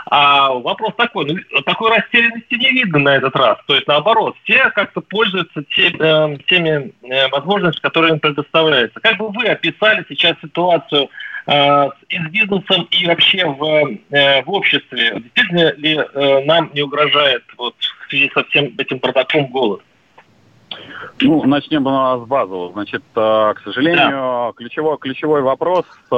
А 0.07 0.53
вопрос 0.53 0.93
такой, 0.97 1.27
ну, 1.27 1.63
такой 1.63 1.91
растерянности 1.97 2.55
не 2.55 2.71
видно 2.71 2.99
на 2.99 3.17
этот 3.17 3.35
раз. 3.37 3.59
То 3.67 3.75
есть 3.75 3.87
наоборот, 3.87 4.37
все 4.45 4.71
как-то 4.71 5.01
пользуются 5.01 5.65
те, 5.75 5.89
э, 5.89 6.37
теми 6.47 6.93
э, 7.03 7.29
возможностями, 7.29 7.83
которые 7.83 8.13
им 8.13 8.21
предоставляются. 8.21 9.01
Как 9.01 9.17
бы 9.17 9.31
вы 9.31 9.47
описали 9.47 10.05
сейчас 10.09 10.37
ситуацию 10.43 11.09
э, 11.47 11.89
с 12.11 12.31
бизнесом 12.31 12.87
и 12.91 13.07
вообще 13.07 13.47
в, 13.47 13.65
э, 14.11 14.43
в 14.43 14.51
обществе? 14.51 15.21
Действительно 15.21 15.73
ли 15.75 15.97
э, 15.97 16.45
нам 16.45 16.71
не 16.75 16.83
угрожает 16.83 17.43
вот, 17.57 17.75
в 17.79 18.11
связи 18.11 18.31
со 18.35 18.45
всем 18.45 18.75
этим 18.77 18.99
протоколом 18.99 19.47
голод? 19.47 19.81
Ну, 21.21 21.45
начнем 21.45 21.85
с 21.85 22.27
базового. 22.27 22.73
Значит, 22.73 23.03
э, 23.15 23.55
к 23.55 23.61
сожалению, 23.65 24.11
да. 24.11 24.53
ключевой, 24.57 24.99
ключевой 24.99 25.43
вопрос, 25.43 25.85
э, 26.11 26.15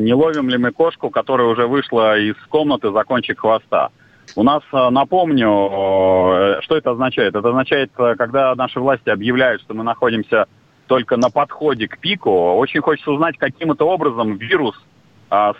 не 0.00 0.14
ловим 0.14 0.48
ли 0.48 0.58
мы 0.58 0.72
кошку, 0.72 1.10
которая 1.10 1.48
уже 1.48 1.66
вышла 1.66 2.18
из 2.18 2.36
комнаты 2.48 2.92
за 2.92 3.04
кончик 3.04 3.40
хвоста. 3.40 3.90
У 4.36 4.42
нас, 4.42 4.62
э, 4.72 4.88
напомню, 4.90 6.60
что 6.62 6.76
это 6.76 6.92
означает? 6.92 7.34
Это 7.34 7.48
означает, 7.48 7.90
когда 7.94 8.54
наши 8.54 8.80
власти 8.80 9.10
объявляют, 9.10 9.62
что 9.62 9.74
мы 9.74 9.82
находимся 9.82 10.46
только 10.86 11.16
на 11.16 11.30
подходе 11.30 11.88
к 11.88 11.98
пику, 11.98 12.54
очень 12.54 12.80
хочется 12.80 13.10
узнать, 13.10 13.36
каким-то 13.38 13.84
образом 13.88 14.36
вирус, 14.36 14.76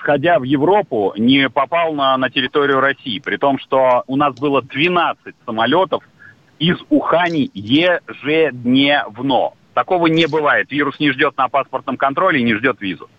сходя 0.01 0.39
в 0.39 0.43
Европу, 0.43 1.15
не 1.17 1.49
попал 1.49 1.95
на, 1.95 2.17
на 2.19 2.29
территорию 2.29 2.81
России. 2.81 3.19
При 3.21 3.37
том, 3.37 3.59
что 3.59 4.05
у 4.07 4.17
нас 4.17 4.35
было 4.35 4.61
12 4.61 5.35
самолетов, 5.47 6.05
из 6.63 6.79
Ухани 6.91 7.51
ежедневно. 7.55 9.51
Такого 9.75 10.07
не 10.07 10.27
бывает. 10.29 10.71
Вирус 10.71 11.01
не 11.01 11.11
ждет 11.11 11.37
на 11.37 11.49
паспортном 11.49 11.97
контроле 11.97 12.39
и 12.39 12.45
не 12.45 12.55
ждет 12.55 12.81
визу. 12.81 13.11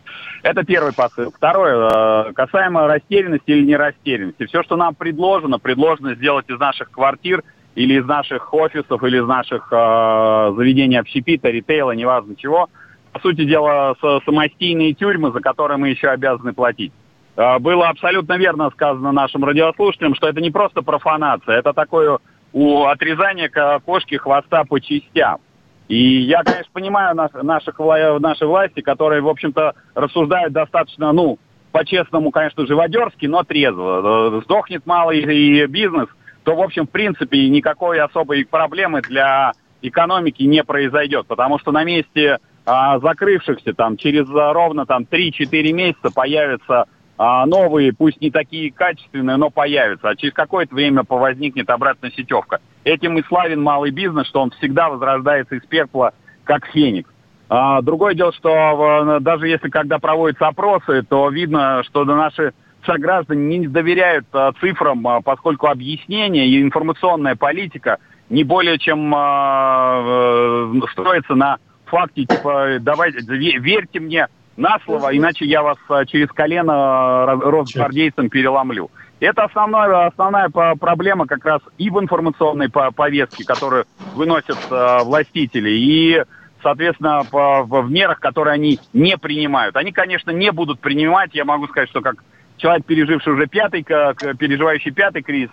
Это 0.44 0.64
первый 0.64 0.94
посыл. 0.94 1.30
Второе, 1.36 1.90
э, 2.30 2.32
касаемо 2.34 2.88
растерянности 2.88 3.52
или 3.52 3.66
нерастерянности. 3.66 4.46
Все, 4.46 4.64
что 4.64 4.78
нам 4.78 4.96
предложено, 4.96 5.60
предложено 5.60 6.16
сделать 6.16 6.50
из 6.50 6.58
наших 6.58 6.90
квартир 6.90 7.44
или 7.76 8.00
из 8.00 8.06
наших 8.06 8.54
офисов, 8.54 9.04
или 9.04 9.18
из 9.18 9.28
наших 9.28 9.68
э, 9.74 10.54
заведений 10.56 10.96
общепита, 10.96 11.50
ритейла, 11.50 11.92
неважно 11.92 12.38
чего. 12.38 12.70
По 13.12 13.20
сути 13.20 13.44
дела, 13.44 13.96
самостийные 14.26 14.94
тюрьмы, 14.94 15.34
за 15.34 15.42
которые 15.42 15.76
мы 15.78 15.90
еще 15.90 16.08
обязаны 16.08 16.54
платить. 16.54 16.94
Э, 17.36 17.60
было 17.60 17.90
абсолютно 17.90 18.38
верно 18.38 18.70
сказано 18.70 19.12
нашим 19.12 19.44
радиослушателям, 19.44 20.16
что 20.16 20.30
это 20.30 20.40
не 20.40 20.52
просто 20.52 20.82
профанация, 20.82 21.58
это 21.58 21.74
такое 21.74 22.20
у 22.54 22.86
отрезания 22.86 23.50
кошки 23.80 24.16
хвоста 24.16 24.64
по 24.64 24.80
частям. 24.80 25.40
И 25.88 26.22
я, 26.22 26.44
конечно, 26.44 26.72
понимаю 26.72 27.16
наш, 27.16 27.32
наших, 27.34 27.78
наши 27.80 28.46
власти, 28.46 28.82
которые, 28.82 29.22
в 29.22 29.28
общем-то, 29.28 29.74
рассуждают 29.96 30.54
достаточно, 30.54 31.12
ну, 31.12 31.40
по-честному, 31.72 32.32
конечно, 32.32 32.66
живодерски, 32.66 33.26
но 33.26 33.44
трезво. 33.44 34.42
Сдохнет 34.46 34.86
малый 34.86 35.66
бизнес, 35.68 36.08
то, 36.44 36.56
в 36.56 36.62
общем, 36.62 36.86
в 36.88 36.92
принципе, 36.92 37.50
никакой 37.50 38.00
особой 38.00 38.46
проблемы 38.46 39.02
для 39.02 39.54
экономики 39.82 40.44
не 40.44 40.64
произойдет, 40.64 41.28
потому 41.28 41.60
что 41.60 41.72
на 41.72 41.84
месте 41.84 42.38
а, 42.66 43.00
закрывшихся 43.00 43.74
там 43.74 43.98
через 43.98 44.28
ровно 44.30 44.86
там 44.86 45.04
3-4 45.04 45.72
месяца 45.74 46.12
появится 46.14 46.86
а 47.18 47.46
новые, 47.46 47.94
пусть 47.94 48.20
не 48.22 48.32
такие 48.32 48.72
качественные, 48.72 49.38
но 49.38 49.50
появятся. 49.50 50.10
А 50.10 50.16
через 50.16 50.34
какое-то 50.34 50.74
время 50.74 51.04
возникнет 51.08 51.70
обратная 51.70 52.12
сетевка. 52.12 52.60
Этим 52.84 53.18
и 53.18 53.24
славен 53.24 53.62
малый 53.62 53.92
бизнес, 53.92 54.28
что 54.28 54.42
он 54.42 54.52
всегда 54.52 54.90
возрождается 54.90 55.56
из 55.56 55.66
пепла, 55.66 56.14
как 56.44 56.66
феникс. 56.68 57.10
А, 57.50 57.82
другое 57.82 58.16
дело, 58.16 58.34
что 58.34 59.20
даже 59.22 59.48
если 59.48 59.70
когда 59.70 60.00
проводятся 60.00 60.48
опросы, 60.48 61.04
то 61.04 61.30
видно, 61.30 61.84
что 61.84 62.04
наши 62.04 62.54
сограждане 62.86 63.60
не 63.60 63.68
доверяют 63.68 64.26
а, 64.34 64.52
цифрам, 64.60 65.08
а, 65.08 65.22
поскольку 65.22 65.68
объяснение 65.68 66.48
и 66.48 66.62
информационная 66.62 67.36
политика 67.36 68.00
не 68.30 68.44
более 68.44 68.80
чем 68.80 69.14
э, 69.14 70.82
строится 70.94 71.36
на 71.36 71.58
факте, 71.86 72.26
типа, 72.26 72.78
давайте, 72.80 73.20
верьте 73.20 74.00
мне, 74.00 74.28
на 74.58 74.80
слово, 74.86 75.16
иначе 75.16 75.46
я 75.46 75.64
вас 75.64 75.78
а, 75.90 76.06
через 76.06 76.30
колено 76.30 76.74
а, 76.74 77.36
росгвардейцам 77.36 78.30
переломлю. 78.30 78.92
Это 79.20 79.44
основная, 79.44 80.08
основная 80.08 80.50
проблема 80.50 81.26
как 81.26 81.46
раз 81.46 81.62
и 81.78 81.90
в 81.90 82.00
информационной 82.00 82.70
повестке, 82.70 83.46
которую 83.46 83.86
выносят 84.16 84.58
э, 84.70 85.04
властители, 85.04 85.70
и, 85.70 86.24
соответственно, 86.62 87.22
в 87.32 87.90
мерах, 87.90 88.20
которые 88.20 88.56
они 88.56 88.80
не 88.92 89.18
принимают. 89.18 89.78
Они, 89.78 89.94
конечно, 89.94 90.32
не 90.32 90.52
будут 90.52 90.82
принимать, 90.82 91.30
я 91.34 91.46
могу 91.46 91.68
сказать, 91.68 91.90
что 91.90 92.02
как 92.02 92.16
человек, 92.58 92.86
переживший 92.86 93.32
уже 93.32 93.48
пятый, 93.48 93.84
как, 93.84 94.18
переживающий 94.38 94.92
пятый 94.92 95.22
кризис, 95.22 95.52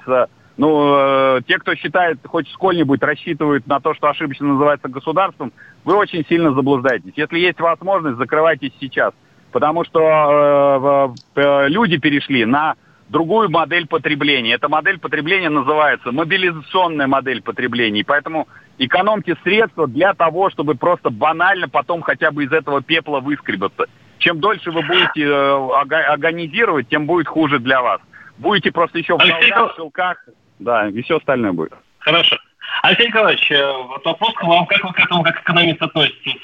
ну, 0.57 1.37
э, 1.37 1.41
те, 1.47 1.59
кто 1.59 1.75
считает, 1.75 2.19
хоть 2.25 2.49
сколь-нибудь 2.51 3.03
рассчитывают 3.03 3.67
на 3.67 3.81
то, 3.81 3.95
что 3.95 4.09
ошибочно 4.09 4.47
называется 4.49 4.89
государством, 4.89 5.53
вы 5.85 5.95
очень 5.95 6.25
сильно 6.27 6.53
заблуждаетесь. 6.53 7.13
Если 7.17 7.39
есть 7.39 7.61
возможность, 7.61 8.19
закрывайтесь 8.19 8.73
сейчас. 8.81 9.13
Потому 9.53 9.85
что 9.85 11.15
э, 11.35 11.41
э, 11.41 11.69
люди 11.69 11.99
перешли 11.99 12.45
на 12.45 12.75
другую 13.09 13.51
модель 13.51 13.87
потребления. 13.87 14.55
Эта 14.55 14.69
модель 14.69 14.99
потребления 14.99 15.49
называется 15.49 16.13
мобилизационная 16.13 17.07
модель 17.07 17.43
потребления. 17.43 18.05
Поэтому 18.05 18.47
экономьте 18.79 19.37
средства 19.43 19.89
для 19.89 20.15
того, 20.15 20.51
чтобы 20.51 20.75
просто 20.75 21.11
банально 21.11 21.69
потом 21.69 22.03
хотя 22.03 22.31
бы 22.31 22.45
из 22.45 22.53
этого 22.53 22.83
пепла 22.83 23.21
выскребаться. 23.21 23.87
Чем 24.19 24.39
дольше 24.39 24.71
вы 24.71 24.83
будете 24.83 25.25
э, 25.25 26.13
агонизировать, 26.13 26.89
тем 26.89 27.07
будет 27.07 27.27
хуже 27.27 27.59
для 27.59 27.83
вас. 27.83 28.01
Будете 28.41 28.73
просто 28.73 28.99
еще 28.99 29.17
в 29.17 29.19
долгах, 29.19 29.75
шелках, 29.77 30.25
да, 30.59 30.89
и 30.89 31.03
все 31.03 31.19
остальное 31.19 31.53
будет. 31.53 31.75
Хорошо. 31.99 32.39
Алексей 32.83 33.09
Николаевич, 33.09 33.51
э, 33.53 33.73
вот 33.89 34.03
вопрос 34.05 34.33
к 34.35 34.43
вам, 34.43 34.67
как 34.67 34.83
вы 34.83 34.93
к 34.95 34.99
этому 34.99 35.23
как 35.23 35.43
экономист 35.43 35.83
относитесь? 35.83 36.41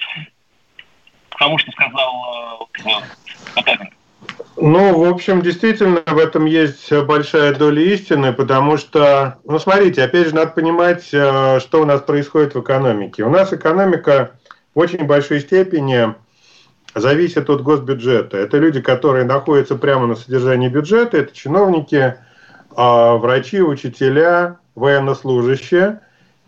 К 1.30 1.38
тому, 1.38 1.56
что 1.56 1.72
сказал 1.72 2.68
Потапенко. 3.54 3.96
Ну, 4.59 4.98
в 4.98 5.11
общем, 5.11 5.40
действительно, 5.40 6.02
в 6.04 6.18
этом 6.18 6.44
есть 6.44 6.92
большая 7.04 7.54
доля 7.54 7.82
истины, 7.82 8.32
потому 8.35 8.76
что, 8.76 9.38
ну, 9.44 9.59
смотрите, 9.59 10.02
опять 10.02 10.28
же, 10.28 10.35
надо 10.35 10.50
понимать, 10.52 11.09
э, 11.14 11.61
что 11.61 11.80
у 11.80 11.87
нас 11.87 12.02
происходит 12.02 12.54
в 12.54 12.61
экономике. 12.61 13.24
У 13.24 13.30
нас 13.30 13.54
экономика 13.54 14.32
в 14.74 14.78
очень 14.78 15.04
большой 15.06 15.40
степени 15.40 16.14
зависит 16.96 17.50
от 17.50 17.62
госбюджета. 17.62 18.38
Это 18.38 18.59
люди, 18.59 18.80
которые 18.80 19.24
находятся 19.24 19.76
прямо 19.76 20.06
на 20.06 20.16
содержании 20.16 20.68
бюджета, 20.68 21.18
это 21.18 21.35
чиновники, 21.35 22.16
а, 22.74 23.16
врачи, 23.16 23.61
учителя, 23.61 24.59
военнослужащие. 24.74 26.00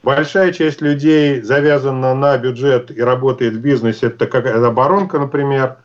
Большая 0.03 0.53
часть 0.53 0.81
людей 0.81 1.43
завязана 1.43 2.15
на 2.15 2.39
бюджет 2.39 2.91
и 2.91 3.01
работает 3.01 3.55
в 3.55 3.61
бизнесе. 3.61 4.07
Это 4.07 4.27
какая-то 4.27 4.67
оборонка, 4.67 5.19
например, 5.19 5.77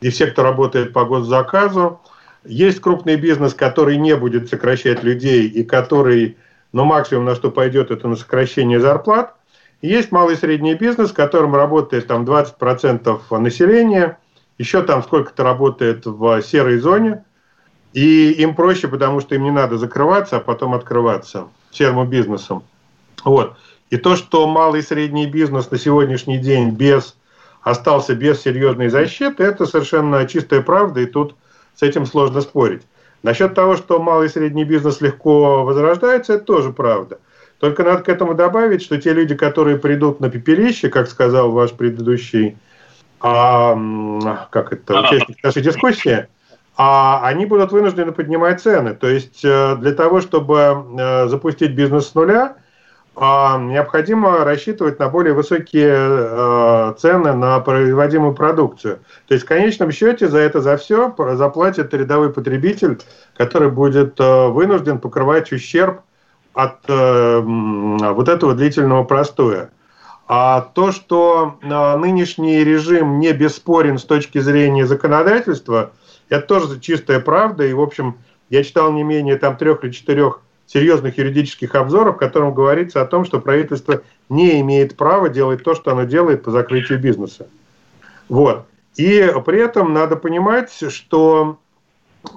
и 0.00 0.10
все, 0.10 0.26
кто 0.26 0.42
работает 0.42 0.92
по 0.92 1.04
госзаказу. 1.04 2.00
Есть 2.44 2.80
крупный 2.80 3.16
бизнес, 3.16 3.54
который 3.54 3.96
не 3.96 4.14
будет 4.16 4.48
сокращать 4.48 5.02
людей 5.02 5.48
и 5.48 5.64
который, 5.64 6.36
ну, 6.72 6.84
максимум 6.84 7.24
на 7.24 7.34
что 7.34 7.50
пойдет, 7.50 7.90
это 7.90 8.06
на 8.06 8.16
сокращение 8.16 8.80
зарплат. 8.80 9.34
Есть 9.84 10.12
малый 10.12 10.32
и 10.34 10.38
средний 10.38 10.72
бизнес, 10.72 11.10
в 11.10 11.14
котором 11.14 11.54
работает 11.54 12.06
там 12.06 12.24
20% 12.24 13.38
населения, 13.38 14.16
еще 14.56 14.82
там 14.82 15.02
сколько-то 15.02 15.44
работает 15.44 16.06
в 16.06 16.40
серой 16.40 16.78
зоне, 16.78 17.22
и 17.92 18.30
им 18.30 18.54
проще, 18.54 18.88
потому 18.88 19.20
что 19.20 19.34
им 19.34 19.42
не 19.42 19.50
надо 19.50 19.76
закрываться, 19.76 20.38
а 20.38 20.40
потом 20.40 20.72
открываться 20.72 21.48
термобизнесом. 21.70 22.62
Вот. 23.26 23.58
И 23.90 23.98
то, 23.98 24.16
что 24.16 24.46
малый 24.46 24.80
и 24.80 24.82
средний 24.82 25.26
бизнес 25.26 25.70
на 25.70 25.78
сегодняшний 25.78 26.38
день 26.38 26.70
без, 26.70 27.14
остался 27.60 28.14
без 28.14 28.40
серьезной 28.40 28.88
защиты, 28.88 29.42
это 29.42 29.66
совершенно 29.66 30.26
чистая 30.26 30.62
правда, 30.62 31.00
и 31.00 31.06
тут 31.06 31.34
с 31.74 31.82
этим 31.82 32.06
сложно 32.06 32.40
спорить. 32.40 32.80
Насчет 33.22 33.52
того, 33.52 33.76
что 33.76 34.00
малый 34.00 34.28
и 34.28 34.30
средний 34.30 34.64
бизнес 34.64 35.02
легко 35.02 35.62
возрождается, 35.62 36.32
это 36.32 36.44
тоже 36.46 36.72
правда. 36.72 37.18
Только 37.58 37.84
надо 37.84 38.02
к 38.02 38.08
этому 38.08 38.34
добавить, 38.34 38.82
что 38.82 39.00
те 39.00 39.12
люди, 39.12 39.34
которые 39.34 39.78
придут 39.78 40.20
на 40.20 40.28
пепелище, 40.28 40.88
как 40.88 41.08
сказал 41.08 41.50
ваш 41.50 41.72
предыдущий, 41.72 42.56
а, 43.20 43.76
как 44.50 44.72
это, 44.72 45.00
участник 45.00 45.42
нашей 45.42 45.62
дискуссии, 45.62 46.26
а 46.76 47.20
они 47.22 47.46
будут 47.46 47.72
вынуждены 47.72 48.12
поднимать 48.12 48.60
цены. 48.60 48.94
То 48.94 49.08
есть 49.08 49.42
для 49.42 49.92
того, 49.92 50.20
чтобы 50.20 51.26
запустить 51.28 51.70
бизнес 51.70 52.08
с 52.08 52.14
нуля, 52.14 52.56
необходимо 53.16 54.44
рассчитывать 54.44 54.98
на 54.98 55.08
более 55.08 55.34
высокие 55.34 56.94
цены 56.94 57.32
на 57.32 57.60
производимую 57.60 58.34
продукцию. 58.34 58.98
То 59.28 59.34
есть 59.34 59.44
в 59.46 59.48
конечном 59.48 59.92
счете 59.92 60.26
за 60.26 60.38
это 60.38 60.60
за 60.60 60.76
все 60.76 61.14
заплатит 61.34 61.94
рядовой 61.94 62.32
потребитель, 62.32 62.98
который 63.36 63.70
будет 63.70 64.18
вынужден 64.18 64.98
покрывать 64.98 65.52
ущерб 65.52 66.00
от 66.54 66.78
вот 66.86 68.28
этого 68.28 68.54
длительного 68.54 69.04
простоя. 69.04 69.70
А 70.26 70.60
то, 70.60 70.92
что 70.92 71.58
нынешний 71.62 72.64
режим 72.64 73.18
не 73.18 73.32
бесспорен 73.32 73.98
с 73.98 74.04
точки 74.04 74.38
зрения 74.38 74.86
законодательства, 74.86 75.92
это 76.28 76.46
тоже 76.46 76.80
чистая 76.80 77.20
правда. 77.20 77.66
И, 77.66 77.72
в 77.72 77.80
общем, 77.80 78.16
я 78.50 78.62
читал 78.62 78.92
не 78.92 79.02
менее 79.02 79.36
там 79.36 79.56
трех 79.56 79.84
или 79.84 79.90
четырех 79.90 80.40
серьезных 80.66 81.18
юридических 81.18 81.74
обзоров, 81.74 82.16
в 82.16 82.18
котором 82.18 82.54
говорится 82.54 83.02
о 83.02 83.06
том, 83.06 83.24
что 83.24 83.40
правительство 83.40 84.00
не 84.28 84.60
имеет 84.60 84.96
права 84.96 85.28
делать 85.28 85.62
то, 85.62 85.74
что 85.74 85.92
оно 85.92 86.04
делает 86.04 86.42
по 86.42 86.50
закрытию 86.50 86.98
бизнеса. 86.98 87.46
Вот. 88.28 88.66
И 88.96 89.30
при 89.44 89.60
этом 89.60 89.92
надо 89.92 90.16
понимать, 90.16 90.72
что 90.88 91.58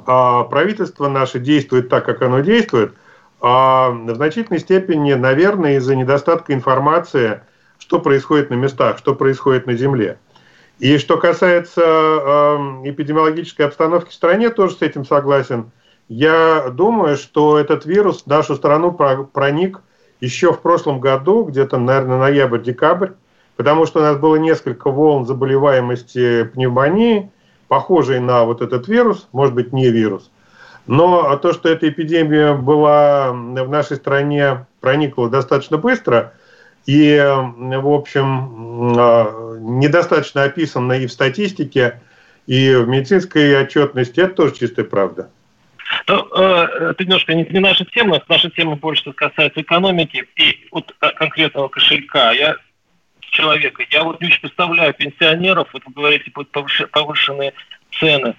а, 0.06 0.44
правительство 0.44 1.08
наше 1.08 1.40
действует 1.40 1.88
так, 1.90 2.06
как 2.06 2.22
оно 2.22 2.42
действует, 2.42 2.94
а 3.42 3.90
в 3.90 4.16
значительной 4.16 4.60
степени, 4.60 5.14
наверное, 5.14 5.78
из-за 5.78 5.96
недостатка 5.96 6.54
информации– 6.54 7.42
что 7.80 8.00
происходит 8.00 8.50
на 8.50 8.56
местах, 8.56 8.98
что 8.98 9.16
происходит 9.16 9.68
на 9.68 9.74
земле. 9.74 10.20
И 10.80 10.98
что 10.98 11.18
касается 11.18 11.82
э, 11.82 12.90
эпидемиологической 12.90 13.66
обстановки 13.66 14.12
в 14.12 14.14
стране, 14.14 14.50
тоже 14.50 14.76
с 14.76 14.82
этим 14.82 15.06
согласен. 15.06 15.72
Я 16.08 16.70
думаю, 16.70 17.18
что 17.18 17.58
этот 17.58 17.86
вирус 17.86 18.24
в 18.24 18.28
нашу 18.28 18.56
страну 18.56 18.92
проник 18.92 19.82
еще 20.22 20.54
в 20.54 20.62
прошлом 20.62 21.00
году, 21.00 21.44
где-то, 21.44 21.78
наверное, 21.78 22.20
ноябрь-декабрь, 22.20 23.12
потому 23.56 23.86
что 23.86 24.00
у 24.00 24.04
нас 24.04 24.18
было 24.18 24.36
несколько 24.36 24.90
волн 24.90 25.26
заболеваемости 25.26 26.44
пневмонии, 26.44 27.32
похожей 27.68 28.20
на 28.20 28.46
вот 28.46 28.62
этот 28.62 28.88
вирус, 28.88 29.28
может 29.32 29.56
быть, 29.56 29.74
не 29.74 29.90
вирус. 29.90 30.32
Но 30.88 31.36
то, 31.38 31.54
что 31.54 31.70
эта 31.70 31.90
эпидемия 31.90 32.54
была 32.54 33.32
в 33.32 33.70
нашей 33.70 33.98
стране, 33.98 34.66
проникла 34.82 35.30
достаточно 35.30 35.78
быстро– 35.78 36.34
и, 36.88 37.18
в 37.20 37.94
общем, 37.94 38.98
а, 38.98 39.58
недостаточно 39.60 40.44
описано 40.44 40.94
и 40.94 41.06
в 41.06 41.12
статистике, 41.12 42.00
и 42.48 42.74
в 42.74 42.88
медицинской 42.88 43.62
отчетности. 43.62 44.22
Это 44.22 44.34
тоже 44.34 44.56
чистая 44.56 44.86
правда. 44.86 45.30
Ну, 46.08 46.28
э, 46.36 46.92
это 46.92 47.04
немножко 47.04 47.34
не, 47.34 47.46
не 47.46 47.60
наша 47.60 47.86
тема, 47.86 48.22
наша 48.28 48.50
тема 48.50 48.76
больше 48.76 49.12
касается 49.12 49.62
экономики 49.62 50.26
и 50.38 50.68
вот 50.72 50.96
э, 51.02 51.10
конкретного 51.12 51.68
кошелька. 51.68 52.32
Я 52.32 52.56
человека, 53.20 53.84
я 53.90 54.04
вот 54.04 54.22
не 54.22 54.30
представляю 54.30 54.94
пенсионеров, 54.94 55.68
вот 55.74 55.84
вы 55.86 55.94
говорите, 55.94 56.32
будут 56.34 56.52
повышенные 56.92 57.54
цены. 58.00 58.34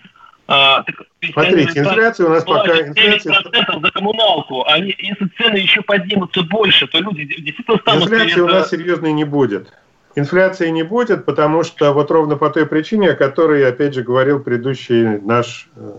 А, 0.51 0.83
так, 0.83 0.95
Смотрите, 1.31 1.81
инфляция 1.81 2.27
у 2.27 2.31
нас 2.31 2.43
пока... 2.43 2.81
Инфляция... 2.81 3.35
за 3.83 3.91
коммуналку, 3.91 4.65
а 4.67 4.79
если 4.79 5.31
цены 5.37 5.57
еще 5.57 5.83
поднимутся 5.83 6.43
больше, 6.43 6.87
то 6.87 6.99
люди 7.01 7.27
действительно 7.27 7.77
станут... 7.77 8.05
Инфляции 8.05 8.41
у 8.41 8.47
нас 8.47 8.71
серьезной 8.71 9.13
не 9.13 9.25
будет. 9.25 9.71
Инфляции 10.15 10.71
не 10.71 10.85
будет, 10.85 11.27
потому 11.27 11.65
что 11.65 11.93
вот 11.93 12.11
ровно 12.11 12.37
по 12.37 12.49
той 12.49 12.65
причине, 12.65 13.11
о 13.11 13.15
которой, 13.15 13.69
опять 13.69 13.93
же, 13.93 14.03
говорил 14.03 14.41
предыдущий 14.41 15.21
наш 15.21 15.69
э, 15.77 15.99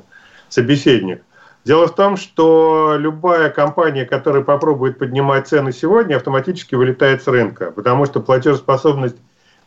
собеседник. 0.50 1.22
Дело 1.64 1.88
в 1.88 1.94
том, 1.94 2.18
что 2.18 2.96
любая 2.98 3.52
компания, 3.52 4.06
которая 4.06 4.42
попробует 4.42 4.98
поднимать 4.98 5.48
цены 5.48 5.72
сегодня, 5.72 6.16
автоматически 6.16 6.74
вылетает 6.74 7.22
с 7.22 7.28
рынка, 7.28 7.72
потому 7.72 8.08
что 8.08 8.20
платежеспособность 8.20 9.18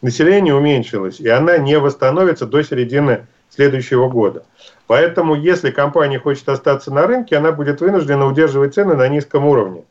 населения 0.01 0.53
уменьшилась, 0.53 1.21
и 1.21 1.29
она 1.29 1.57
не 1.59 1.79
восстановится 1.79 2.47
до 2.47 2.65
середины 2.65 3.27
следующего 3.55 4.09
года. 4.09 4.45
Поэтому, 4.87 5.35
если 5.35 5.71
компания 5.71 6.19
хочет 6.19 6.49
остаться 6.49 6.93
на 6.93 7.07
рынке, 7.07 7.37
она 7.37 7.53
будет 7.53 7.81
вынуждена 7.81 8.27
удерживать 8.27 8.75
цены 8.75 8.95
на 8.95 9.09
низком 9.09 9.47
уровне. 9.47 9.85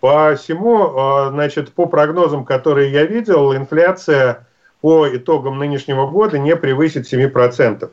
По 0.00 0.34
всему, 0.36 0.96
а, 0.96 1.30
значит, 1.30 1.72
по 1.72 1.86
прогнозам, 1.86 2.44
которые 2.44 2.92
я 2.92 3.04
видел, 3.04 3.54
инфляция 3.54 4.46
по 4.80 5.08
итогам 5.08 5.58
нынешнего 5.58 6.06
года 6.06 6.38
не 6.38 6.54
превысит 6.54 7.06
7%. 7.06 7.90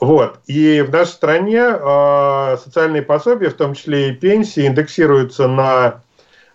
Вот. 0.00 0.38
И 0.46 0.82
в 0.82 0.90
нашей 0.90 1.10
стране 1.10 1.60
э, 1.60 2.56
социальные 2.62 3.02
пособия, 3.02 3.48
в 3.48 3.54
том 3.54 3.74
числе 3.74 4.10
и 4.10 4.14
пенсии, 4.14 4.66
индексируются 4.66 5.48
на 5.48 6.02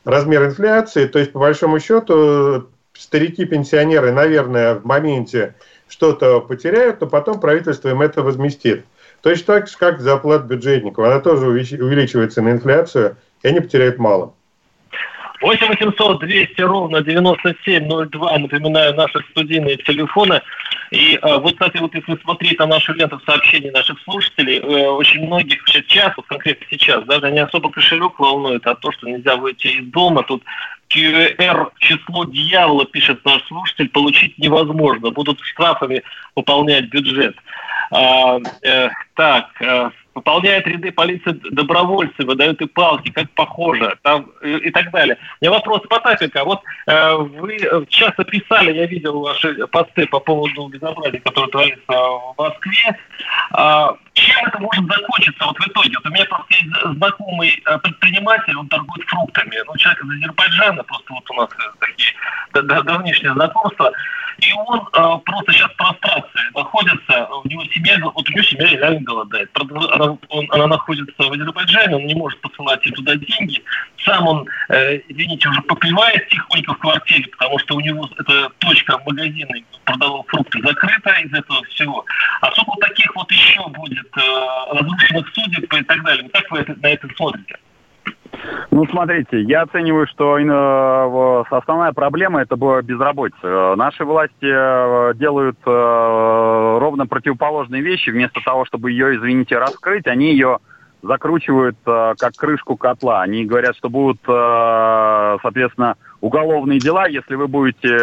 размер 0.04 0.46
инфляции. 0.46 1.06
То 1.06 1.20
есть, 1.20 1.32
по 1.32 1.40
большому 1.40 1.80
счету, 1.80 2.70
старики-пенсионеры, 2.94 4.12
наверное, 4.12 4.76
в 4.76 4.86
моменте 4.86 5.56
что-то 5.90 6.40
потеряют, 6.40 7.02
но 7.02 7.08
потом 7.08 7.40
правительство 7.40 7.90
им 7.90 8.02
это 8.02 8.22
возместит. 8.22 8.86
Точно 9.22 9.46
так 9.46 9.68
же, 9.68 9.78
как 9.78 10.00
зарплата 10.00 10.46
бюджетников. 10.46 11.06
Она 11.06 11.20
тоже 11.20 11.46
увеличивается 11.48 12.42
на 12.42 12.52
инфляцию, 12.52 13.18
и 13.44 13.48
они 13.48 13.60
потеряют 13.60 13.98
мало. 13.98 14.34
8 15.42 15.68
800 15.68 16.20
200 16.20 16.62
ровно 16.62 17.02
9702, 17.02 18.38
напоминаю, 18.40 18.94
наши 18.96 19.20
студийные 19.32 19.78
телефоны. 19.78 20.42
И 20.92 21.16
э, 21.22 21.38
вот, 21.38 21.54
кстати, 21.54 21.78
вот 21.78 21.94
если 21.94 22.18
смотреть 22.18 22.60
на 22.60 22.66
нашу 22.66 22.94
ленту 22.94 23.22
сообщений 23.26 23.72
наших 23.72 24.00
слушателей, 24.02 24.58
э, 24.58 24.88
очень 24.88 25.26
многих 25.26 25.62
сейчас, 25.68 26.14
вот 26.18 26.26
конкретно 26.26 26.66
сейчас, 26.70 27.06
даже 27.06 27.32
не 27.32 27.40
особо 27.40 27.72
кошелек 27.72 28.20
волнует, 28.20 28.66
а 28.68 28.76
то, 28.76 28.92
что 28.92 29.08
нельзя 29.08 29.38
выйти 29.38 29.68
из 29.68 29.86
дома. 29.92 30.24
Тут 30.24 30.44
QR 30.90 31.72
число 31.80 32.26
дьявола, 32.26 32.86
пишет 32.86 33.24
наш 33.26 33.44
слушатель, 33.48 33.90
получить 33.90 34.38
невозможно. 34.38 35.12
Будут 35.12 35.40
штрафами 35.42 36.04
пополнять 36.34 36.86
бюджет. 36.86 37.36
А, 37.92 38.38
э, 38.64 38.90
так, 39.16 39.50
э, 39.62 39.90
пополняет 40.14 40.68
ряды 40.68 40.92
полиции 40.92 41.40
добровольцы, 41.52 42.26
выдают 42.26 42.62
и 42.62 42.66
палки, 42.66 43.12
как 43.12 43.30
похоже, 43.32 43.98
там, 44.02 44.32
и, 44.44 44.58
и 44.58 44.72
так 44.72 44.92
далее. 44.92 45.18
У 45.40 45.46
меня 45.46 45.54
вопрос 45.54 45.82
Потапика. 45.88 46.44
Вот 46.44 46.62
э, 46.88 47.16
вы 47.16 47.86
часто 47.90 48.24
писали, 48.24 48.74
я 48.74 48.86
видел 48.86 49.20
ваши 49.22 49.68
посты 49.68 50.08
по 50.08 50.20
поводу 50.20 50.68
безобразия, 50.68 51.20
которое 51.20 51.48
творится 51.48 51.94
в 51.94 52.36
Москве. 52.38 52.98
Э, 53.58 53.88
чем 54.14 54.46
это 54.48 54.60
может 54.60 54.86
закончиться 54.86 55.46
вот 55.46 55.58
в 55.58 55.68
итоге? 55.68 55.92
Вот 55.96 56.06
у 56.06 56.14
меня 56.14 56.26
просто 56.26 56.54
есть 56.54 56.98
знакомый 56.98 57.64
э, 57.66 57.78
предприниматель, 57.80 58.56
он 58.58 58.68
торгует 58.68 59.08
фруктами. 59.08 59.56
Ну, 59.66 59.78
человек 59.78 60.04
из 60.04 60.10
Азербайджана, 60.10 60.84
просто 60.84 61.14
вот 61.14 61.32
у 61.32 61.34
нас 61.36 61.50
э, 61.58 61.72
такие 61.80 62.84
давнишние 62.84 63.34
знакомства. 63.34 63.92
И 64.40 64.54
он 64.54 64.80
э, 64.80 65.20
просто 65.26 65.52
сейчас 65.52 65.72
в 65.72 65.76
прострации 65.76 66.42
находится, 66.56 67.28
у 67.44 67.48
него 67.48 67.64
семья, 67.66 67.98
вот 68.02 68.30
у 68.30 68.32
него 68.32 68.44
семья 68.44 68.68
реально 68.68 69.02
голодает. 69.02 69.52
Она, 70.00 70.18
он, 70.30 70.48
она 70.50 70.68
находится 70.68 71.14
в 71.18 71.32
Азербайджане, 71.32 71.98
он 71.98 72.06
не 72.06 72.16
может 72.16 72.40
посылать 72.42 72.86
ей 72.86 72.92
туда 72.94 73.16
деньги. 73.16 73.62
Сам 74.06 74.28
он, 74.28 74.48
э, 74.70 75.02
извините, 75.10 75.50
уже 75.50 75.62
попивает 75.64 76.28
тихонько 76.30 76.74
в 76.74 76.80
квартире, 76.80 77.28
потому 77.28 77.60
что 77.60 77.76
у 77.76 77.80
него 77.82 78.10
эта 78.18 78.50
точка 78.60 78.98
магазина 79.06 79.56
продавал 79.84 80.24
фрукты 80.28 80.62
закрыта 80.62 81.12
из 81.24 81.34
этого 81.34 81.64
всего. 81.66 82.06
А 82.42 82.52
сколько 82.52 82.88
таких 82.88 83.14
вот 83.16 83.32
еще 83.32 83.68
будет 83.70 84.08
э, 84.18 84.74
разрушенных 84.74 85.28
судеб 85.34 85.74
и 85.74 85.84
так 85.84 86.04
далее? 86.04 86.30
Как 86.30 86.50
вы 86.52 86.60
это, 86.60 86.76
на 86.82 86.88
это 86.88 87.08
смотрите? 87.16 87.58
Ну, 88.72 88.86
смотрите, 88.86 89.42
я 89.42 89.64
оцениваю, 89.64 90.08
что 90.08 90.38
э, 90.38 91.44
основная 91.50 91.92
проблема 91.92 92.42
это 92.42 92.56
была 92.56 92.82
безработица. 92.82 93.74
Наши 93.76 94.06
власти 94.06 94.34
э, 94.42 95.14
делают 95.16 95.58
э, 95.66 96.78
ровно 96.80 97.08
противоположные 97.08 97.82
вещи. 97.82 98.12
Вместо 98.12 98.40
того, 98.42 98.66
чтобы 98.66 98.92
ее, 98.92 99.16
извините, 99.16 99.58
раскрыть, 99.58 100.08
они 100.08 100.32
ее 100.32 100.60
закручивают 101.02 101.78
как 101.86 102.34
крышку 102.38 102.76
котла. 102.76 103.22
Они 103.22 103.46
говорят, 103.46 103.74
что 103.78 103.90
будут, 103.90 104.20
соответственно, 104.26 105.96
уголовные 106.20 106.78
дела, 106.78 107.08
если 107.08 107.36
вы 107.36 107.48
будете, 107.48 107.98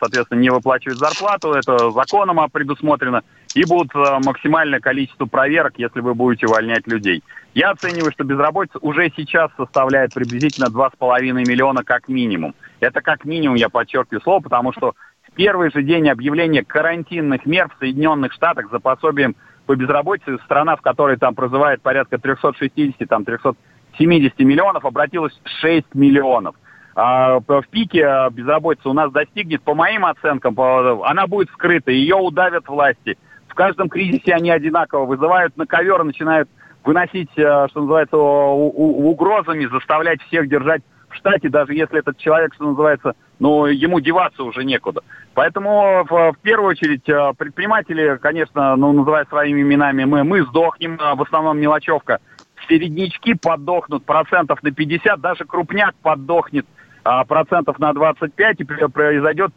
соответственно, 0.00 0.40
не 0.40 0.50
выплачивать 0.50 0.98
зарплату, 0.98 1.52
это 1.52 1.92
законом 1.92 2.40
предусмотрено, 2.50 3.22
и 3.54 3.64
будут 3.64 3.92
максимальное 4.24 4.80
количество 4.80 5.26
проверок, 5.26 5.74
если 5.76 6.00
вы 6.00 6.14
будете 6.14 6.46
увольнять 6.46 6.86
людей. 6.86 7.22
Я 7.54 7.70
оцениваю, 7.70 8.12
что 8.12 8.24
безработица 8.24 8.78
уже 8.80 9.10
сейчас 9.16 9.50
составляет 9.56 10.14
приблизительно 10.14 10.66
2,5 10.66 11.20
миллиона 11.32 11.82
как 11.82 12.08
минимум. 12.08 12.54
Это 12.78 13.00
как 13.00 13.24
минимум, 13.24 13.56
я 13.56 13.68
подчеркиваю 13.68 14.20
слово, 14.20 14.40
потому 14.40 14.72
что 14.72 14.94
в 15.28 15.32
первый 15.34 15.70
же 15.72 15.82
день 15.82 16.08
объявления 16.08 16.64
карантинных 16.64 17.44
мер 17.46 17.68
в 17.68 17.78
Соединенных 17.80 18.32
Штатах 18.32 18.70
за 18.70 18.78
пособием 18.78 19.34
по 19.66 19.74
безработице 19.74 20.38
страна, 20.44 20.76
в 20.76 20.80
которой 20.80 21.16
там 21.16 21.34
проживает 21.34 21.82
порядка 21.82 22.18
360, 22.18 23.08
там 23.08 23.24
370 23.24 24.38
миллионов, 24.38 24.84
обратилась 24.84 25.38
6 25.60 25.94
миллионов. 25.94 26.54
А 26.94 27.40
в 27.40 27.64
пике 27.70 28.28
безработица 28.30 28.88
у 28.88 28.92
нас 28.92 29.10
достигнет, 29.10 29.62
по 29.62 29.74
моим 29.74 30.04
оценкам, 30.04 30.58
она 30.60 31.26
будет 31.26 31.50
скрыта, 31.50 31.90
ее 31.90 32.14
удавят 32.14 32.68
власти– 32.68 33.18
в 33.50 33.54
каждом 33.54 33.88
кризисе 33.88 34.32
они 34.32 34.50
одинаково 34.50 35.04
вызывают 35.04 35.56
на 35.56 35.66
ковер, 35.66 36.02
начинают 36.04 36.48
выносить, 36.84 37.30
э, 37.36 37.66
что 37.68 37.80
называется, 37.80 38.16
угрозами, 38.16 39.66
заставлять 39.66 40.22
всех 40.22 40.48
держать 40.48 40.82
в 41.08 41.16
штате, 41.16 41.48
даже 41.48 41.74
если 41.74 41.98
этот 41.98 42.16
человек, 42.18 42.54
что 42.54 42.66
называется, 42.66 43.14
ну, 43.40 43.66
ему 43.66 43.98
деваться 44.00 44.44
уже 44.44 44.64
некуда. 44.64 45.00
Поэтому 45.34 46.06
в, 46.08 46.32
в 46.32 46.38
первую 46.40 46.70
очередь 46.70 47.08
э, 47.08 47.32
предприниматели, 47.36 48.18
конечно, 48.22 48.76
ну, 48.76 48.92
называя 48.92 49.24
своими 49.26 49.62
именами, 49.62 50.04
мы, 50.04 50.22
мы 50.22 50.42
сдохнем, 50.44 50.98
а 51.00 51.16
в 51.16 51.22
основном 51.22 51.58
мелочевка. 51.58 52.20
Середнячки 52.68 53.34
подохнут 53.34 54.04
процентов 54.04 54.62
на 54.62 54.70
50, 54.70 55.20
даже 55.20 55.44
крупняк 55.44 55.94
подохнет 56.02 56.66
а, 57.02 57.24
процентов 57.24 57.78
на 57.78 57.92
25 57.94 58.60
и 58.60 58.64
произойдет 58.64 59.52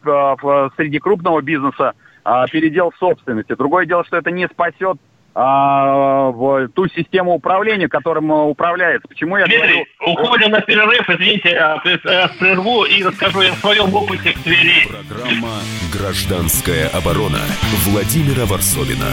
среди 0.76 0.98
крупного 0.98 1.42
бизнеса 1.42 1.92
а, 2.24 2.46
передел 2.46 2.92
собственности. 2.98 3.54
Другое 3.54 3.86
дело, 3.86 4.04
что 4.04 4.16
это 4.16 4.30
не 4.30 4.48
спасет 4.48 4.98
а, 5.34 6.30
в 6.30 6.68
ту 6.68 6.88
систему 6.88 7.34
управления, 7.34 7.88
которым 7.88 8.30
управляется. 8.30 9.06
Почему 9.08 9.36
я 9.36 9.46
Дмитрий, 9.46 9.86
говорю... 10.00 10.20
уходим 10.20 10.50
на 10.50 10.60
перерыв, 10.60 11.08
извините, 11.08 11.50
я 11.50 11.80
прерву 12.38 12.84
и 12.84 13.02
расскажу 13.02 13.40
о 13.40 13.52
своем 13.56 13.94
опыте 13.94 14.32
в 14.32 14.42
Твери. 14.42 14.88
Программа 14.88 15.58
«Гражданская 15.92 16.88
оборона» 16.88 17.40
Владимира 17.84 18.46
Варсовина. 18.46 19.12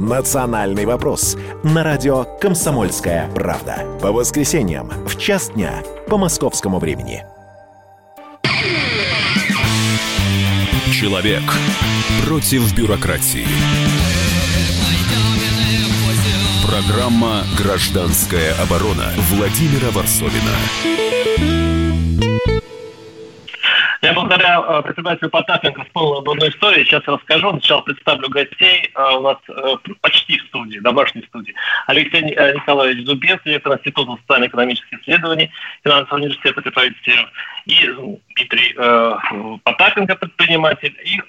«Национальный 0.00 0.86
вопрос» 0.86 1.36
на 1.62 1.84
радио 1.84 2.24
«Комсомольская 2.40 3.30
правда». 3.34 3.84
По 4.00 4.12
воскресеньям 4.12 4.88
в 5.06 5.18
час 5.18 5.50
дня 5.50 5.82
по 6.08 6.16
московскому 6.16 6.78
времени. 6.78 7.22
Человек 10.90 11.42
против 12.26 12.74
бюрократии. 12.74 13.46
Программа 16.66 17.42
«Гражданская 17.58 18.54
оборона» 18.54 19.12
Владимира 19.30 19.90
Варсовина. 19.90 21.69
Я 24.02 24.14
благодаря 24.14 24.62
э, 24.66 24.82
председателю 24.82 25.28
Потапенко 25.28 25.84
вспомнил 25.84 26.18
об 26.18 26.30
одной 26.30 26.48
истории. 26.48 26.84
Сейчас 26.84 27.02
расскажу. 27.06 27.50
Сначала 27.50 27.82
представлю 27.82 28.30
гостей. 28.30 28.90
Э, 28.94 29.16
у 29.16 29.20
нас 29.20 29.36
э, 29.48 29.74
почти 30.00 30.38
в 30.38 30.46
студии, 30.46 30.78
домашней 30.78 31.22
студии. 31.24 31.54
Алексей 31.86 32.22
Николаевич 32.22 33.06
Зубец, 33.06 33.40
директор 33.44 33.74
Института 33.74 34.16
социально-экономических 34.22 35.02
исследований 35.02 35.50
Финансового 35.84 36.20
университета 36.20 36.62
Петра. 36.62 36.84
И 37.66 37.74
Дмитрий 38.36 38.72
Потапенко, 39.64 40.16
предприниматель. 40.16 40.96
И, 41.04 41.20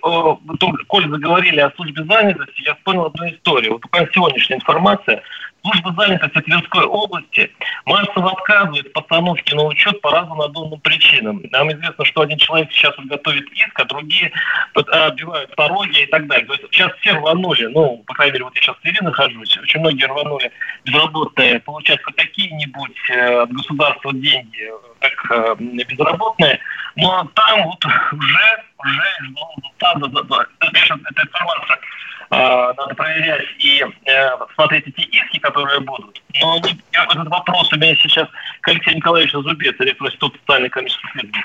коль 0.88 1.09
заговорили 1.09 1.59
о 1.59 1.72
службе 1.72 2.05
занятости, 2.05 2.61
я 2.65 2.76
вспомнил 2.76 3.07
одну 3.07 3.28
историю. 3.30 3.74
Вот 3.74 3.82
буквально 3.82 4.09
сегодняшняя 4.13 4.55
информация 4.55 5.22
Служба 5.64 5.93
занятости 5.95 6.41
Тверской 6.41 6.86
области 6.86 7.51
массово 7.86 8.32
отказывает 8.32 8.88
в 8.88 8.93
постановке 8.93 9.55
на 9.55 9.64
учет 9.64 10.01
по 10.01 10.09
разным 10.09 10.39
надуманным 10.39 10.80
причинам. 10.80 11.41
Нам 11.51 11.72
известно, 11.72 12.03
что 12.03 12.22
один 12.22 12.39
человек 12.39 12.72
сейчас 12.72 12.95
готовит 12.97 13.47
иск, 13.51 13.80
а 13.80 13.86
другие 13.86 14.32
отбивают 14.74 15.55
пороги 15.55 16.01
и 16.01 16.05
так 16.07 16.26
далее. 16.26 16.47
То 16.47 16.53
есть 16.53 16.66
сейчас 16.72 16.91
все 16.99 17.12
рванули, 17.12 17.68
ну, 17.68 18.03
по 18.07 18.14
крайней 18.16 18.34
мере, 18.34 18.45
вот 18.45 18.55
я 18.55 18.62
сейчас 18.62 18.76
в 18.78 18.82
Твери 18.82 19.03
нахожусь, 19.03 19.57
очень 19.57 19.80
многие 19.82 20.05
рванули 20.05 20.51
безработные 20.84 21.59
получать 21.59 22.01
какие-нибудь 22.01 22.97
э, 23.12 23.41
от 23.41 23.51
государства 23.51 24.14
деньги, 24.14 24.72
как 24.99 25.32
э, 25.32 25.55
безработные, 25.59 26.59
но 26.95 27.30
там 27.36 27.64
вот 27.66 27.86
уже, 28.12 28.64
уже 28.80 29.03
ждал 29.26 29.53
результата. 29.97 30.47
Конечно, 30.57 30.99
эта 31.12 31.22
информация 31.22 31.78
Э, 31.78 32.11
надо 32.32 32.95
проверять 32.95 33.45
и 33.59 33.84
э, 34.05 34.29
смотреть 34.55 34.88
эти 34.88 35.01
иски, 35.01 35.38
которые 35.39 35.82
будут. 35.82 36.21
Но 36.39 36.57
этот 36.59 37.27
вопрос 37.27 37.71
у 37.73 37.75
меня 37.75 37.95
сейчас 37.95 38.27
к 38.61 38.67
Алексею 38.69 38.97
Николаевичу 38.97 39.41
Зубец, 39.41 39.75
директор 39.77 40.07
Института 40.07 40.38
социально-экономических 40.39 41.09
исследований. 41.09 41.43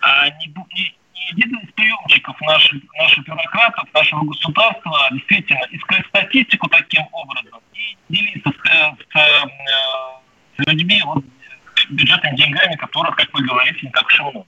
А 0.00 0.28
не, 0.28 0.46
не, 0.46 0.94
один 1.32 1.58
из 1.58 1.72
приемчиков 1.72 2.38
наших, 2.42 2.82
наших 3.00 3.24
бюрократов, 3.24 3.84
нашего 3.94 4.24
государства 4.24 5.08
действительно 5.12 5.66
искать 5.70 6.06
статистику 6.08 6.68
таким 6.68 7.04
образом 7.12 7.60
и 7.72 7.96
делиться 8.10 8.50
с, 8.50 8.70
э, 8.70 8.92
с, 10.58 10.62
с 10.62 10.66
людьми 10.66 11.00
вот, 11.06 11.24
бюджетными 11.88 12.36
деньгами, 12.36 12.76
которых, 12.76 13.16
как 13.16 13.32
вы 13.32 13.46
говорите, 13.46 13.78
не 13.82 13.90
так 13.90 14.06
уж 14.06 14.20
и 14.20 14.22
много. 14.22 14.46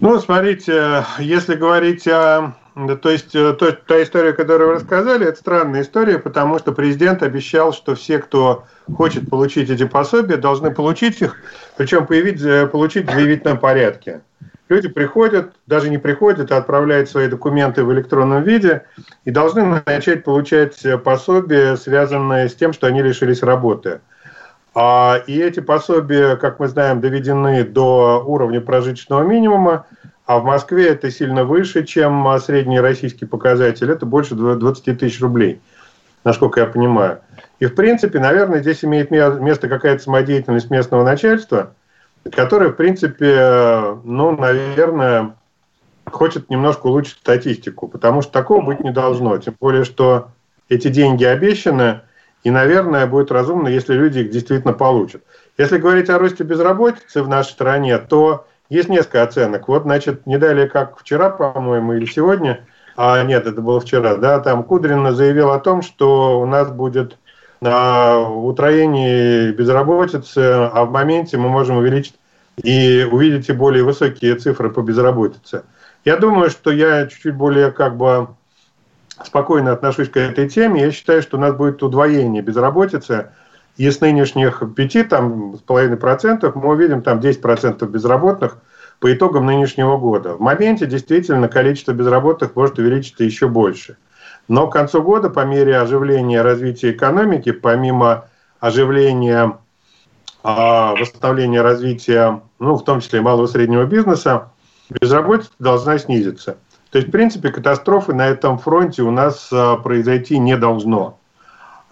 Ну, 0.00 0.18
смотрите, 0.18 1.04
если 1.20 1.54
говорить 1.54 2.08
о 2.08 2.54
да, 2.86 2.96
то 2.96 3.10
есть 3.10 3.34
э, 3.34 3.52
то, 3.54 3.72
та 3.72 4.02
история, 4.02 4.32
которую 4.32 4.68
вы 4.68 4.74
рассказали, 4.76 5.26
это 5.26 5.38
странная 5.38 5.82
история, 5.82 6.18
потому 6.18 6.58
что 6.58 6.72
президент 6.72 7.22
обещал, 7.22 7.72
что 7.72 7.94
все, 7.94 8.18
кто 8.18 8.64
хочет 8.96 9.28
получить 9.28 9.70
эти 9.70 9.86
пособия, 9.86 10.36
должны 10.36 10.70
получить 10.70 11.20
их, 11.20 11.36
причем 11.76 12.06
э, 12.10 12.66
получить 12.66 13.10
в 13.10 13.12
заявительном 13.12 13.58
порядке. 13.58 14.22
Люди 14.68 14.88
приходят, 14.88 15.52
даже 15.66 15.90
не 15.90 15.98
приходят, 15.98 16.52
а 16.52 16.58
отправляют 16.58 17.10
свои 17.10 17.26
документы 17.26 17.82
в 17.82 17.92
электронном 17.92 18.44
виде 18.44 18.84
и 19.24 19.30
должны 19.30 19.82
начать 19.84 20.22
получать 20.22 20.84
э, 20.84 20.96
пособия, 20.96 21.76
связанные 21.76 22.48
с 22.48 22.54
тем, 22.54 22.72
что 22.72 22.86
они 22.86 23.02
лишились 23.02 23.42
работы. 23.42 24.00
А, 24.74 25.20
и 25.26 25.36
эти 25.38 25.60
пособия, 25.60 26.36
как 26.36 26.60
мы 26.60 26.68
знаем, 26.68 27.00
доведены 27.00 27.64
до 27.64 28.22
уровня 28.24 28.60
прожиточного 28.60 29.24
минимума, 29.24 29.86
а 30.30 30.38
в 30.38 30.44
Москве 30.44 30.90
это 30.90 31.10
сильно 31.10 31.42
выше, 31.42 31.84
чем 31.84 32.28
а, 32.28 32.38
средний 32.38 32.78
российский 32.78 33.24
показатель. 33.24 33.90
Это 33.90 34.06
больше 34.06 34.36
20 34.36 34.96
тысяч 34.96 35.20
рублей, 35.20 35.60
насколько 36.22 36.60
я 36.60 36.66
понимаю. 36.66 37.18
И, 37.58 37.66
в 37.66 37.74
принципе, 37.74 38.20
наверное, 38.20 38.60
здесь 38.60 38.84
имеет 38.84 39.10
место 39.10 39.68
какая-то 39.68 40.04
самодеятельность 40.04 40.70
местного 40.70 41.02
начальства, 41.02 41.74
которое, 42.30 42.70
в 42.70 42.76
принципе, 42.76 43.98
ну, 44.04 44.30
наверное, 44.36 45.34
хочет 46.06 46.48
немножко 46.48 46.86
улучшить 46.86 47.18
статистику, 47.18 47.88
потому 47.88 48.22
что 48.22 48.30
такого 48.30 48.64
быть 48.64 48.78
не 48.84 48.92
должно. 48.92 49.36
Тем 49.38 49.56
более, 49.58 49.82
что 49.82 50.28
эти 50.68 50.86
деньги 50.86 51.24
обещаны, 51.24 52.02
и, 52.44 52.52
наверное, 52.52 53.08
будет 53.08 53.32
разумно, 53.32 53.66
если 53.66 53.94
люди 53.94 54.20
их 54.20 54.30
действительно 54.30 54.74
получат. 54.74 55.24
Если 55.58 55.78
говорить 55.78 56.08
о 56.08 56.20
росте 56.20 56.44
безработицы 56.44 57.20
в 57.24 57.28
нашей 57.28 57.50
стране, 57.50 57.98
то 57.98 58.46
есть 58.70 58.88
несколько 58.88 59.22
оценок. 59.22 59.68
Вот, 59.68 59.82
значит, 59.82 60.26
не 60.26 60.38
далее, 60.38 60.68
как 60.68 60.98
вчера, 60.98 61.28
по-моему, 61.28 61.92
или 61.92 62.06
сегодня, 62.06 62.66
а 62.96 63.22
нет, 63.22 63.46
это 63.46 63.60
было 63.60 63.80
вчера, 63.80 64.16
да, 64.16 64.40
там 64.40 64.62
Кудрин 64.62 65.14
заявил 65.14 65.50
о 65.50 65.60
том, 65.60 65.82
что 65.82 66.40
у 66.40 66.46
нас 66.46 66.70
будет 66.70 67.18
на 67.60 68.20
утроение 68.20 69.52
безработицы, 69.52 70.38
а 70.72 70.84
в 70.84 70.90
моменте 70.90 71.36
мы 71.36 71.48
можем 71.48 71.76
увеличить 71.76 72.14
и 72.62 73.06
увидите 73.10 73.52
более 73.52 73.84
высокие 73.84 74.34
цифры 74.36 74.70
по 74.70 74.80
безработице. 74.80 75.64
Я 76.04 76.16
думаю, 76.16 76.50
что 76.50 76.70
я 76.70 77.06
чуть-чуть 77.06 77.34
более 77.34 77.70
как 77.72 77.96
бы 77.96 78.28
спокойно 79.24 79.72
отношусь 79.72 80.08
к 80.08 80.16
этой 80.16 80.48
теме. 80.48 80.82
Я 80.82 80.90
считаю, 80.90 81.20
что 81.22 81.36
у 81.36 81.40
нас 81.40 81.54
будет 81.54 81.82
удвоение 81.82 82.42
безработицы 82.42 83.30
и 83.80 83.90
с 83.90 84.02
нынешних 84.02 84.62
5 84.76 85.08
там, 85.08 85.56
с 85.56 85.60
половиной 85.60 85.96
процентов 85.96 86.54
мы 86.54 86.68
увидим 86.68 87.00
там 87.00 87.18
10 87.18 87.40
процентов 87.40 87.90
безработных 87.90 88.58
по 88.98 89.10
итогам 89.10 89.46
нынешнего 89.46 89.96
года. 89.96 90.34
В 90.34 90.40
моменте 90.40 90.84
действительно 90.84 91.48
количество 91.48 91.92
безработных 91.92 92.54
может 92.56 92.78
увеличиться 92.78 93.24
еще 93.24 93.48
больше. 93.48 93.96
Но 94.48 94.66
к 94.66 94.74
концу 94.74 95.02
года, 95.02 95.30
по 95.30 95.46
мере 95.46 95.78
оживления 95.78 96.42
развития 96.42 96.90
экономики, 96.90 97.52
помимо 97.52 98.26
оживления, 98.58 99.56
а, 100.42 100.94
восстановления 100.96 101.62
развития, 101.62 102.42
ну, 102.58 102.76
в 102.76 102.84
том 102.84 103.00
числе 103.00 103.22
малого 103.22 103.46
и 103.46 103.48
среднего 103.48 103.86
бизнеса, 103.86 104.50
безработица 104.90 105.52
должна 105.58 105.96
снизиться. 105.96 106.58
То 106.90 106.98
есть, 106.98 107.08
в 107.08 107.12
принципе, 107.12 107.48
катастрофы 107.48 108.12
на 108.12 108.28
этом 108.28 108.58
фронте 108.58 109.00
у 109.00 109.10
нас 109.10 109.48
а, 109.50 109.78
произойти 109.78 110.38
не 110.38 110.58
должно. 110.58 111.19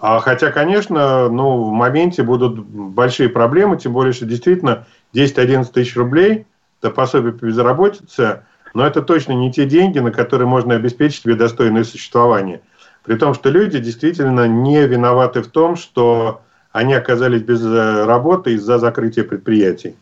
А 0.01 0.20
хотя, 0.20 0.53
конечно, 0.53 1.28
ну, 1.28 1.64
в 1.64 1.72
моменте 1.72 2.22
будут 2.22 2.59
большие 2.59 3.28
проблемы, 3.28 3.76
тем 3.76 3.92
более, 3.92 4.12
что 4.12 4.26
действительно 4.26 4.86
10-11 5.14 5.72
тысяч 5.72 5.96
рублей– 5.96 6.46
это 6.80 6.92
пособие 6.92 7.32
по 7.32 7.44
безработице, 7.44 8.44
но 8.74 8.86
это 8.86 9.03
точно 9.03 9.32
не 9.32 9.53
те 9.53 9.66
деньги, 9.66 9.99
на 9.99 10.12
которые 10.12 10.46
можно 10.46 10.74
обеспечить 10.74 11.22
себе 11.22 11.34
достойное 11.34 11.82
существование. 11.82 12.61
При 13.05 13.16
том, 13.16 13.34
что 13.34 13.51
люди 13.51 13.80
действительно 13.80 14.46
не 14.46 14.86
виноваты 14.86 15.42
в 15.42 15.49
том, 15.49 15.76
что 15.76 16.42
они 16.70 16.94
оказались 16.94 17.42
без 17.42 17.64
э, 17.64 18.05
работы 18.05 18.53
из-за 18.53 18.78
закрытия 18.78 19.24
предприятий. 19.24 19.96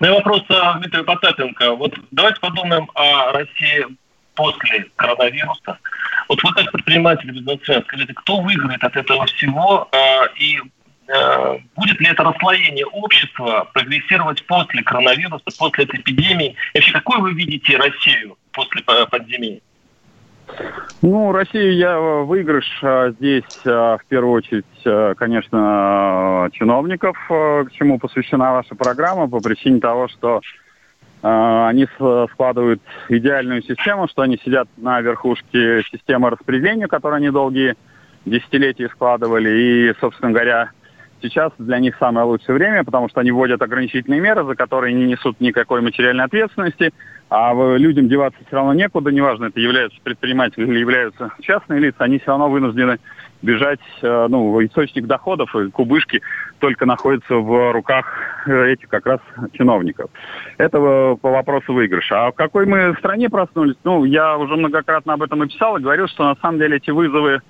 У 0.00 0.04
меня 0.04 0.16
вопрос 0.16 0.42
Дмитрию 0.78 1.04
Потапенко. 1.04 1.76
Вот 1.76 1.94
давайте 2.10 2.40
подумаем 2.40 2.90
о 2.94 3.32
России 3.32 3.86
после 4.34 4.90
коронавируса. 4.96 5.78
Вот 6.28 6.42
вы 6.42 6.52
как 6.52 6.70
предприниматель, 6.72 7.30
бизнесмен, 7.30 7.82
скажите, 7.84 8.14
кто 8.14 8.40
выиграет 8.40 8.82
от 8.82 8.96
этого 8.96 9.26
всего 9.26 9.88
и 10.36 10.58
будет 11.76 12.00
ли 12.00 12.06
это 12.06 12.22
расслоение 12.22 12.86
общества 12.86 13.68
прогрессировать 13.74 14.46
после 14.46 14.82
коронавируса, 14.82 15.44
после 15.58 15.84
этой 15.84 16.00
эпидемии? 16.00 16.54
И 16.72 16.78
вообще, 16.78 16.92
какой 16.92 17.20
вы 17.20 17.32
видите 17.34 17.76
Россию 17.76 18.38
после 18.52 18.82
пандемии? 18.82 19.60
Ну, 21.00 21.32
Россию 21.32 21.76
я 21.76 21.92
э, 21.92 22.22
выигрыш 22.24 22.66
здесь 23.18 23.44
э, 23.64 23.70
в 23.70 24.00
первую 24.08 24.34
очередь, 24.34 24.64
э, 24.84 25.14
конечно, 25.16 26.48
чиновников, 26.52 27.16
к 27.28 27.66
чему 27.72 27.98
посвящена 27.98 28.52
ваша 28.52 28.74
программа, 28.74 29.28
по 29.28 29.40
причине 29.40 29.80
того, 29.80 30.08
что 30.08 30.40
они 31.22 31.86
складывают 32.32 32.82
идеальную 33.08 33.62
систему, 33.62 34.08
что 34.08 34.22
они 34.22 34.38
сидят 34.44 34.68
на 34.76 35.00
верхушке 35.00 35.82
системы 35.90 36.30
распределения, 36.30 36.88
которую 36.88 37.18
они 37.18 37.30
долгие 37.30 37.76
десятилетия 38.24 38.88
складывали, 38.88 39.50
и, 39.50 39.94
собственно 40.00 40.32
говоря, 40.32 40.70
сейчас 41.22 41.52
для 41.58 41.78
них 41.78 41.96
самое 41.98 42.26
лучшее 42.26 42.56
время, 42.56 42.84
потому 42.84 43.08
что 43.08 43.20
они 43.20 43.30
вводят 43.30 43.62
ограничительные 43.62 44.20
меры, 44.20 44.44
за 44.44 44.54
которые 44.54 44.92
не 44.94 45.06
несут 45.06 45.40
никакой 45.40 45.80
материальной 45.80 46.24
ответственности, 46.24 46.92
а 47.30 47.54
людям 47.76 48.08
деваться 48.08 48.38
все 48.46 48.56
равно 48.56 48.74
некуда, 48.74 49.10
неважно, 49.10 49.46
это 49.46 49.60
являются 49.60 49.98
предприниматели 50.02 50.66
или 50.66 50.80
являются 50.80 51.30
частные 51.40 51.80
лица, 51.80 52.04
они 52.04 52.18
все 52.18 52.26
равно 52.28 52.50
вынуждены 52.50 52.98
бежать, 53.42 53.80
э, 54.00 54.26
ну, 54.28 54.64
источник 54.64 55.06
доходов 55.06 55.54
и 55.56 55.70
кубышки 55.70 56.22
только 56.60 56.86
находится 56.86 57.34
в 57.34 57.72
руках 57.72 58.06
э, 58.46 58.72
этих 58.72 58.88
как 58.88 59.06
раз 59.06 59.20
чиновников. 59.52 60.10
Это 60.58 60.78
э, 60.78 61.16
по 61.20 61.30
вопросу 61.30 61.72
выигрыша. 61.74 62.26
А 62.26 62.32
в 62.32 62.34
какой 62.34 62.66
мы 62.66 62.94
стране 62.98 63.28
проснулись? 63.28 63.76
Ну, 63.84 64.04
я 64.04 64.38
уже 64.38 64.56
многократно 64.56 65.14
об 65.14 65.22
этом 65.22 65.42
и 65.42 65.48
писал, 65.48 65.76
и 65.76 65.82
говорил, 65.82 66.06
что 66.08 66.24
на 66.24 66.36
самом 66.36 66.58
деле 66.58 66.76
эти 66.76 66.90
вызовы 66.90 67.40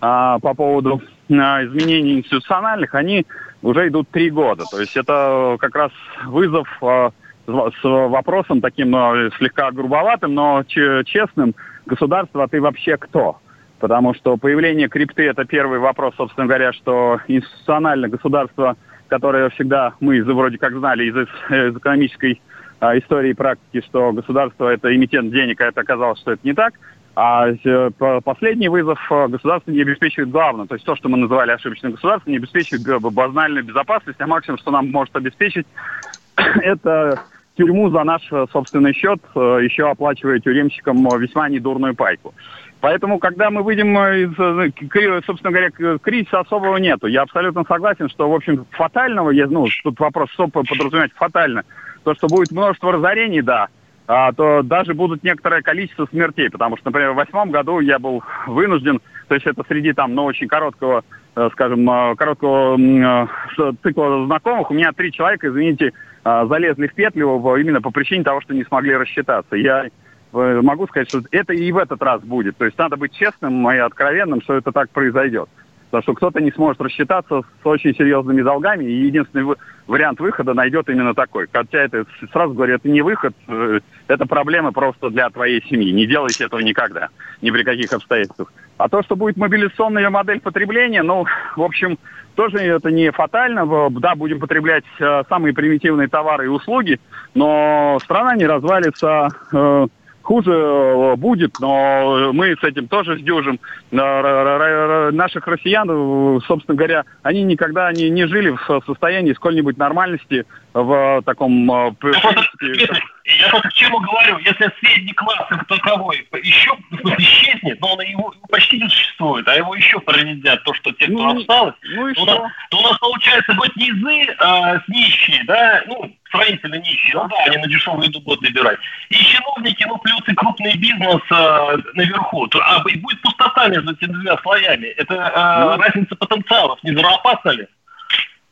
а, 0.00 0.38
по 0.38 0.54
поводу 0.54 1.02
а, 1.30 1.64
изменений 1.64 2.18
институциональных, 2.18 2.94
они 2.94 3.26
уже 3.62 3.88
идут 3.88 4.08
три 4.10 4.30
года. 4.30 4.64
То 4.70 4.80
есть 4.80 4.96
это 4.96 5.56
как 5.58 5.74
раз 5.74 5.90
вызов 6.26 6.68
а, 6.82 7.10
с 7.46 7.82
вопросом 7.82 8.60
таким 8.60 8.90
ну, 8.90 9.30
слегка 9.38 9.70
грубоватым, 9.72 10.34
но 10.34 10.62
честным. 10.64 11.54
Государство, 11.86 12.44
а 12.44 12.48
ты 12.48 12.60
вообще 12.60 12.98
кто? 12.98 13.38
Потому 13.78 14.14
что 14.14 14.36
появление 14.36 14.88
крипты– 14.88 15.22
это 15.28 15.44
первый 15.44 15.78
вопрос, 15.78 16.14
собственно 16.16 16.46
говоря, 16.46 16.72
что 16.72 17.20
институционально 17.28 18.08
государство, 18.08 18.76
которое 19.08 19.50
всегда 19.50 19.94
мы 20.00 20.22
вроде 20.22 20.58
как 20.58 20.76
знали 20.76 21.04
из, 21.04 21.16
из 21.16 21.76
экономической 21.76 22.40
а, 22.80 22.98
истории 22.98 23.30
и 23.30 23.34
практики, 23.34 23.84
что 23.86 24.12
государство– 24.12 24.68
это 24.72 24.94
эмитент 24.94 25.32
денег, 25.32 25.60
а 25.60 25.66
это 25.66 25.80
оказалось, 25.80 26.20
что 26.20 26.32
это 26.32 26.46
не 26.46 26.54
так– 26.54 26.74
а 27.20 27.48
э, 27.48 27.90
последний 28.22 28.68
вызов 28.68 29.00
э, 29.10 29.26
государство 29.26 29.72
не 29.72 29.82
обеспечивает 29.82 30.30
главное. 30.30 30.68
То 30.68 30.76
есть 30.76 30.86
то, 30.86 30.94
что 30.94 31.08
мы 31.08 31.18
называли 31.18 31.50
ошибочным 31.50 31.90
государством, 31.90 32.30
не 32.30 32.38
обеспечивает 32.38 33.02
банальную 33.02 33.64
безопасность, 33.64 34.20
а 34.20 34.26
максимум, 34.28 34.56
что 34.58 34.70
нам 34.70 34.92
может 34.92 35.16
обеспечить, 35.16 35.66
это 36.36 37.20
тюрьму 37.56 37.90
за 37.90 38.04
наш 38.04 38.22
э, 38.30 38.46
собственный 38.52 38.92
счет, 38.92 39.20
еще 39.34 39.90
оплачивая 39.90 40.38
тюремщикам 40.38 41.08
весьма 41.18 41.48
недурную 41.48 41.96
пайку. 41.96 42.34
Поэтому, 42.80 43.18
когда 43.18 43.50
мы 43.50 43.62
выйдем 43.62 43.96
из, 43.98 45.24
собственно 45.24 45.50
говоря, 45.50 45.98
кризиса 45.98 46.40
особого 46.40 46.76
нету. 46.76 47.08
Я 47.08 47.22
абсолютно 47.22 47.64
согласен, 47.64 48.08
что, 48.08 48.30
в 48.30 48.34
общем, 48.34 48.66
фатального, 48.70 49.32
ну, 49.32 49.66
тут 49.82 49.98
вопрос, 49.98 50.30
что 50.30 50.46
подразумевать 50.46 51.12
фатально, 51.14 51.64
то, 52.04 52.14
что 52.14 52.28
будет 52.28 52.52
множество 52.52 52.92
разорений, 52.92 53.42
да, 53.42 53.68
а, 54.06 54.32
то 54.32 54.62
даже 54.62 54.94
будут 54.94 55.22
некоторое 55.22 55.60
количество 55.60 56.06
смертей, 56.06 56.48
потому 56.48 56.78
что, 56.78 56.86
например, 56.86 57.12
в 57.12 57.16
восьмом 57.16 57.50
году 57.50 57.80
я 57.80 57.98
был 57.98 58.22
вынужден, 58.46 59.00
то 59.28 59.34
есть 59.34 59.46
это 59.46 59.62
среди 59.68 59.92
там, 59.92 60.14
ну, 60.14 60.24
очень 60.24 60.48
короткого, 60.48 61.04
э, 61.36 61.48
скажем, 61.52 61.88
э, 61.90 62.16
короткого 62.16 62.78
э, 62.78 63.72
цикла 63.82 64.24
знакомых, 64.24 64.70
у 64.70 64.74
меня 64.74 64.92
три 64.92 65.12
человека, 65.12 65.48
извините, 65.48 65.92
залезли 66.24 66.88
в 66.88 66.94
петлю 66.94 67.56
именно 67.56 67.80
по 67.80 67.90
причине 67.90 68.24
того, 68.24 68.40
что 68.40 68.54
не 68.54 68.64
смогли 68.64 68.94
рассчитаться. 68.94 69.56
Я 69.56 69.86
могу 70.32 70.86
сказать, 70.86 71.08
что 71.08 71.22
это 71.30 71.52
и 71.52 71.70
в 71.72 71.78
этот 71.78 72.02
раз 72.02 72.22
будет. 72.22 72.56
То 72.56 72.64
есть 72.64 72.78
надо 72.78 72.96
быть 72.96 73.12
честным 73.12 73.70
и 73.70 73.76
откровенным, 73.76 74.42
что 74.42 74.54
это 74.54 74.72
так 74.72 74.90
произойдет. 74.90 75.48
Потому 75.90 76.02
что 76.02 76.14
кто-то 76.14 76.40
не 76.40 76.52
сможет 76.52 76.82
рассчитаться 76.82 77.40
с 77.62 77.66
очень 77.66 77.94
серьезными 77.94 78.42
долгами, 78.42 78.84
и 78.84 79.06
единственный 79.06 79.56
вариант 79.86 80.20
выхода 80.20 80.52
найдет 80.52 80.88
именно 80.90 81.14
такой. 81.14 81.46
Хотя 81.50 81.78
это, 81.78 82.04
сразу 82.30 82.52
говорю, 82.52 82.74
это 82.74 82.90
не 82.90 83.00
выход, 83.00 83.34
э, 83.48 83.80
это 84.06 84.26
проблема 84.26 84.72
просто 84.72 85.08
для 85.08 85.30
твоей 85.30 85.64
семьи. 85.66 85.90
Не 85.90 86.06
делайте 86.06 86.44
этого 86.44 86.60
никогда, 86.60 87.08
ни 87.40 87.50
при 87.50 87.62
каких 87.62 87.90
обстоятельствах. 87.94 88.52
А 88.76 88.90
то, 88.90 89.02
что 89.02 89.16
будет 89.16 89.38
мобилизационная 89.38 90.10
модель 90.10 90.40
потребления, 90.40 91.02
ну, 91.02 91.24
в 91.56 91.62
общем, 91.62 91.98
тоже 92.34 92.58
это 92.58 92.90
не 92.90 93.10
фатально. 93.10 93.88
Да, 93.90 94.14
будем 94.14 94.40
потреблять 94.40 94.84
э, 95.00 95.22
самые 95.28 95.54
примитивные 95.54 96.08
товары 96.08 96.44
и 96.44 96.48
услуги, 96.48 97.00
но 97.34 97.98
страна 98.04 98.36
не 98.36 98.46
развалится, 98.46 99.28
э, 99.52 99.86
хуже 100.28 100.52
э, 100.52 101.16
будет, 101.16 101.58
но 101.58 102.32
мы 102.34 102.54
с 102.54 102.62
этим 102.62 102.86
тоже 102.86 103.18
сдюжим. 103.18 103.58
Наших 103.90 105.46
россиян, 105.46 105.88
э, 105.90 106.40
собственно 106.46 106.76
говоря, 106.76 107.04
они 107.22 107.44
никогда 107.44 107.90
не, 107.92 108.10
не 108.10 108.26
жили 108.26 108.50
в 108.50 108.82
состоянии 108.84 109.32
сколь-нибудь 109.32 109.78
нормальности 109.78 110.44
в 110.74 111.22
таком 111.24 111.72
э, 111.72 111.92
принципе, 111.98 113.00
я 113.36 113.48
просто 113.48 113.68
к 113.68 113.74
чему 113.74 114.00
говорю, 114.00 114.38
если 114.38 114.72
средний 114.80 115.12
класс 115.12 115.46
как 115.48 115.66
таковой 115.66 116.26
еще 116.42 116.70
исчезнет, 117.18 117.80
но 117.80 117.94
он 117.94 118.00
его 118.00 118.34
почти 118.50 118.80
не 118.80 118.88
существует, 118.88 119.46
а 119.48 119.54
его 119.54 119.74
еще 119.74 120.00
проредят, 120.00 120.64
то, 120.64 120.72
что 120.74 120.92
те, 120.92 121.06
кто 121.06 121.34
ну, 121.34 121.40
осталось, 121.40 121.74
ну 121.82 122.14
то, 122.14 122.22
у 122.22 122.26
нас, 122.26 122.52
то 122.70 122.78
у 122.78 122.82
нас 122.82 122.98
получается 122.98 123.52
будет 123.54 123.76
низы 123.76 124.30
э, 124.30 124.80
с 124.80 124.88
нищие, 124.88 125.44
да, 125.44 125.82
ну, 125.86 126.10
строительно 126.28 126.76
нищие, 126.76 127.14
ну 127.14 127.28
да, 127.28 127.36
они 127.46 127.58
на 127.58 127.68
дешевую 127.68 128.08
еду 128.08 128.20
будут 128.20 128.42
набирать. 128.42 128.78
И 129.10 129.14
чиновники, 129.16 129.84
ну, 129.86 129.98
плюс 129.98 130.22
и 130.26 130.34
крупный 130.34 130.76
бизнес 130.76 131.22
э, 131.30 131.76
наверху, 131.94 132.46
то, 132.48 132.60
а 132.60 132.82
и 132.88 132.96
будет 132.96 133.20
пустота 133.20 133.68
между 133.68 133.92
этими 133.92 134.12
двумя 134.12 134.38
слоями. 134.38 134.86
Это 134.86 135.14
э, 135.14 135.64
ну, 135.64 135.82
разница 135.82 136.16
потенциалов, 136.16 136.82
не 136.82 136.92
взрывоопасно 136.92 137.50
ли? 137.50 137.68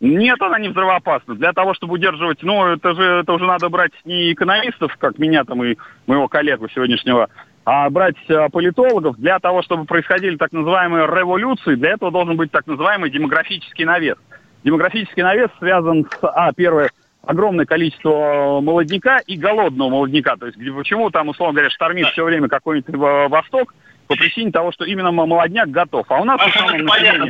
Нет, 0.00 0.40
она 0.42 0.58
не 0.58 0.68
взрывоопасна. 0.68 1.36
Для 1.36 1.52
того, 1.52 1.72
чтобы 1.72 1.94
удерживать, 1.94 2.42
ну, 2.42 2.66
это 2.66 2.94
же 2.94 3.02
это 3.02 3.32
уже 3.32 3.46
надо 3.46 3.68
брать 3.70 3.92
не 4.04 4.32
экономистов, 4.32 4.94
как 4.98 5.18
меня 5.18 5.44
там 5.44 5.64
и 5.64 5.76
моего 6.06 6.28
коллегу 6.28 6.68
сегодняшнего, 6.68 7.28
а 7.64 7.88
брать 7.88 8.16
а, 8.28 8.50
политологов. 8.50 9.16
Для 9.16 9.38
того, 9.38 9.62
чтобы 9.62 9.86
происходили 9.86 10.36
так 10.36 10.52
называемые 10.52 11.06
революции, 11.06 11.76
для 11.76 11.92
этого 11.92 12.10
должен 12.10 12.36
быть 12.36 12.50
так 12.52 12.66
называемый 12.66 13.10
демографический 13.10 13.86
навес. 13.86 14.18
Демографический 14.64 15.22
навес 15.22 15.48
связан 15.58 16.04
с, 16.04 16.18
а, 16.22 16.52
первое, 16.52 16.90
огромное 17.22 17.64
количество 17.64 18.60
молодняка 18.62 19.18
и 19.26 19.36
голодного 19.38 19.88
молодняка. 19.88 20.36
То 20.36 20.46
есть 20.46 20.58
почему 20.58 21.10
там, 21.10 21.28
условно 21.28 21.54
говоря, 21.54 21.70
штормит 21.70 22.08
все 22.08 22.22
время 22.22 22.48
какой-нибудь 22.48 22.94
Восток, 23.30 23.74
по 24.08 24.14
причине 24.14 24.52
того, 24.52 24.72
что 24.72 24.84
именно 24.84 25.10
молодняк 25.10 25.70
готов. 25.70 26.06
А 26.10 26.20
у 26.20 26.24
нас 26.24 26.40
в 26.40 26.46
основном 26.46 26.86
понятно, 26.86 27.28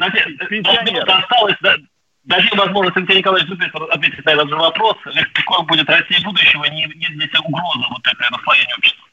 пенсионеры. 0.51 1.07
Осталось, 2.27 2.27
да, 2.27 2.37
дадим 2.37 2.59
возможность 2.59 2.97
Алексею 2.97 3.18
Николаевичу 3.18 3.55
ответить 3.91 4.24
на 4.24 4.31
этот 4.31 4.49
же 4.49 4.57
вопрос. 4.57 4.97
Какой 5.35 5.66
будет 5.66 5.89
Россия 5.89 6.20
будущего, 6.24 6.64
нет 6.64 6.91
здесь 6.91 7.41
угрозы 7.41 7.85
вот 7.91 8.07
этой 8.07 8.29
расслоения 8.31 8.74
общества? 8.77 9.05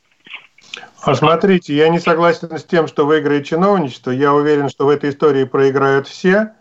А 1.04 1.16
смотрите, 1.16 1.76
я 1.76 1.90
не 1.90 2.00
согласен 2.00 2.58
с 2.58 2.64
тем, 2.64 2.88
что 2.88 3.06
выиграет 3.06 3.46
чиновничество. 3.46 4.12
Я 4.12 4.34
уверен, 4.34 4.70
что 4.70 4.86
в 4.86 4.90
этой 4.90 5.12
истории 5.12 5.44
проиграют 5.44 6.08
все. 6.08 6.54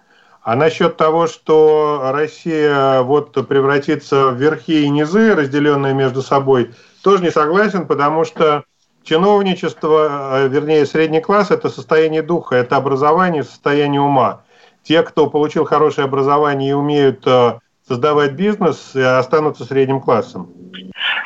А 0.43 0.57
насчет 0.57 0.97
того, 0.97 1.29
что 1.29 2.11
Россия 2.13 3.01
вот 3.03 3.33
превратится 3.47 4.31
в 4.31 4.37
верхи 4.37 4.83
и 4.83 4.89
низы, 4.89 5.37
разделенные 5.37 5.95
между 5.95 6.21
собой, 6.21 6.75
тоже 7.03 7.23
не 7.23 7.31
согласен, 7.31 7.87
потому 7.87 8.25
что 8.25 8.65
чиновничество, 9.05 10.41
э, 10.41 10.49
вернее, 10.49 10.85
средний 10.85 11.21
класс– 11.21 11.51
это 11.53 11.69
состояние 11.69 12.23
духа, 12.23 12.57
это 12.57 12.77
образование, 12.77 13.45
состояние 13.45 14.01
ума 14.01 14.43
те, 14.83 15.03
кто 15.03 15.29
получил 15.29 15.65
хорошее 15.65 16.05
образование 16.05 16.71
и 16.71 16.75
умеют 16.75 17.27
э, 17.27 17.59
создавать 17.87 18.33
бизнес, 18.33 18.93
э, 18.95 19.05
останутся 19.19 19.65
средним 19.65 20.01
классом. 20.01 20.51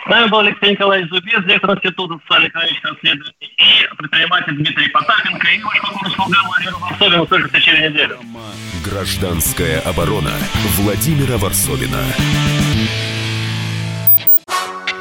С 0.04 0.08
нами 0.08 0.28
был 0.28 0.38
Алексей 0.38 0.70
Николаевич 0.70 1.10
Зубец, 1.10 1.42
директор 1.44 1.72
Института 1.72 2.18
социально-экономического 2.22 2.94
исследования 2.94 3.34
и 3.40 3.96
предприниматель 3.96 4.54
Дмитрий 4.54 4.88
Потапенко. 4.90 5.48
И 5.48 5.62
ваш 5.62 5.80
покорный 5.80 6.14
слуга 6.14 6.38
Владимир 6.46 6.76
Варсобин 6.78 7.20
услышите 7.20 7.60
через 7.60 7.90
неделю. 7.90 8.18
Гражданская 8.84 9.80
оборона 9.80 10.32
Владимира 10.76 11.38
Варсобина. 11.38 12.02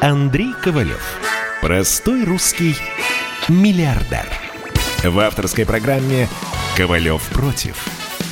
Андрей 0.01 0.53
Ковалев. 0.63 1.19
Простой 1.61 2.25
русский 2.25 2.75
миллиардер. 3.47 4.25
В 5.03 5.19
авторской 5.19 5.65
программе 5.65 6.27
«Ковалев 6.75 7.21
против». 7.29 7.75